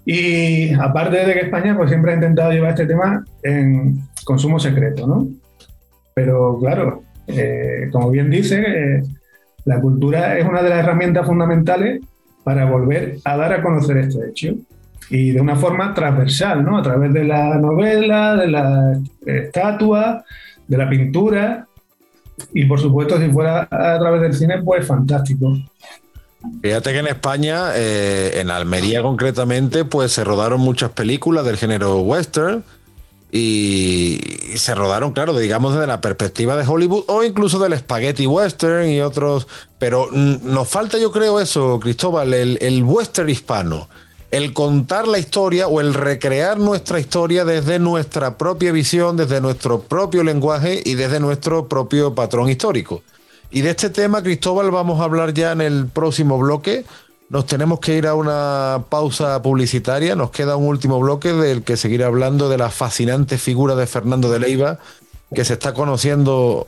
Y 0.05 0.73
aparte 0.73 1.25
de 1.25 1.33
que 1.33 1.39
España 1.41 1.77
pues, 1.77 1.89
siempre 1.89 2.11
ha 2.11 2.15
intentado 2.15 2.51
llevar 2.51 2.71
este 2.71 2.87
tema 2.87 3.23
en 3.43 4.01
consumo 4.25 4.59
secreto, 4.59 5.05
¿no? 5.05 5.27
Pero 6.15 6.57
claro, 6.59 7.02
eh, 7.27 7.89
como 7.91 8.09
bien 8.11 8.29
dice, 8.29 8.61
eh, 8.61 9.03
la 9.65 9.79
cultura 9.79 10.37
es 10.37 10.45
una 10.45 10.61
de 10.61 10.69
las 10.69 10.79
herramientas 10.79 11.25
fundamentales 11.25 12.01
para 12.43 12.65
volver 12.65 13.17
a 13.23 13.37
dar 13.37 13.53
a 13.53 13.61
conocer 13.61 13.97
este 13.97 14.29
hecho 14.29 14.55
y 15.09 15.31
de 15.31 15.41
una 15.41 15.55
forma 15.55 15.93
transversal, 15.93 16.63
¿no? 16.63 16.77
A 16.77 16.83
través 16.83 17.13
de 17.13 17.23
la 17.23 17.55
novela, 17.55 18.35
de 18.35 18.47
la 18.47 18.99
estatua, 19.25 20.25
de 20.67 20.77
la 20.77 20.89
pintura 20.89 21.67
y 22.53 22.65
por 22.65 22.79
supuesto 22.79 23.19
si 23.19 23.29
fuera 23.29 23.67
a 23.69 23.99
través 23.99 24.21
del 24.21 24.33
cine, 24.33 24.61
pues 24.61 24.85
fantástico. 24.85 25.57
Fíjate 26.61 26.91
que 26.91 26.99
en 26.99 27.07
España, 27.07 27.75
eh, 27.75 28.41
en 28.41 28.49
Almería 28.49 29.01
concretamente, 29.01 29.85
pues 29.85 30.11
se 30.11 30.23
rodaron 30.23 30.59
muchas 30.59 30.91
películas 30.91 31.45
del 31.45 31.57
género 31.57 32.01
western 32.01 32.63
y, 33.35 34.21
se 34.57 34.75
rodaron, 34.75 35.11
claro, 35.11 35.35
digamos 35.35 35.73
desde 35.73 35.87
la 35.87 36.01
perspectiva 36.01 36.55
de 36.55 36.67
Hollywood 36.67 37.05
o 37.07 37.23
incluso 37.23 37.57
del 37.57 37.75
spaghetti 37.75 38.27
western 38.27 38.87
y 38.87 39.01
otros, 39.01 39.47
pero 39.79 40.07
nos 40.11 40.69
falta 40.69 40.99
yo 40.99 41.11
creo 41.11 41.39
eso, 41.39 41.79
Cristóbal, 41.79 42.35
el, 42.35 42.59
el 42.61 42.83
western 42.83 43.29
hispano, 43.29 43.89
el 44.29 44.53
contar 44.53 45.07
la 45.07 45.17
historia 45.17 45.67
o 45.67 45.81
el 45.81 45.95
recrear 45.95 46.59
nuestra 46.59 46.99
historia 46.99 47.43
desde 47.43 47.79
nuestra 47.79 48.37
propia 48.37 48.71
visión, 48.71 49.17
desde 49.17 49.41
nuestro 49.41 49.81
propio 49.81 50.23
lenguaje 50.23 50.83
y 50.85 50.93
desde 50.93 51.19
nuestro 51.19 51.67
propio 51.67 52.13
patrón 52.13 52.49
histórico. 52.49 53.01
Y 53.49 53.61
de 53.61 53.71
este 53.71 53.89
tema, 53.89 54.21
Cristóbal, 54.21 54.69
vamos 54.69 55.01
a 55.01 55.05
hablar 55.05 55.33
ya 55.33 55.53
en 55.53 55.61
el 55.61 55.87
próximo 55.87 56.37
bloque 56.37 56.85
nos 57.33 57.47
tenemos 57.47 57.79
que 57.79 57.97
ir 57.97 58.05
a 58.05 58.13
una 58.13 58.83
pausa 58.89 59.41
publicitaria. 59.41 60.15
Nos 60.15 60.29
queda 60.29 60.55
un 60.55 60.67
último 60.67 60.99
bloque 60.99 61.33
del 61.33 61.63
que 61.63 61.77
seguir 61.77 62.03
hablando 62.03 62.47
de 62.47 62.59
la 62.59 62.69
fascinante 62.69 63.39
figura 63.39 63.73
de 63.73 63.87
Fernando 63.87 64.29
de 64.29 64.37
Leiva, 64.37 64.77
que 65.33 65.43
se 65.43 65.53
está 65.53 65.73
conociendo, 65.73 66.67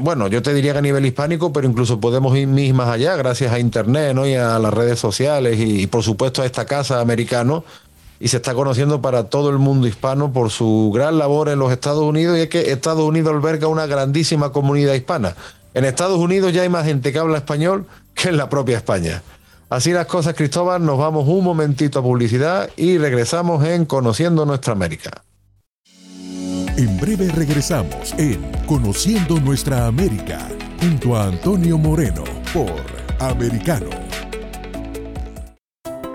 bueno, 0.00 0.26
yo 0.26 0.42
te 0.42 0.54
diría 0.54 0.72
que 0.72 0.80
a 0.80 0.82
nivel 0.82 1.06
hispánico, 1.06 1.52
pero 1.52 1.68
incluso 1.68 2.00
podemos 2.00 2.36
ir 2.36 2.48
más 2.74 2.88
allá 2.88 3.14
gracias 3.14 3.52
a 3.52 3.60
Internet 3.60 4.12
¿no? 4.16 4.26
y 4.26 4.34
a 4.34 4.58
las 4.58 4.74
redes 4.74 4.98
sociales 4.98 5.60
y, 5.60 5.86
por 5.86 6.02
supuesto 6.02 6.42
a 6.42 6.46
esta 6.46 6.64
casa 6.64 7.00
americano. 7.00 7.62
Y 8.18 8.26
se 8.26 8.38
está 8.38 8.54
conociendo 8.54 9.00
para 9.00 9.30
todo 9.30 9.50
el 9.50 9.58
mundo 9.58 9.86
hispano 9.86 10.32
por 10.32 10.50
su 10.50 10.90
gran 10.92 11.16
labor 11.16 11.48
en 11.48 11.60
los 11.60 11.70
Estados 11.70 12.02
Unidos. 12.02 12.38
Y 12.38 12.40
es 12.40 12.48
que 12.48 12.72
Estados 12.72 13.04
Unidos 13.04 13.32
alberga 13.34 13.68
una 13.68 13.86
grandísima 13.86 14.50
comunidad 14.50 14.94
hispana. 14.94 15.36
En 15.74 15.84
Estados 15.84 16.18
Unidos 16.18 16.52
ya 16.52 16.62
hay 16.62 16.68
más 16.68 16.86
gente 16.86 17.12
que 17.12 17.20
habla 17.20 17.38
español 17.38 17.86
que 18.14 18.30
en 18.30 18.36
la 18.36 18.48
propia 18.48 18.78
España. 18.78 19.22
Así 19.72 19.90
las 19.90 20.04
cosas, 20.04 20.34
Cristóbal, 20.34 20.84
nos 20.84 20.98
vamos 20.98 21.26
un 21.26 21.42
momentito 21.42 22.00
a 22.00 22.02
publicidad 22.02 22.68
y 22.76 22.98
regresamos 22.98 23.64
en 23.64 23.86
Conociendo 23.86 24.44
Nuestra 24.44 24.74
América. 24.74 25.22
En 26.76 27.00
breve 27.00 27.30
regresamos 27.30 28.12
en 28.18 28.42
Conociendo 28.66 29.40
Nuestra 29.40 29.86
América 29.86 30.46
junto 30.78 31.16
a 31.16 31.24
Antonio 31.24 31.78
Moreno 31.78 32.22
por 32.52 32.82
Americano. 33.18 34.01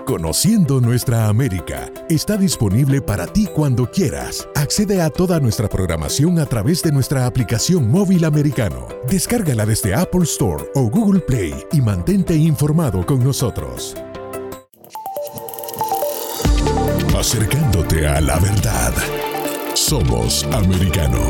Conociendo 0.08 0.80
Nuestra 0.80 1.28
América 1.28 1.92
está 2.08 2.38
disponible 2.38 3.02
para 3.02 3.26
ti 3.26 3.46
cuando 3.46 3.90
quieras. 3.90 4.48
Accede 4.54 5.02
a 5.02 5.10
toda 5.10 5.38
nuestra 5.38 5.68
programación 5.68 6.38
a 6.38 6.46
través 6.46 6.82
de 6.82 6.92
nuestra 6.92 7.26
aplicación 7.26 7.90
móvil 7.90 8.24
americano. 8.24 8.88
Descárgala 9.06 9.66
desde 9.66 9.94
Apple 9.94 10.22
Store 10.22 10.64
o 10.74 10.88
Google 10.88 11.20
Play 11.20 11.52
y 11.72 11.82
mantente 11.82 12.34
informado 12.34 13.04
con 13.04 13.22
nosotros. 13.22 13.94
Acercándote 17.14 18.08
a 18.08 18.22
la 18.22 18.38
verdad. 18.38 18.94
Somos 19.74 20.42
americano. 20.44 21.20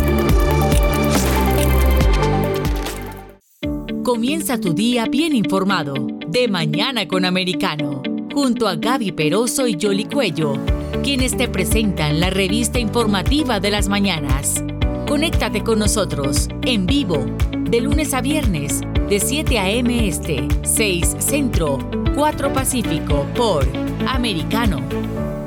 Comienza 4.05 4.57
tu 4.61 4.73
día 4.73 5.07
bien 5.11 5.35
informado. 5.35 5.95
De 6.29 6.47
mañana 6.47 7.09
con 7.09 7.25
americano 7.25 8.03
junto 8.41 8.69
a 8.69 8.77
Gaby 8.77 9.11
Peroso 9.11 9.67
y 9.67 9.77
Jolly 9.83 10.05
Cuello, 10.05 10.53
quienes 11.03 11.37
te 11.37 11.49
presentan 11.49 12.21
la 12.21 12.31
revista 12.31 12.79
informativa 12.79 13.59
de 13.59 13.73
las 13.73 13.89
mañanas. 13.89 14.63
Conéctate 15.09 15.65
con 15.65 15.81
nosotros 15.81 16.49
en 16.63 16.87
vivo 16.87 17.27
de 17.69 17.81
lunes 17.81 18.15
a 18.15 18.21
viernes 18.21 18.83
de 19.09 19.19
7 19.19 19.59
a.m. 19.59 20.07
Este, 20.07 20.47
6 20.63 21.17
Centro, 21.19 21.81
4 22.15 22.53
Pacífico 22.53 23.27
por 23.35 23.67
Americano. 24.07 25.38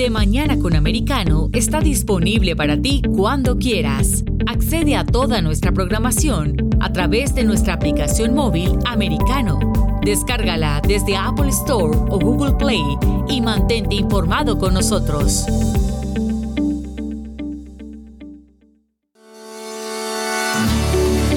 De 0.00 0.08
Mañana 0.08 0.58
con 0.58 0.74
Americano 0.74 1.50
está 1.52 1.78
disponible 1.78 2.56
para 2.56 2.80
ti 2.80 3.02
cuando 3.14 3.58
quieras. 3.58 4.24
Accede 4.46 4.96
a 4.96 5.04
toda 5.04 5.42
nuestra 5.42 5.72
programación 5.72 6.56
a 6.80 6.90
través 6.90 7.34
de 7.34 7.44
nuestra 7.44 7.74
aplicación 7.74 8.32
móvil 8.32 8.78
Americano. 8.86 9.58
Descárgala 10.02 10.80
desde 10.88 11.18
Apple 11.18 11.50
Store 11.50 11.94
o 12.08 12.18
Google 12.18 12.54
Play 12.54 12.82
y 13.28 13.42
mantente 13.42 13.94
informado 13.96 14.58
con 14.58 14.72
nosotros. 14.72 15.44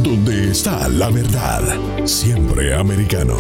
Donde 0.01 0.51
está 0.51 0.87
la 0.87 1.09
verdad, 1.09 1.63
siempre 2.05 2.73
americano. 2.73 3.35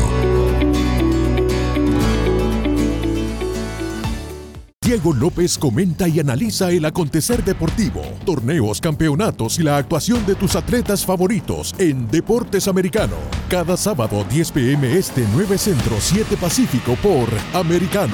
Diego 4.93 5.11
López 5.11 5.57
comenta 5.57 6.07
y 6.07 6.19
analiza 6.19 6.69
el 6.69 6.85
acontecer 6.85 7.43
deportivo, 7.43 8.03
torneos, 8.27 8.79
campeonatos 8.79 9.57
y 9.57 9.63
la 9.63 9.77
actuación 9.77 10.23
de 10.27 10.35
tus 10.35 10.55
atletas 10.55 11.03
favoritos 11.03 11.73
en 11.79 12.07
Deportes 12.11 12.67
Americano. 12.67 13.15
Cada 13.49 13.75
sábado 13.75 14.23
10 14.29 14.51
pm 14.51 14.95
este 14.95 15.25
9 15.33 15.57
Centro 15.57 15.95
7 15.99 16.37
Pacífico 16.37 16.95
por 17.01 17.27
Americano. 17.55 18.13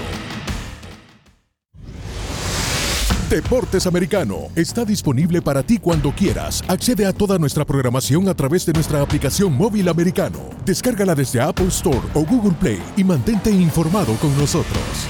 Deportes 3.29 3.85
Americano 3.85 4.47
está 4.55 4.85
disponible 4.85 5.41
para 5.41 5.63
ti 5.63 5.79
cuando 5.79 6.13
quieras. 6.13 6.63
Accede 6.69 7.05
a 7.05 7.11
toda 7.11 7.37
nuestra 7.37 7.65
programación 7.65 8.29
a 8.29 8.33
través 8.33 8.65
de 8.65 8.71
nuestra 8.71 9.01
aplicación 9.01 9.51
móvil 9.51 9.89
americano. 9.89 10.39
Descárgala 10.65 11.13
desde 11.13 11.41
Apple 11.41 11.67
Store 11.67 11.99
o 12.13 12.21
Google 12.23 12.55
Play 12.57 12.81
y 12.95 13.03
mantente 13.03 13.51
informado 13.51 14.15
con 14.15 14.33
nosotros. 14.37 15.09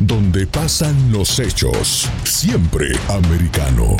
Donde 0.00 0.46
pasan 0.46 1.12
los 1.12 1.38
hechos, 1.38 2.08
siempre 2.24 2.92
americano. 3.08 3.96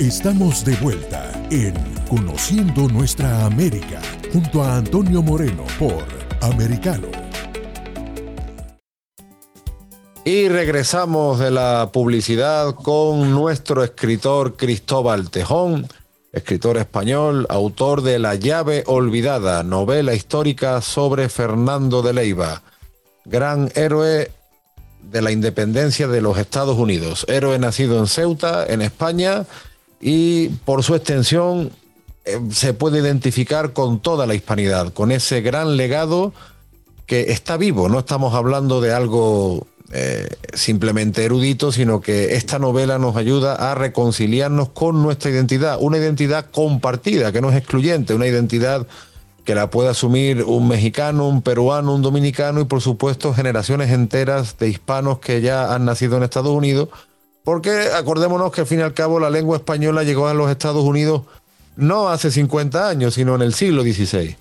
Estamos 0.00 0.64
de 0.64 0.74
vuelta 0.76 1.30
en 1.50 1.74
Conociendo 2.08 2.88
Nuestra 2.88 3.46
América, 3.46 4.02
junto 4.32 4.64
a 4.64 4.78
Antonio 4.78 5.22
Moreno 5.22 5.64
por 5.78 6.04
Americano. 6.40 7.06
Y 10.24 10.48
regresamos 10.48 11.38
de 11.38 11.52
la 11.52 11.90
publicidad 11.92 12.74
con 12.74 13.30
nuestro 13.30 13.84
escritor 13.84 14.56
Cristóbal 14.56 15.30
Tejón, 15.30 15.86
escritor 16.32 16.78
español, 16.78 17.46
autor 17.48 18.02
de 18.02 18.18
La 18.18 18.34
llave 18.34 18.82
olvidada, 18.86 19.62
novela 19.62 20.14
histórica 20.14 20.80
sobre 20.80 21.28
Fernando 21.28 22.02
de 22.02 22.12
Leiva 22.12 22.62
gran 23.24 23.70
héroe 23.74 24.30
de 25.10 25.22
la 25.22 25.32
independencia 25.32 26.08
de 26.08 26.20
los 26.20 26.38
Estados 26.38 26.78
Unidos, 26.78 27.26
héroe 27.28 27.58
nacido 27.58 27.98
en 27.98 28.06
Ceuta, 28.06 28.64
en 28.66 28.82
España, 28.82 29.46
y 30.00 30.48
por 30.64 30.82
su 30.82 30.94
extensión 30.94 31.70
eh, 32.24 32.38
se 32.52 32.72
puede 32.72 33.00
identificar 33.00 33.72
con 33.72 34.00
toda 34.00 34.26
la 34.26 34.34
hispanidad, 34.34 34.92
con 34.92 35.12
ese 35.12 35.40
gran 35.40 35.76
legado 35.76 36.32
que 37.06 37.32
está 37.32 37.56
vivo. 37.56 37.88
No 37.88 37.98
estamos 37.98 38.34
hablando 38.34 38.80
de 38.80 38.92
algo 38.92 39.66
eh, 39.92 40.28
simplemente 40.54 41.24
erudito, 41.24 41.72
sino 41.72 42.00
que 42.00 42.34
esta 42.36 42.58
novela 42.58 42.98
nos 42.98 43.16
ayuda 43.16 43.54
a 43.70 43.74
reconciliarnos 43.74 44.70
con 44.70 45.02
nuestra 45.02 45.30
identidad, 45.30 45.76
una 45.80 45.98
identidad 45.98 46.46
compartida, 46.50 47.32
que 47.32 47.40
no 47.40 47.50
es 47.50 47.56
excluyente, 47.56 48.14
una 48.14 48.26
identidad 48.26 48.86
que 49.44 49.54
la 49.54 49.70
puede 49.70 49.88
asumir 49.88 50.44
un 50.44 50.68
mexicano, 50.68 51.28
un 51.28 51.42
peruano, 51.42 51.94
un 51.94 52.02
dominicano 52.02 52.60
y 52.60 52.64
por 52.64 52.80
supuesto 52.80 53.34
generaciones 53.34 53.90
enteras 53.90 54.56
de 54.58 54.68
hispanos 54.68 55.18
que 55.18 55.40
ya 55.40 55.74
han 55.74 55.84
nacido 55.84 56.16
en 56.16 56.22
Estados 56.22 56.54
Unidos, 56.54 56.88
porque 57.44 57.88
acordémonos 57.94 58.52
que 58.52 58.60
al 58.60 58.66
fin 58.66 58.78
y 58.80 58.82
al 58.82 58.94
cabo 58.94 59.18
la 59.18 59.30
lengua 59.30 59.56
española 59.56 60.04
llegó 60.04 60.28
a 60.28 60.34
los 60.34 60.50
Estados 60.50 60.84
Unidos 60.84 61.22
no 61.76 62.08
hace 62.08 62.30
50 62.30 62.88
años, 62.88 63.14
sino 63.14 63.34
en 63.34 63.42
el 63.42 63.54
siglo 63.54 63.82
XVI. 63.82 64.36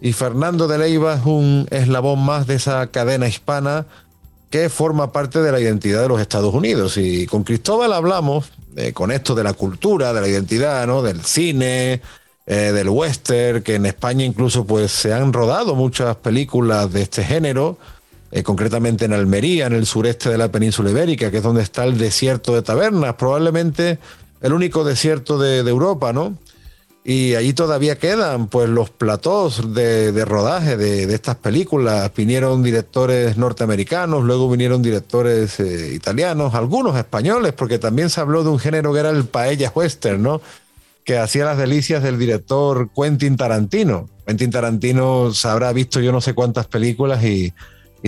Y 0.00 0.12
Fernando 0.12 0.66
de 0.66 0.78
Leiva 0.78 1.14
es 1.14 1.24
un 1.24 1.66
eslabón 1.70 2.24
más 2.24 2.46
de 2.46 2.56
esa 2.56 2.88
cadena 2.88 3.28
hispana 3.28 3.86
que 4.50 4.68
forma 4.68 5.12
parte 5.12 5.40
de 5.40 5.52
la 5.52 5.60
identidad 5.60 6.02
de 6.02 6.08
los 6.08 6.20
Estados 6.20 6.52
Unidos. 6.52 6.96
Y 6.96 7.26
con 7.26 7.44
Cristóbal 7.44 7.92
hablamos 7.92 8.50
eh, 8.76 8.92
con 8.92 9.12
esto 9.12 9.34
de 9.34 9.44
la 9.44 9.54
cultura, 9.54 10.12
de 10.12 10.20
la 10.20 10.28
identidad, 10.28 10.86
¿no? 10.86 11.02
del 11.02 11.24
cine, 11.24 12.02
eh, 12.44 12.72
del 12.72 12.88
western, 12.88 13.62
que 13.62 13.76
en 13.76 13.86
España 13.86 14.24
incluso 14.24 14.66
pues 14.66 14.90
se 14.90 15.12
han 15.12 15.32
rodado 15.32 15.76
muchas 15.76 16.16
películas 16.16 16.92
de 16.92 17.02
este 17.02 17.22
género, 17.22 17.78
eh, 18.32 18.42
concretamente 18.42 19.04
en 19.04 19.12
Almería, 19.12 19.66
en 19.66 19.74
el 19.74 19.86
sureste 19.86 20.28
de 20.28 20.38
la 20.38 20.50
península 20.50 20.90
ibérica, 20.90 21.30
que 21.30 21.36
es 21.36 21.42
donde 21.42 21.62
está 21.62 21.84
el 21.84 21.98
desierto 21.98 22.54
de 22.54 22.62
Tabernas, 22.62 23.14
probablemente 23.14 23.98
el 24.40 24.52
único 24.52 24.82
desierto 24.82 25.38
de, 25.38 25.58
Europa, 25.60 26.12
¿no? 26.12 26.36
Y 27.04 27.34
allí 27.34 27.52
todavía 27.52 27.98
quedan 27.98 28.46
pues 28.48 28.68
los 28.68 28.90
platós 28.90 29.74
de, 29.74 30.24
rodaje 30.24 30.76
de, 30.76 31.12
estas 31.14 31.36
películas. 31.36 32.10
Vinieron 32.16 32.62
directores 32.62 33.36
norteamericanos, 33.36 34.24
luego 34.24 34.48
vinieron 34.48 34.82
directores 34.82 35.60
eh, 35.60 35.92
italianos, 35.94 36.54
algunos 36.54 36.96
españoles, 36.96 37.52
porque 37.52 37.78
también 37.78 38.10
se 38.10 38.20
habló 38.20 38.42
de 38.42 38.50
un 38.50 38.58
género 38.58 38.92
que 38.92 39.00
era 39.00 39.10
el 39.10 39.26
paella 39.26 39.70
western, 39.74 40.22
¿no? 40.22 40.40
Que 41.04 41.18
hacía 41.18 41.44
las 41.44 41.58
delicias 41.58 42.02
del 42.02 42.18
director 42.18 42.90
Quentin 42.94 43.36
Tarantino. 43.36 44.08
Quentin 44.26 44.50
Tarantino 44.50 45.32
se 45.32 45.48
habrá 45.48 45.72
visto 45.72 46.00
yo 46.00 46.12
no 46.12 46.20
sé 46.20 46.34
cuántas 46.34 46.66
películas 46.66 47.24
y, 47.24 47.52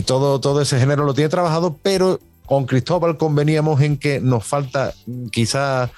todo, 0.07 0.41
todo 0.41 0.61
ese 0.61 0.79
género 0.79 1.05
lo 1.05 1.15
tiene 1.15 1.29
trabajado, 1.29 1.77
pero 1.83 2.21
con 2.47 2.67
Cristóbal 2.67 3.17
conveníamos 3.17 3.81
en 3.81 3.97
que 3.97 4.21
nos 4.21 4.45
falta 4.45 4.93
quizá 5.31 5.91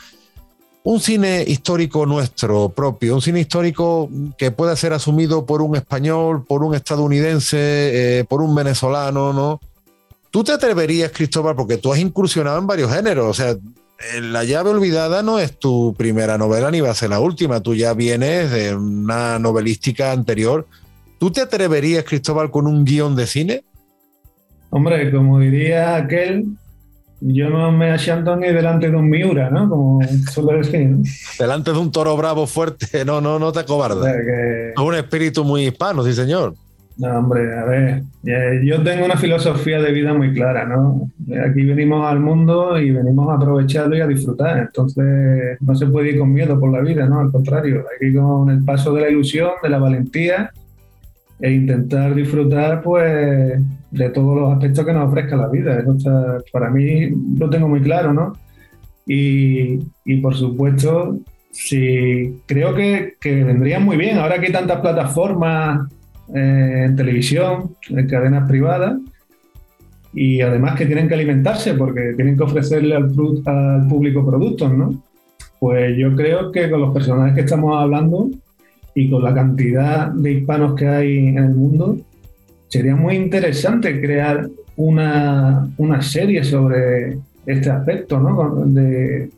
un 0.85 1.01
cine 1.01 1.45
histórico 1.47 2.07
nuestro 2.07 2.69
propio, 2.69 3.15
un 3.17 3.23
cine 3.23 3.41
histórico 3.41 4.09
que 4.39 4.53
pueda 4.53 4.77
ser 4.77 4.93
asumido 4.93 5.45
por 5.45 5.61
un 5.61 5.75
español, 5.75 6.45
por 6.47 6.63
un 6.63 6.75
estadounidense, 6.77 8.21
eh, 8.21 8.25
por 8.25 8.41
un 8.41 8.55
venezolano, 8.55 9.33
¿no? 9.33 9.61
¿Tú 10.31 10.45
te 10.45 10.53
atreverías, 10.53 11.11
Cristóbal, 11.11 11.57
porque 11.57 11.79
tú 11.79 11.93
has 11.93 11.99
incursionado 11.99 12.59
en 12.59 12.67
varios 12.67 12.93
géneros, 12.93 13.27
o 13.27 13.35
sea, 13.35 13.57
la 14.21 14.45
llave 14.45 14.71
olvidada 14.71 15.23
no 15.23 15.39
es 15.39 15.59
tu 15.59 15.95
primera 15.97 16.39
novela 16.39 16.71
ni 16.71 16.81
va 16.81 16.91
a 16.91 16.95
ser 16.95 17.11
la 17.11 17.21
última. 17.21 17.61
Tú 17.61 17.75
ya 17.75 17.95
vienes 17.95 18.51
de 18.51 18.75
una 18.75 19.39
novelística 19.39 20.13
anterior. 20.13 20.67
¿Tú 21.19 21.31
te 21.31 21.41
atreverías, 21.41 22.05
Cristóbal, 22.05 22.51
con 22.51 22.67
un 22.67 22.85
guion 22.85 23.17
de 23.17 23.27
cine? 23.27 23.65
Hombre, 24.71 25.11
como 25.11 25.41
diría 25.41 25.97
aquel, 25.97 26.45
yo 27.21 27.49
no 27.49 27.73
me 27.73 27.91
asiento 27.91 28.37
ni 28.37 28.49
delante 28.49 28.91
de 28.91 28.97
un 28.97 29.09
Miura, 29.09 29.49
¿no? 29.49 29.69
Como 29.69 30.01
suele 30.31 30.59
decir. 30.59 30.97
Delante 31.39 31.73
de 31.73 31.79
un 31.79 31.91
toro 31.91 32.17
bravo 32.17 32.47
fuerte, 32.47 33.05
no, 33.07 33.21
no, 33.21 33.39
no 33.39 33.53
te 33.53 33.61
acobardes. 33.61 34.05
Es 34.75 34.79
un 34.79 34.95
espíritu 34.95 35.45
muy 35.45 35.67
hispano, 35.67 36.05
sí, 36.05 36.13
señor. 36.13 36.55
No, 36.99 37.19
hombre, 37.19 37.59
a 37.59 37.65
ver, 37.65 38.03
eh, 38.25 38.63
yo 38.65 38.83
tengo 38.83 39.05
una 39.05 39.19
filosofía 39.19 39.83
de 39.83 39.93
vida 39.93 40.15
muy 40.15 40.33
clara, 40.33 40.65
¿no? 40.65 41.11
Aquí 41.47 41.63
venimos 41.63 42.11
al 42.11 42.21
mundo 42.21 42.79
y 42.81 42.91
venimos 42.91 43.29
a 43.29 43.35
aprovecharlo 43.35 43.97
y 43.97 44.01
a 44.01 44.07
disfrutar, 44.07 44.59
entonces 44.59 45.59
no 45.61 45.75
se 45.75 45.87
puede 45.89 46.13
ir 46.13 46.19
con 46.19 46.33
miedo 46.33 46.59
por 46.59 46.73
la 46.73 46.81
vida, 46.81 47.07
¿no? 47.07 47.21
Al 47.21 47.31
contrario, 47.31 47.81
hay 47.81 47.99
que 48.01 48.07
ir 48.07 48.17
con 48.17 48.49
el 48.49 48.65
paso 48.65 48.95
de 48.95 49.03
la 49.03 49.11
ilusión, 49.11 49.51
de 49.63 49.69
la 49.69 49.79
valentía 49.79 50.51
e 51.39 51.53
intentar 51.53 52.15
disfrutar, 52.15 52.81
pues, 52.83 53.61
de 53.91 54.11
todos 54.11 54.41
los 54.41 54.53
aspectos 54.55 54.87
que 54.87 54.93
nos 54.95 55.09
ofrezca 55.09 55.37
la 55.37 55.49
vida. 55.49 55.79
Eso 55.81 56.39
para 56.51 56.71
mí 56.71 57.11
lo 57.39 57.51
tengo 57.51 57.69
muy 57.69 57.83
claro, 57.83 58.15
¿no? 58.15 58.33
Y, 59.07 59.81
y 60.07 60.17
por 60.23 60.35
supuesto, 60.35 61.19
sí, 61.51 62.41
creo 62.47 62.75
que, 62.75 63.17
que 63.21 63.45
vendrían 63.45 63.85
muy 63.85 63.99
bien. 63.99 64.17
Ahora 64.17 64.39
que 64.39 64.47
hay 64.47 64.53
tantas 64.53 64.81
plataformas 64.81 65.93
eh, 66.35 66.85
en 66.87 66.97
televisión, 66.97 67.77
en 67.89 68.09
cadenas 68.09 68.49
privadas, 68.49 68.99
y 70.13 70.41
además 70.41 70.77
que 70.77 70.87
tienen 70.87 71.09
que 71.09 71.15
alimentarse 71.15 71.75
porque 71.75 72.15
tienen 72.15 72.37
que 72.37 72.43
ofrecerle 72.43 72.97
al, 72.97 73.11
público 73.89 74.25
productos, 74.25 74.73
¿no? 74.73 75.03
Pues 75.61 75.97
yo 75.97 76.15
creo 76.17 76.51
que 76.53 76.71
con 76.71 76.81
los 76.81 76.93
personajes 76.93 77.35
que 77.35 77.41
estamos 77.43 77.77
hablando 77.77 78.31
y 78.95 79.11
con 79.11 79.23
la 79.23 79.35
cantidad 79.35 80.11
de 80.11 80.33
hispanos 80.33 80.75
que 80.75 80.89
hay 80.89 81.19
en 81.29 81.39
el 81.39 81.51
mundo, 81.51 81.99
sería 82.69 82.97
muy 82.97 83.15
interesante 83.15 84.01
crear 84.01 84.49
una, 84.77 85.69
una 85.77 86.01
serie 86.03 86.45
sobre 86.45 87.19
este 87.45 87.71
aspecto, 87.71 88.19
¿no? 88.19 88.65
De, 88.67 89.29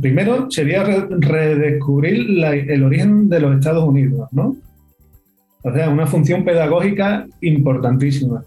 primero 0.00 0.50
sería 0.50 0.84
redescubrir 0.84 2.44
el 2.44 2.82
origen 2.82 3.28
de 3.28 3.40
los 3.40 3.54
Estados 3.56 3.88
Unidos, 3.88 4.28
¿no? 4.32 4.56
O 5.62 5.72
sea, 5.72 5.90
una 5.90 6.06
función 6.06 6.44
pedagógica 6.44 7.26
importantísima. 7.40 8.44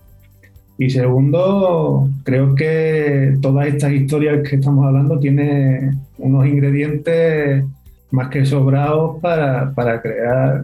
Y 0.77 0.89
segundo, 0.89 2.09
creo 2.23 2.55
que 2.55 3.37
todas 3.41 3.67
estas 3.67 3.91
historias 3.91 4.47
que 4.47 4.55
estamos 4.55 4.85
hablando 4.85 5.19
tienen 5.19 5.99
unos 6.17 6.47
ingredientes 6.47 7.63
más 8.11 8.29
que 8.29 8.45
sobrados 8.45 9.19
para, 9.21 9.73
para 9.73 10.01
crear, 10.01 10.63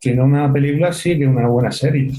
si 0.00 0.12
no 0.12 0.24
una 0.24 0.50
película, 0.52 0.92
sí 0.92 1.18
que 1.18 1.26
una 1.26 1.46
buena 1.46 1.72
serie. 1.72 2.12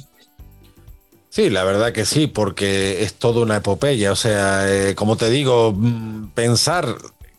Sí, 1.30 1.50
la 1.50 1.64
verdad 1.64 1.94
que 1.94 2.06
sí, 2.06 2.28
porque 2.28 3.04
es 3.04 3.14
toda 3.14 3.42
una 3.42 3.58
epopeya. 3.58 4.12
O 4.12 4.16
sea, 4.16 4.66
eh, 4.68 4.96
como 4.96 5.16
te 5.16 5.30
digo, 5.30 5.74
mm, 5.74 6.32
pensar 6.36 6.86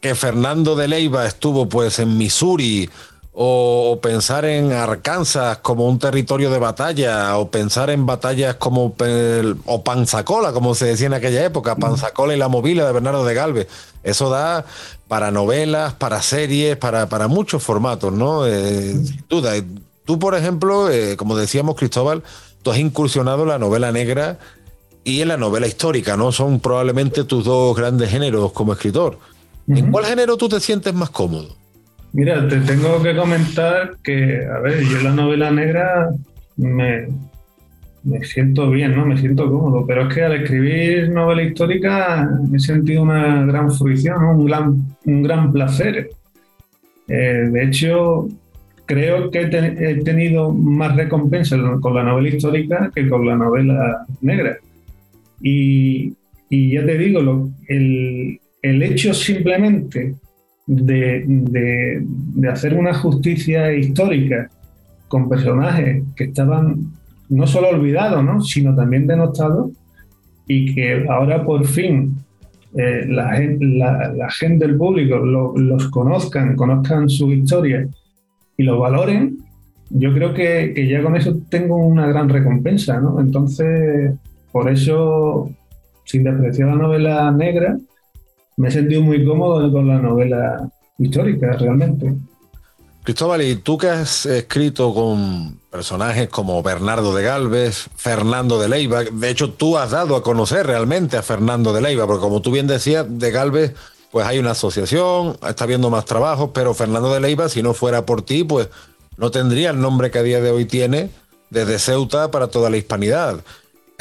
que 0.00 0.14
Fernando 0.14 0.74
de 0.74 0.88
Leiva 0.88 1.26
estuvo 1.26 1.68
pues 1.68 1.98
en 1.98 2.16
Missouri 2.16 2.88
o, 3.34 3.98
pensar 4.02 4.44
en 4.44 4.72
Arkansas 4.72 5.58
como 5.58 5.86
un 5.86 5.98
territorio 5.98 6.50
de 6.50 6.58
batalla, 6.58 7.36
o 7.38 7.50
pensar 7.50 7.90
en 7.90 8.04
batallas 8.04 8.56
como 8.56 8.94
o 9.66 9.84
Panzacola, 9.84 10.52
como 10.52 10.74
se 10.74 10.86
decía 10.86 11.06
en 11.06 11.14
aquella 11.14 11.44
época, 11.44 11.76
Panzacola 11.76 12.34
y 12.34 12.38
la 12.38 12.48
movila 12.48 12.86
de 12.86 12.92
Bernardo 12.92 13.24
de 13.24 13.34
Galvez. 13.34 13.68
Eso 14.02 14.28
da 14.28 14.66
para 15.08 15.30
novelas, 15.30 15.94
para 15.94 16.20
series, 16.20 16.76
para, 16.76 17.08
para 17.08 17.28
muchos 17.28 17.62
formatos, 17.62 18.12
¿no? 18.12 18.46
Eh, 18.46 18.92
sin 18.92 19.24
duda. 19.28 19.52
Tú, 20.04 20.18
por 20.18 20.34
ejemplo, 20.34 20.90
eh, 20.90 21.16
como 21.16 21.36
decíamos, 21.36 21.76
Cristóbal, 21.76 22.22
tú 22.62 22.70
has 22.70 22.78
incursionado 22.78 23.44
en 23.44 23.50
la 23.50 23.58
novela 23.58 23.92
negra 23.92 24.38
y 25.04 25.20
en 25.20 25.28
la 25.28 25.36
novela 25.36 25.66
histórica, 25.66 26.16
¿no? 26.16 26.32
Son 26.32 26.60
probablemente 26.60 27.24
tus 27.24 27.44
dos 27.44 27.76
grandes 27.76 28.10
géneros 28.10 28.52
como 28.52 28.72
escritor. 28.72 29.18
¿En 29.68 29.90
cuál 29.90 30.04
género 30.04 30.36
tú 30.36 30.48
te 30.48 30.60
sientes 30.60 30.92
más 30.92 31.10
cómodo? 31.10 31.61
Mira, 32.12 32.46
te 32.46 32.60
tengo 32.60 33.02
que 33.02 33.16
comentar 33.16 33.96
que, 34.02 34.44
a 34.44 34.58
ver, 34.60 34.80
yo 34.82 35.00
la 35.00 35.14
novela 35.14 35.50
negra 35.50 36.10
me, 36.56 37.06
me 38.04 38.22
siento 38.24 38.70
bien, 38.70 38.94
¿no? 38.94 39.06
Me 39.06 39.16
siento 39.16 39.50
cómodo, 39.50 39.86
pero 39.86 40.08
es 40.08 40.14
que 40.14 40.22
al 40.22 40.34
escribir 40.34 41.10
novela 41.10 41.42
histórica 41.42 42.28
he 42.54 42.58
sentido 42.58 43.02
una 43.02 43.46
gran 43.46 43.72
fruición, 43.72 44.22
un, 44.24 44.46
gran, 44.46 44.82
un 45.06 45.22
gran 45.22 45.52
placer. 45.52 46.10
Eh, 47.08 47.48
de 47.50 47.64
hecho, 47.64 48.28
creo 48.84 49.30
que 49.30 49.40
he, 49.40 49.94
tenido 50.02 50.52
más 50.52 50.94
recompensas 50.94 51.60
con 51.80 51.94
la 51.94 52.02
novela 52.02 52.28
histórica 52.28 52.90
que 52.94 53.08
con 53.08 53.26
la 53.26 53.36
novela 53.36 54.04
negra. 54.20 54.58
Y, 55.40 56.12
y 56.50 56.74
ya 56.74 56.84
te 56.84 56.98
digo, 56.98 57.22
lo, 57.22 57.48
el, 57.68 58.38
el 58.60 58.82
hecho 58.82 59.14
simplemente 59.14 60.14
de, 60.76 62.04
hacer 62.50 62.74
una 62.74 62.94
justicia 62.94 63.72
histórica 63.74 64.48
con 65.08 65.28
personajes 65.28 66.04
que 66.16 66.24
estaban 66.24 66.92
no 67.28 67.46
solo 67.46 67.70
olvidados, 67.70 68.48
sino 68.48 68.74
también 68.74 69.06
denostados, 69.06 69.70
y 70.46 70.74
que 70.74 71.06
ahora 71.08 71.44
por 71.44 71.64
fin 71.66 72.16
eh, 72.76 73.06
la, 73.08 74.30
gente 74.30 74.66
del 74.66 74.76
público 74.76 75.18
los 75.18 75.88
conozcan, 75.88 76.56
conozcan 76.56 77.08
su 77.08 77.32
historia 77.32 77.86
y 78.56 78.62
lo 78.62 78.78
valoren, 78.78 79.38
yo 79.90 80.12
creo 80.14 80.32
que, 80.32 80.72
que, 80.74 80.88
ya 80.88 81.02
con 81.02 81.16
eso 81.16 81.38
tengo 81.50 81.76
una 81.76 82.06
gran 82.06 82.28
recompensa. 82.28 82.98
¿no? 82.98 83.20
Entonces, 83.20 84.14
por 84.50 84.70
eso, 84.70 85.50
sin 86.04 86.24
despreciar 86.24 86.68
la 86.68 86.76
novela 86.76 87.30
negra, 87.30 87.76
me 88.62 88.68
he 88.68 88.70
sentido 88.70 89.02
muy 89.02 89.24
cómodo 89.24 89.72
con 89.72 89.88
la 89.88 89.98
novela 89.98 90.70
histórica, 90.96 91.56
realmente. 91.58 92.14
Cristóbal, 93.02 93.42
y 93.42 93.56
tú 93.56 93.76
que 93.76 93.88
has 93.88 94.24
escrito 94.24 94.94
con 94.94 95.58
personajes 95.68 96.28
como 96.28 96.62
Bernardo 96.62 97.12
de 97.12 97.24
Galvez, 97.24 97.88
Fernando 97.96 98.60
de 98.60 98.68
Leiva, 98.68 99.02
de 99.02 99.30
hecho 99.30 99.50
tú 99.50 99.76
has 99.76 99.90
dado 99.90 100.14
a 100.14 100.22
conocer 100.22 100.64
realmente 100.64 101.16
a 101.16 101.22
Fernando 101.22 101.72
de 101.72 101.80
Leiva, 101.80 102.06
porque 102.06 102.20
como 102.20 102.40
tú 102.40 102.52
bien 102.52 102.68
decías, 102.68 103.04
de 103.08 103.32
Galvez, 103.32 103.74
pues 104.12 104.26
hay 104.26 104.38
una 104.38 104.52
asociación, 104.52 105.36
está 105.44 105.66
viendo 105.66 105.90
más 105.90 106.04
trabajos, 106.04 106.50
pero 106.54 106.72
Fernando 106.72 107.12
de 107.12 107.18
Leiva, 107.18 107.48
si 107.48 107.64
no 107.64 107.74
fuera 107.74 108.06
por 108.06 108.22
ti, 108.22 108.44
pues 108.44 108.68
no 109.16 109.32
tendría 109.32 109.70
el 109.70 109.80
nombre 109.80 110.12
que 110.12 110.20
a 110.20 110.22
día 110.22 110.40
de 110.40 110.52
hoy 110.52 110.66
tiene 110.66 111.10
desde 111.50 111.80
Ceuta 111.80 112.30
para 112.30 112.46
toda 112.46 112.70
la 112.70 112.76
hispanidad. 112.76 113.40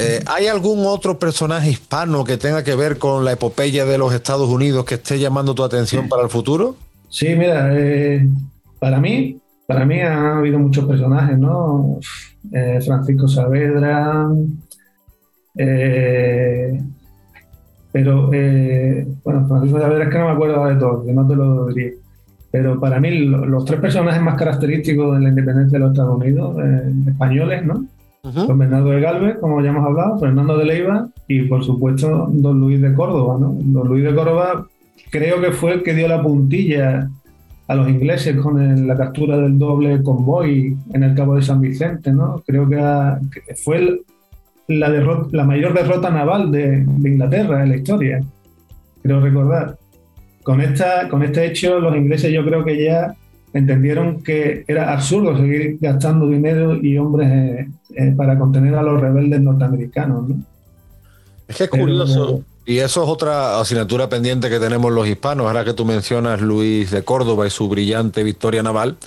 Eh, 0.02 0.20
¿Hay 0.26 0.48
algún 0.48 0.84
otro 0.88 1.20
personaje 1.20 1.70
hispano 1.70 2.24
que 2.24 2.38
tenga 2.38 2.64
que 2.64 2.74
ver 2.76 2.98
con 2.98 3.24
la 3.24 3.34
epopeya 3.34 3.86
de 3.86 4.00
los 4.00 4.12
Estados 4.14 4.50
Unidos 4.50 4.84
que 4.84 4.96
esté 4.96 5.20
llamando 5.20 5.54
tu 5.54 5.64
atención 5.64 6.10
para 6.10 6.24
el 6.24 6.30
futuro? 6.30 6.76
Sí, 7.10 7.36
mira, 7.36 7.70
eh, 7.72 8.28
para 8.80 9.00
mí, 9.00 9.40
para 9.68 9.86
mí 9.86 10.00
ha 10.00 10.38
habido 10.38 10.58
muchos 10.58 10.86
personajes, 10.86 11.38
¿no? 11.38 12.00
Eh, 12.52 12.80
Francisco 12.84 13.28
Saavedra, 13.28 14.28
pero, 17.94 18.28
bueno, 18.28 19.48
Francisco 19.48 19.80
Saavedra 19.80 20.06
es 20.06 20.10
que 20.10 20.18
no 20.18 20.26
me 20.26 20.32
acuerdo 20.32 20.66
de 20.66 20.76
todo, 20.76 21.06
que 21.06 21.14
no 21.14 21.28
te 21.28 21.36
lo 21.36 21.68
diría. 21.68 21.92
Pero 22.50 22.80
para 22.80 23.00
mí 23.00 23.12
los 23.20 23.66
tres 23.66 23.80
personajes 23.80 24.22
más 24.22 24.36
característicos 24.36 25.16
de 25.16 25.24
la 25.24 25.30
independencia 25.30 25.78
de 25.78 25.84
los 25.86 25.92
Estados 25.92 26.18
Unidos, 26.18 26.56
españoles, 27.08 27.66
¿no? 27.66 27.86
Don 28.24 28.58
Bernardo 28.58 28.92
de 28.92 29.02
Galvez, 29.02 29.38
como 29.40 29.62
ya 29.62 29.72
hemos 29.72 29.84
hablado, 29.84 30.20
Fernando 30.20 30.56
de 30.56 30.66
Leiva 30.66 31.08
y 31.28 31.42
por 31.44 31.64
supuesto 31.64 32.28
Don 32.32 32.60
Luis 32.60 32.80
de 32.80 32.94
Córdoba. 32.94 33.38
Don 33.40 33.88
Luis 33.88 34.04
de 34.04 34.14
Córdoba 34.14 34.68
creo 35.10 35.42
que 35.42 35.52
fue 35.52 35.74
el 35.74 35.84
que 35.84 35.96
dio 35.96 36.08
la 36.08 36.22
puntilla 36.22 37.10
a 37.68 37.76
los 37.76 37.90
ingleses 37.90 38.36
con 38.38 38.88
la 38.88 38.96
captura 38.96 39.38
del 39.38 39.58
doble 39.58 40.04
convoy 40.04 40.78
en 40.94 41.04
el 41.04 41.16
Cabo 41.16 41.36
de 41.36 41.42
San 41.42 41.62
Vicente. 41.62 42.12
¿no? 42.14 42.44
Creo 42.46 42.70
que, 42.70 43.56
fue 43.56 44.02
la, 44.68 44.90
la 45.32 45.44
mayor 45.44 45.74
derrota 45.74 46.12
naval 46.12 46.52
de, 46.52 46.86
Inglaterra 47.04 47.64
en 47.64 47.70
la 47.70 47.78
historia, 47.78 48.22
creo 49.02 49.20
recordar. 49.20 49.78
Con, 50.44 50.62
esta, 50.62 51.10
con 51.10 51.24
este 51.24 51.46
hecho 51.46 51.80
los 51.80 51.96
ingleses 51.96 52.32
yo 52.32 52.44
creo 52.46 52.64
que 52.64 52.84
ya 52.84 53.16
entendieron 53.54 54.24
que 54.24 54.64
era 54.68 54.94
absurdo 54.94 55.38
seguir 55.38 55.78
gastando 55.80 56.28
dinero 56.28 56.76
y 56.76 56.98
hombres 56.98 57.30
eh, 57.32 57.70
eh, 57.96 58.14
para 58.16 58.38
contener 58.38 58.76
a 58.76 58.82
los 58.82 59.00
rebeldes 59.00 59.42
norteamericanos. 59.42 60.30
Es 61.48 61.58
que 61.58 61.64
es 61.66 61.70
curioso, 61.70 62.44
y 62.66 62.78
eso 62.78 63.04
es 63.04 63.10
otra 63.10 63.60
asignatura 63.60 64.08
pendiente 64.08 64.50
que 64.50 64.60
tenemos 64.60 64.92
los 64.92 65.08
hispanos, 65.08 65.48
ahora 65.48 65.66
que 65.66 65.74
tú 65.74 65.84
mencionas 65.84 66.42
Luis 66.42 66.92
de 66.92 67.04
Córdoba 67.04 67.48
y 67.48 67.50
su 67.50 67.68
brillante 67.68 68.24
victoria 68.24 68.64
naval, 68.64 68.98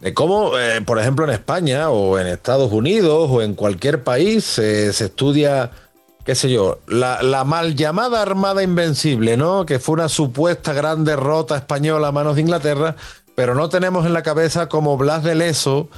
de 0.00 0.12
cómo, 0.12 0.58
eh, 0.58 0.82
por 0.82 0.98
ejemplo, 0.98 1.24
en 1.24 1.30
España 1.30 1.88
o 1.90 2.18
en 2.18 2.26
Estados 2.26 2.72
Unidos 2.72 3.28
o 3.30 3.40
en 3.40 3.54
cualquier 3.54 4.02
país 4.02 4.44
se 4.44 4.88
estudia 4.88 5.70
qué 6.24 6.34
sé 6.34 6.50
yo, 6.50 6.78
la, 6.86 7.22
la, 7.22 7.44
mal 7.44 7.74
llamada 7.74 8.22
Armada 8.22 8.62
Invencible, 8.62 9.36
¿no? 9.36 9.66
Que 9.66 9.78
fue 9.78 9.94
una 9.94 10.08
supuesta 10.08 10.72
gran 10.72 11.04
derrota 11.04 11.56
española 11.56 12.08
a 12.08 12.12
manos 12.12 12.36
de 12.36 12.42
Inglaterra, 12.42 12.96
pero 13.34 13.54
no 13.54 13.68
tenemos 13.68 14.06
en 14.06 14.12
la 14.12 14.22
cabeza 14.22 14.68
como 14.68 14.96
Blas 14.96 15.22
de 15.22 15.34
Leso. 15.34 15.88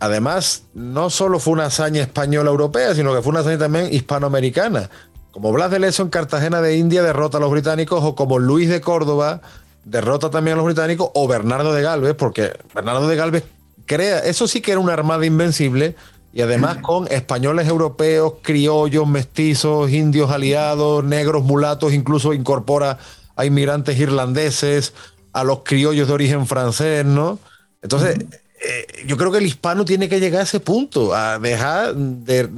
Además, 0.00 0.64
no 0.74 1.10
solo 1.10 1.40
fue 1.40 1.54
una 1.54 1.66
hazaña 1.66 2.02
española 2.02 2.50
europea, 2.50 2.94
sino 2.94 3.14
que 3.14 3.22
fue 3.22 3.30
una 3.30 3.40
hazaña 3.40 3.58
también 3.58 3.92
hispanoamericana. 3.92 4.90
como 5.32 5.52
Blas 5.52 5.70
de 5.70 5.78
Leso 5.78 6.02
en 6.02 6.08
Cartagena 6.08 6.60
de 6.60 6.76
India 6.76 7.02
derrota 7.02 7.38
a 7.38 7.40
los 7.40 7.50
británicos 7.50 8.02
o 8.02 8.14
como 8.14 8.38
Luis 8.38 8.68
de 8.68 8.80
Córdoba 8.80 9.40
derrota 9.88 10.30
también 10.30 10.54
a 10.54 10.56
los 10.58 10.66
británicos 10.66 11.10
o 11.14 11.26
Bernardo 11.26 11.72
de 11.72 11.82
Galvez, 11.82 12.14
porque 12.14 12.52
Bernardo 12.74 13.08
de 13.08 13.16
Galvez 13.16 13.44
crea, 13.86 14.18
eso 14.20 14.46
sí 14.46 14.60
que 14.60 14.72
era 14.72 14.80
una 14.80 14.92
armada 14.92 15.24
invencible 15.24 15.96
y 16.32 16.42
además 16.42 16.78
con 16.78 17.08
españoles 17.10 17.66
europeos, 17.66 18.34
criollos, 18.42 19.06
mestizos, 19.08 19.90
indios 19.90 20.30
aliados, 20.30 21.02
negros, 21.04 21.42
mulatos, 21.42 21.94
incluso 21.94 22.34
incorpora 22.34 22.98
a 23.34 23.46
inmigrantes 23.46 23.98
irlandeses, 23.98 24.92
a 25.32 25.44
los 25.44 25.62
criollos 25.62 26.08
de 26.08 26.14
origen 26.14 26.46
francés, 26.46 27.04
¿no? 27.04 27.38
Entonces, 27.82 28.18
eh, 28.18 28.86
yo 29.06 29.16
creo 29.16 29.30
que 29.30 29.38
el 29.38 29.46
hispano 29.46 29.84
tiene 29.84 30.08
que 30.08 30.20
llegar 30.20 30.40
a 30.40 30.44
ese 30.44 30.60
punto, 30.60 31.14
a 31.14 31.38
dejar 31.38 31.94
de 31.94 32.48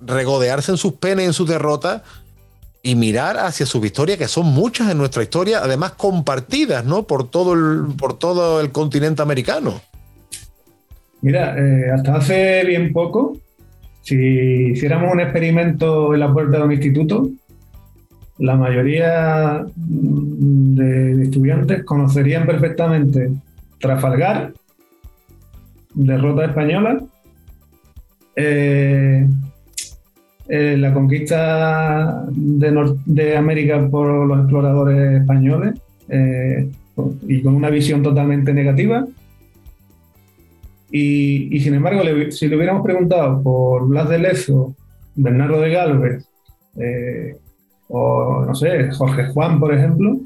regodearse 0.00 0.70
en 0.70 0.76
sus 0.76 0.94
penas 0.94 1.24
y 1.24 1.26
en 1.26 1.32
sus 1.32 1.48
derrotas 1.48 2.02
y 2.82 2.94
mirar 2.94 3.38
hacia 3.38 3.64
sus 3.64 3.80
victorias, 3.80 4.18
que 4.18 4.28
son 4.28 4.46
muchas 4.46 4.90
en 4.90 4.98
nuestra 4.98 5.22
historia, 5.22 5.60
además 5.62 5.92
compartidas, 5.92 6.84
¿no? 6.84 7.04
Por 7.04 7.30
todo 7.30 7.54
el, 7.54 7.94
por 7.96 8.18
todo 8.18 8.60
el 8.60 8.70
continente 8.70 9.22
americano. 9.22 9.80
Mira, 11.22 11.56
eh, 11.58 11.90
hasta 11.90 12.16
hace 12.16 12.62
bien 12.64 12.92
poco, 12.92 13.38
si 14.02 14.14
hiciéramos 14.72 15.10
un 15.10 15.20
experimento 15.20 16.12
en 16.12 16.20
la 16.20 16.30
puerta 16.30 16.58
de 16.58 16.64
un 16.64 16.72
instituto, 16.72 17.30
la 18.38 18.56
mayoría 18.56 19.64
de, 19.76 21.22
estudiantes 21.22 21.84
conocerían 21.84 22.46
perfectamente 22.46 23.30
Trafalgar, 23.78 24.52
derrota 25.94 26.46
española, 26.46 27.02
eh, 28.34 29.26
eh, 30.48 30.76
la 30.78 30.94
conquista 30.94 32.24
de, 32.30 33.36
América 33.36 33.86
por 33.90 34.26
los 34.26 34.38
exploradores 34.38 35.20
españoles 35.20 35.74
y 37.28 37.42
con 37.42 37.54
una 37.54 37.68
visión 37.68 38.02
totalmente 38.02 38.54
negativa, 38.54 39.06
y, 40.96 41.58
sin 41.58 41.74
embargo, 41.74 42.02
si 42.30 42.46
le 42.46 42.56
hubiéramos 42.56 42.84
preguntado 42.84 43.42
por 43.42 43.88
Blas 43.88 44.08
de 44.08 44.18
Lezo, 44.20 44.76
Bernardo 45.16 45.60
de 45.60 45.70
Galvez, 45.70 46.24
eh, 46.76 47.36
o 47.88 48.44
no 48.46 48.54
sé, 48.54 48.90
Jorge 48.92 49.26
Juan, 49.26 49.60
por 49.60 49.74
ejemplo, 49.74 50.16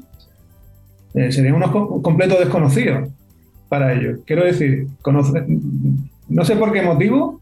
eh, 1.13 1.31
serían 1.31 1.55
unos 1.55 1.71
completos 2.01 2.39
desconocidos 2.39 3.09
para 3.67 3.93
ellos. 3.93 4.19
Quiero 4.25 4.43
decir, 4.43 4.87
no 6.29 6.45
sé 6.45 6.55
por 6.55 6.71
qué 6.71 6.81
motivo, 6.81 7.39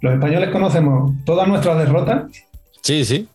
los 0.00 0.14
españoles 0.14 0.50
conocemos 0.50 1.12
todas 1.24 1.48
nuestras 1.48 1.78
derrotas. 1.78 2.30
Sí, 2.82 3.04
sí. 3.04 3.28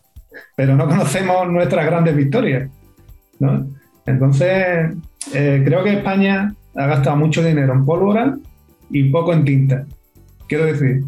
Pero 0.55 0.75
no 0.75 0.87
conocemos 0.87 1.49
nuestras 1.49 1.85
grandes 1.85 2.15
victorias. 2.15 2.69
Entonces, 4.05 4.95
eh, 5.33 5.61
creo 5.65 5.83
que 5.83 5.93
España 5.93 6.53
ha 6.75 6.85
gastado 6.87 7.17
mucho 7.17 7.43
dinero 7.43 7.73
en 7.73 7.85
pólvora 7.85 8.37
y 8.89 9.09
poco 9.09 9.33
en 9.33 9.45
tinta. 9.45 9.85
Quiero 10.47 10.65
decir, 10.65 11.03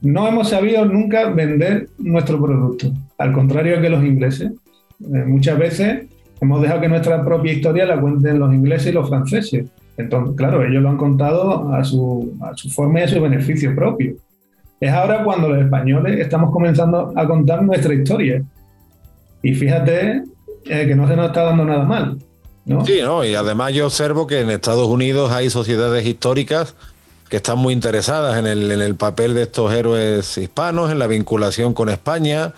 no 0.00 0.26
hemos 0.28 0.48
sabido 0.48 0.84
nunca 0.84 1.28
vender 1.30 1.88
nuestro 1.98 2.40
producto, 2.40 2.92
al 3.20 3.32
contrario 3.32 3.80
que 3.80 3.90
los 3.90 4.02
ingleses. 4.02 4.50
Eh, 4.50 5.24
muchas 5.26 5.58
veces 5.58 6.06
hemos 6.40 6.62
dejado 6.62 6.80
que 6.80 6.88
nuestra 6.88 7.22
propia 7.22 7.52
historia 7.52 7.84
la 7.84 8.00
cuenten 8.00 8.38
los 8.38 8.52
ingleses 8.52 8.88
y 8.88 8.92
los 8.92 9.08
franceses. 9.08 9.66
Entonces, 9.98 10.34
claro, 10.36 10.64
ellos 10.64 10.82
lo 10.82 10.88
han 10.88 10.96
contado 10.96 11.72
a 11.74 11.84
su, 11.84 12.34
a 12.40 12.56
su 12.56 12.70
forma 12.70 13.00
y 13.00 13.02
a 13.02 13.08
su 13.08 13.20
beneficio 13.20 13.74
propio. 13.74 14.14
Es 14.80 14.90
ahora 14.90 15.22
cuando 15.22 15.50
los 15.50 15.62
españoles 15.62 16.18
estamos 16.18 16.50
comenzando 16.50 17.12
a 17.14 17.26
contar 17.26 17.62
nuestra 17.62 17.92
historia. 17.92 18.42
Y 19.42 19.54
fíjate 19.54 20.22
eh, 20.64 20.86
que 20.86 20.94
no 20.94 21.06
se 21.06 21.14
nos 21.14 21.26
está 21.26 21.42
dando 21.42 21.66
nada 21.66 21.84
mal. 21.84 22.18
Sí, 22.86 23.00
¿no? 23.02 23.24
y 23.24 23.34
además 23.34 23.74
yo 23.74 23.86
observo 23.86 24.26
que 24.26 24.40
en 24.40 24.48
Estados 24.48 24.86
Unidos 24.86 25.32
hay 25.32 25.50
sociedades 25.50 26.06
históricas 26.06 26.74
que 27.28 27.36
están 27.36 27.58
muy 27.58 27.74
interesadas 27.74 28.38
en 28.38 28.46
el, 28.46 28.70
en 28.70 28.80
el 28.80 28.94
papel 28.94 29.34
de 29.34 29.42
estos 29.42 29.72
héroes 29.74 30.38
hispanos, 30.38 30.90
en 30.90 30.98
la 30.98 31.06
vinculación 31.06 31.74
con 31.74 31.90
España. 31.90 32.54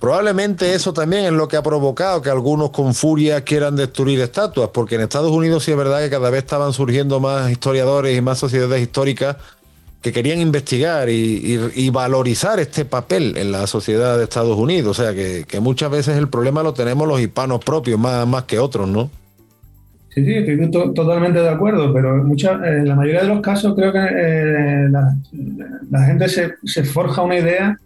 Probablemente 0.00 0.74
eso 0.74 0.92
también 0.92 1.24
es 1.24 1.32
lo 1.32 1.48
que 1.48 1.56
ha 1.56 1.62
provocado 1.62 2.20
que 2.20 2.28
algunos 2.28 2.70
con 2.70 2.94
furia 2.94 3.42
quieran 3.42 3.76
destruir 3.76 4.20
estatuas, 4.20 4.70
porque 4.72 4.96
en 4.96 5.00
Estados 5.02 5.30
Unidos 5.30 5.64
sí 5.64 5.70
es 5.70 5.76
verdad 5.76 6.00
que 6.00 6.10
cada 6.10 6.28
vez 6.28 6.42
estaban 6.44 6.72
surgiendo 6.72 7.18
más 7.18 7.50
historiadores 7.50 8.16
y 8.16 8.20
más 8.20 8.38
sociedades 8.38 8.82
históricas 8.82 9.36
que 10.02 10.12
querían 10.12 10.38
investigar 10.38 11.08
y, 11.08 11.90
valorizar 11.90 12.60
este 12.60 12.84
papel 12.84 13.36
en 13.36 13.50
la 13.50 13.66
sociedad 13.66 14.16
de 14.18 14.24
Estados 14.24 14.56
Unidos. 14.56 14.98
O 14.98 15.02
sea 15.02 15.14
que, 15.14 15.60
muchas 15.60 15.90
veces 15.90 16.16
el 16.16 16.28
problema 16.28 16.62
lo 16.62 16.74
tenemos 16.74 17.08
los 17.08 17.20
hispanos 17.20 17.64
propios, 17.64 17.98
más, 17.98 18.26
más 18.26 18.44
que 18.44 18.58
otros, 18.58 18.86
¿no? 18.86 19.10
Sí, 20.10 20.24
sí, 20.24 20.32
estoy 20.32 20.70
totalmente 20.94 21.40
de 21.40 21.48
acuerdo, 21.48 21.92
pero 21.92 22.22
en 22.22 22.88
la 22.88 22.94
mayoría 22.94 23.22
de 23.22 23.28
los 23.28 23.40
casos 23.40 23.74
creo 23.74 23.92
que 23.92 23.98
eh, 23.98 24.88
la, 24.88 26.04
gente 26.06 26.28
se, 26.28 26.84
forja 26.84 27.22
una 27.22 27.36
idea 27.36 27.78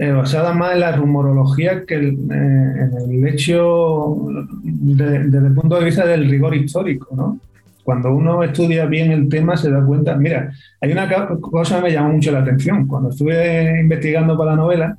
eh, 0.00 0.12
basada 0.12 0.52
más 0.54 0.72
en 0.72 0.80
la 0.80 0.92
rumorología 0.92 1.84
que 1.84 1.94
eh, 1.94 2.08
en 2.08 2.90
el 2.96 3.28
hecho 3.28 4.16
desde 4.62 5.46
el 5.46 5.54
punto 5.54 5.78
de 5.78 5.84
vista 5.84 6.06
del 6.06 6.28
rigor 6.30 6.54
histórico, 6.56 7.14
¿no? 7.14 7.38
Cuando 7.84 8.14
uno 8.14 8.42
estudia 8.42 8.86
bien 8.86 9.10
el 9.10 9.28
tema 9.28 9.56
se 9.56 9.70
da 9.70 9.84
cuenta, 9.84 10.14
mira, 10.16 10.52
hay 10.80 10.92
una 10.92 11.08
cosa 11.40 11.76
que 11.76 11.82
me 11.82 11.92
llamó 11.92 12.14
mucho 12.14 12.30
la 12.30 12.40
atención. 12.40 12.86
Cuando 12.86 13.10
estuve 13.10 13.80
investigando 13.80 14.38
para 14.38 14.52
la 14.52 14.56
novela, 14.56 14.96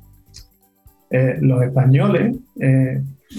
los 1.40 1.62
españoles 1.62 2.36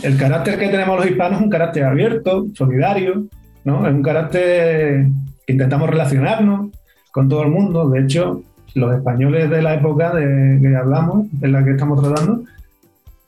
el 0.02 0.18
carácter 0.18 0.58
que 0.58 0.70
tenemos 0.70 0.98
los 0.98 1.06
hispanos 1.06 1.40
es 1.40 1.44
un 1.44 1.50
carácter 1.50 1.84
abierto, 1.84 2.48
solidario, 2.54 3.26
¿no? 3.64 3.88
Es 3.88 3.94
un 3.94 4.02
carácter 4.02 5.06
que 5.46 5.54
intentamos 5.54 5.90
relacionarnos 5.90 6.72
con 7.12 7.30
todo 7.30 7.44
el 7.44 7.50
mundo. 7.50 7.90
De 7.90 8.02
hecho, 8.02 8.42
los 8.76 8.96
españoles 8.96 9.50
de 9.50 9.62
la 9.62 9.76
época 9.76 10.14
de 10.14 10.60
que 10.62 10.76
hablamos, 10.76 11.28
en 11.42 11.52
la 11.52 11.64
que 11.64 11.72
estamos 11.72 12.02
tratando, 12.02 12.44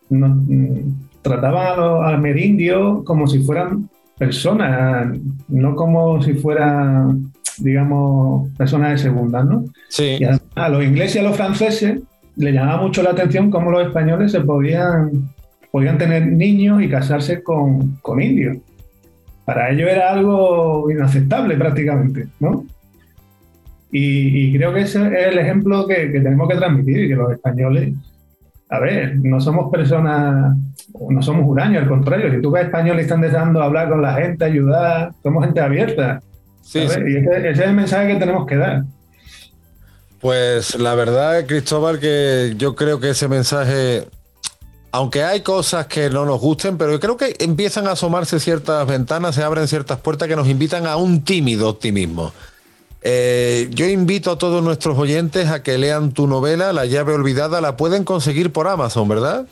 mm, 0.10 0.80
trataban 1.22 1.68
a 1.68 1.76
los 1.76 2.06
amerindios 2.06 3.04
como 3.04 3.28
si 3.28 3.40
fueran 3.40 3.90
personas, 4.18 5.18
no 5.48 5.76
como 5.76 6.22
si 6.22 6.34
fueran, 6.34 7.32
digamos, 7.58 8.50
personas 8.58 8.92
de 8.92 8.98
segunda, 8.98 9.44
¿no? 9.44 9.66
Sí. 9.90 10.18
Y 10.20 10.24
a, 10.24 10.70
los 10.70 10.84
ingleses 10.84 11.18
y 11.18 11.20
a 11.20 11.24
los 11.24 11.36
franceses 11.36 12.00
le 12.36 12.52
llamaba 12.52 12.82
mucho 12.82 13.02
la 13.02 13.12
atención 13.12 13.50
cómo 13.50 13.72
los 13.72 13.88
españoles 13.88 14.32
se 14.32 14.42
podían 14.42 15.30
podían 15.76 15.98
tener 15.98 16.26
niños 16.26 16.82
y 16.82 16.88
casarse 16.88 17.44
con, 17.44 18.00
indios. 18.22 18.60
Para 19.44 19.72
ellos 19.72 19.90
era 19.90 20.14
algo 20.14 20.90
inaceptable 20.90 21.58
prácticamente, 21.58 22.28
¿no? 22.40 22.64
Y, 23.98 24.52
creo 24.58 24.74
que 24.74 24.82
ese 24.82 25.08
es 25.08 25.28
el 25.28 25.40
ejemplo 25.40 25.88
que, 25.88 26.08
tenemos 26.08 26.50
que 26.50 26.58
transmitir 26.58 27.06
y 27.06 27.08
que 27.08 27.16
los 27.16 27.32
españoles, 27.32 27.94
a 28.70 28.80
ver, 28.80 29.16
no 29.16 29.40
somos 29.40 29.72
personas, 29.72 30.54
no 31.10 31.22
somos 31.22 31.48
huraños, 31.48 31.84
al 31.84 31.88
contrario, 31.88 32.30
si 32.30 32.42
tú 32.42 32.52
ves 32.52 32.66
españoles 32.66 33.04
están 33.04 33.22
deseando 33.22 33.64
hablar 33.64 33.88
con 33.88 34.02
la 34.02 34.16
gente, 34.16 34.44
ayudar, 34.44 35.14
somos 35.24 35.46
gente 35.46 35.62
abierta. 35.62 36.22
Sí, 36.62 36.80
Y 36.80 36.84
ese, 36.84 37.50
es 37.52 37.60
el 37.60 37.74
mensaje 37.74 38.12
que 38.12 38.20
tenemos 38.20 38.46
que 38.46 38.58
dar. 38.58 38.84
Pues 40.20 40.78
la 40.78 40.94
verdad, 40.96 41.46
Cristóbal, 41.46 41.98
que 42.00 42.56
yo 42.58 42.76
creo 42.76 43.00
que 43.00 43.12
ese 43.12 43.30
mensaje 43.30 44.04
aunque 44.92 45.24
hay 45.24 45.42
cosas 45.42 45.88
que 45.88 46.10
no 46.10 46.26
nos 46.26 46.42
gusten, 46.42 46.78
pero 46.78 46.92
yo 46.92 47.00
creo 47.00 47.18
que 47.18 47.36
empiezan 47.40 47.88
a 47.88 47.92
asomarse 47.92 48.40
ciertas 48.40 48.86
ventanas, 48.88 49.36
se 49.36 49.44
abren 49.44 49.68
ciertas 49.68 50.00
puertas 50.00 50.28
que 50.28 50.38
nos 50.38 50.48
invitan 50.48 50.86
a 50.86 50.96
un 50.98 51.24
tímido 51.24 51.70
optimismo. 51.70 52.34
Eh, 53.08 53.68
yo 53.70 53.86
invito 53.88 54.32
a 54.32 54.38
todos 54.40 54.64
nuestros 54.64 54.98
oyentes 54.98 55.48
a 55.50 55.62
que 55.62 55.78
lean 55.78 56.12
tu 56.12 56.26
novela, 56.26 56.74
La 56.74 56.88
llave 56.88 57.14
olvidada, 57.14 57.62
la 57.62 57.78
pueden 57.78 58.04
conseguir 58.04 58.52
por 58.52 58.68
Amazon, 58.68 59.08
¿verdad? 59.08 59.46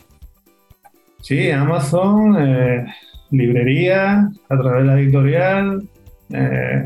Sí, 1.22 1.52
Amazon, 1.52 2.36
eh, 2.36 2.84
librería, 3.30 4.28
a 4.48 4.58
través 4.58 4.82
de 4.82 4.84
la 4.84 5.00
editorial. 5.00 5.84
Eh, 6.30 6.84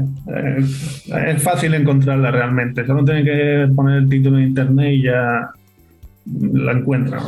es 1.28 1.42
fácil 1.42 1.72
encontrarla 1.72 2.30
realmente, 2.30 2.84
solo 2.86 3.02
tienen 3.02 3.24
que 3.24 3.74
poner 3.74 4.02
el 4.02 4.08
título 4.10 4.36
en 4.36 4.48
internet 4.48 4.92
y 4.92 5.02
ya 5.04 5.50
la 6.52 6.72
encuentra. 6.72 7.22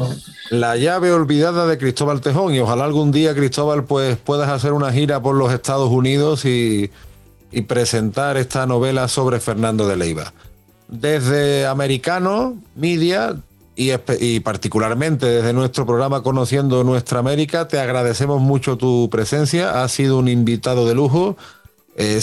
La 0.50 0.76
llave 0.76 1.12
olvidada 1.12 1.66
de 1.66 1.78
Cristóbal 1.78 2.20
Tejón 2.20 2.52
y 2.52 2.58
ojalá 2.58 2.84
algún 2.84 3.10
día 3.10 3.34
Cristóbal 3.34 3.84
pues 3.84 4.18
puedas 4.18 4.50
hacer 4.50 4.74
una 4.74 4.92
gira 4.92 5.22
por 5.22 5.34
los 5.34 5.50
Estados 5.50 5.88
Unidos 5.88 6.44
y, 6.44 6.90
presentar 7.66 8.36
esta 8.36 8.66
novela 8.66 9.08
sobre 9.08 9.40
Fernando 9.40 9.86
de 9.86 9.96
Leiva. 9.96 10.32
Desde 10.88 11.66
Americano 11.66 12.56
Media 12.74 13.36
y, 13.76 13.92
y, 14.20 14.40
particularmente 14.40 15.26
desde 15.26 15.52
nuestro 15.52 15.86
programa 15.86 16.22
Conociendo 16.22 16.84
Nuestra 16.84 17.20
América, 17.20 17.68
te 17.68 17.78
agradecemos 17.78 18.40
mucho 18.40 18.76
tu 18.76 19.08
presencia, 19.10 19.82
has 19.82 19.92
sido 19.92 20.18
un 20.18 20.28
invitado 20.28 20.86
de 20.86 20.94
lujo. 20.94 21.36
Eh, 21.96 22.20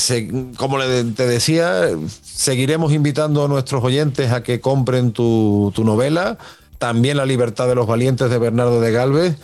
como 0.57 0.79
te 0.79 1.27
decía, 1.27 1.89
seguiremos 2.23 2.93
invitando 2.93 3.43
a 3.43 3.47
nuestros 3.47 3.83
oyentes 3.83 4.31
a 4.31 4.41
que 4.43 4.59
compren 4.59 5.11
tu, 5.11 5.71
tu 5.75 5.83
novela 5.83 6.37
también 6.77 7.17
La 7.17 7.25
libertad 7.25 7.67
de 7.67 7.75
los 7.75 7.87
valientes 7.87 8.29
de 8.29 8.37
Bernardo 8.37 8.79
de 8.81 8.91
Galvez. 8.91 9.37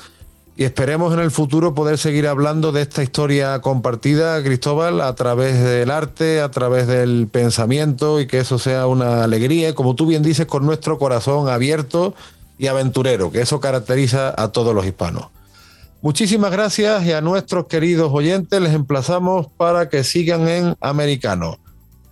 Y 0.56 0.66
esperemos 0.66 1.14
en 1.14 1.20
el 1.20 1.32
futuro 1.32 1.74
poder 1.74 1.97
seguir 1.97 2.28
hablando 2.28 2.72
de 2.72 2.84
esta 2.84 3.01
historia 3.01 3.60
compartida, 3.62 4.43
Cristóbal, 4.43 5.01
a 5.01 5.16
través 5.16 5.64
del 5.64 5.89
arte, 5.89 6.41
a 6.41 6.51
través 6.51 6.86
del 6.86 7.28
pensamiento 7.28 8.22
y 8.22 8.28
que 8.28 8.39
eso 8.39 8.60
sea 8.60 8.86
una 8.86 9.24
alegría, 9.24 9.74
como 9.74 9.95
tú 9.95 10.06
bien 10.06 10.22
dices, 10.22 10.45
con 10.45 10.64
nuestro 10.64 10.99
corazón 10.99 11.49
abierto 11.49 12.14
y 12.60 12.68
aventurero, 12.68 13.32
que 13.32 13.41
eso 13.41 13.60
caracteriza 13.60 14.34
a 14.38 14.51
todos 14.51 14.76
los 14.76 14.86
hispanos. 14.86 15.30
Muchísimas 16.04 16.51
gracias 16.51 17.04
y 17.06 17.14
a 17.14 17.22
nuestros 17.22 17.66
queridos 17.66 18.12
oyentes 18.14 18.62
les 18.62 18.74
emplazamos 18.74 19.47
para 19.58 19.89
que 19.89 20.04
sigan 20.04 20.47
en 20.47 20.76
Americano. 20.82 21.58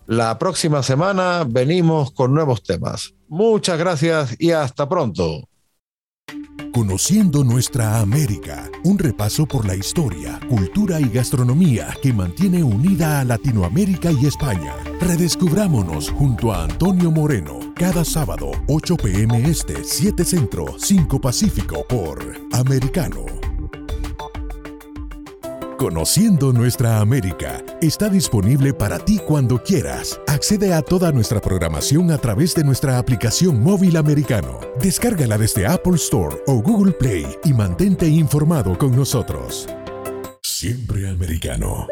La 0.07 0.39
próxima 0.39 0.81
semana 0.81 1.45
venimos 1.47 2.11
con 2.11 2.33
nuevos 2.33 2.63
temas. 2.63 3.13
Muchas 3.27 3.77
gracias 3.77 4.35
y 4.39 4.51
hasta 4.51 4.89
pronto. 4.89 5.47
Conociendo 6.71 7.43
nuestra 7.43 7.99
América, 7.99 8.69
un 8.83 8.97
repaso 8.97 9.45
por 9.45 9.65
la 9.65 9.75
historia, 9.75 10.39
cultura 10.47 10.99
y 11.01 11.09
gastronomía 11.09 11.95
que 12.01 12.13
mantiene 12.13 12.63
unida 12.63 13.19
a 13.19 13.25
Latinoamérica 13.25 14.11
y 14.11 14.27
España. 14.27 14.75
Redescubrámonos 14.99 16.09
junto 16.11 16.53
a 16.53 16.63
Antonio 16.63 17.11
Moreno 17.11 17.59
cada 17.75 18.05
sábado 18.05 18.51
8 18.67 18.97
pm 18.97 19.49
este, 19.49 19.83
7 19.83 20.23
centro, 20.23 20.75
5 20.77 21.19
pacífico 21.19 21.83
por 21.87 22.19
Americano. 22.53 23.40
Conociendo 25.81 26.53
nuestra 26.53 26.99
América 26.99 27.65
está 27.81 28.07
disponible 28.07 28.71
para 28.71 28.99
ti 28.99 29.17
cuando 29.17 29.63
quieras. 29.63 30.21
Accede 30.27 30.75
a 30.75 30.83
toda 30.83 31.11
nuestra 31.11 31.41
programación 31.41 32.11
a 32.11 32.19
través 32.19 32.53
de 32.53 32.63
nuestra 32.63 32.99
aplicación 32.99 33.59
móvil 33.63 33.97
americano. 33.97 34.59
Descárgala 34.79 35.39
desde 35.39 35.65
Apple 35.65 35.95
Store 35.95 36.37
o 36.45 36.61
Google 36.61 36.91
Play 36.91 37.25
y 37.45 37.53
mantente 37.53 38.07
informado 38.07 38.77
con 38.77 38.95
nosotros. 38.95 39.67
Siempre 40.43 41.09
americano. 41.09 41.87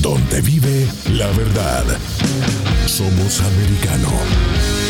Donde 0.00 0.40
vive 0.40 0.88
la 1.10 1.26
verdad. 1.32 1.84
Somos 2.86 3.42
americano. 3.42 4.89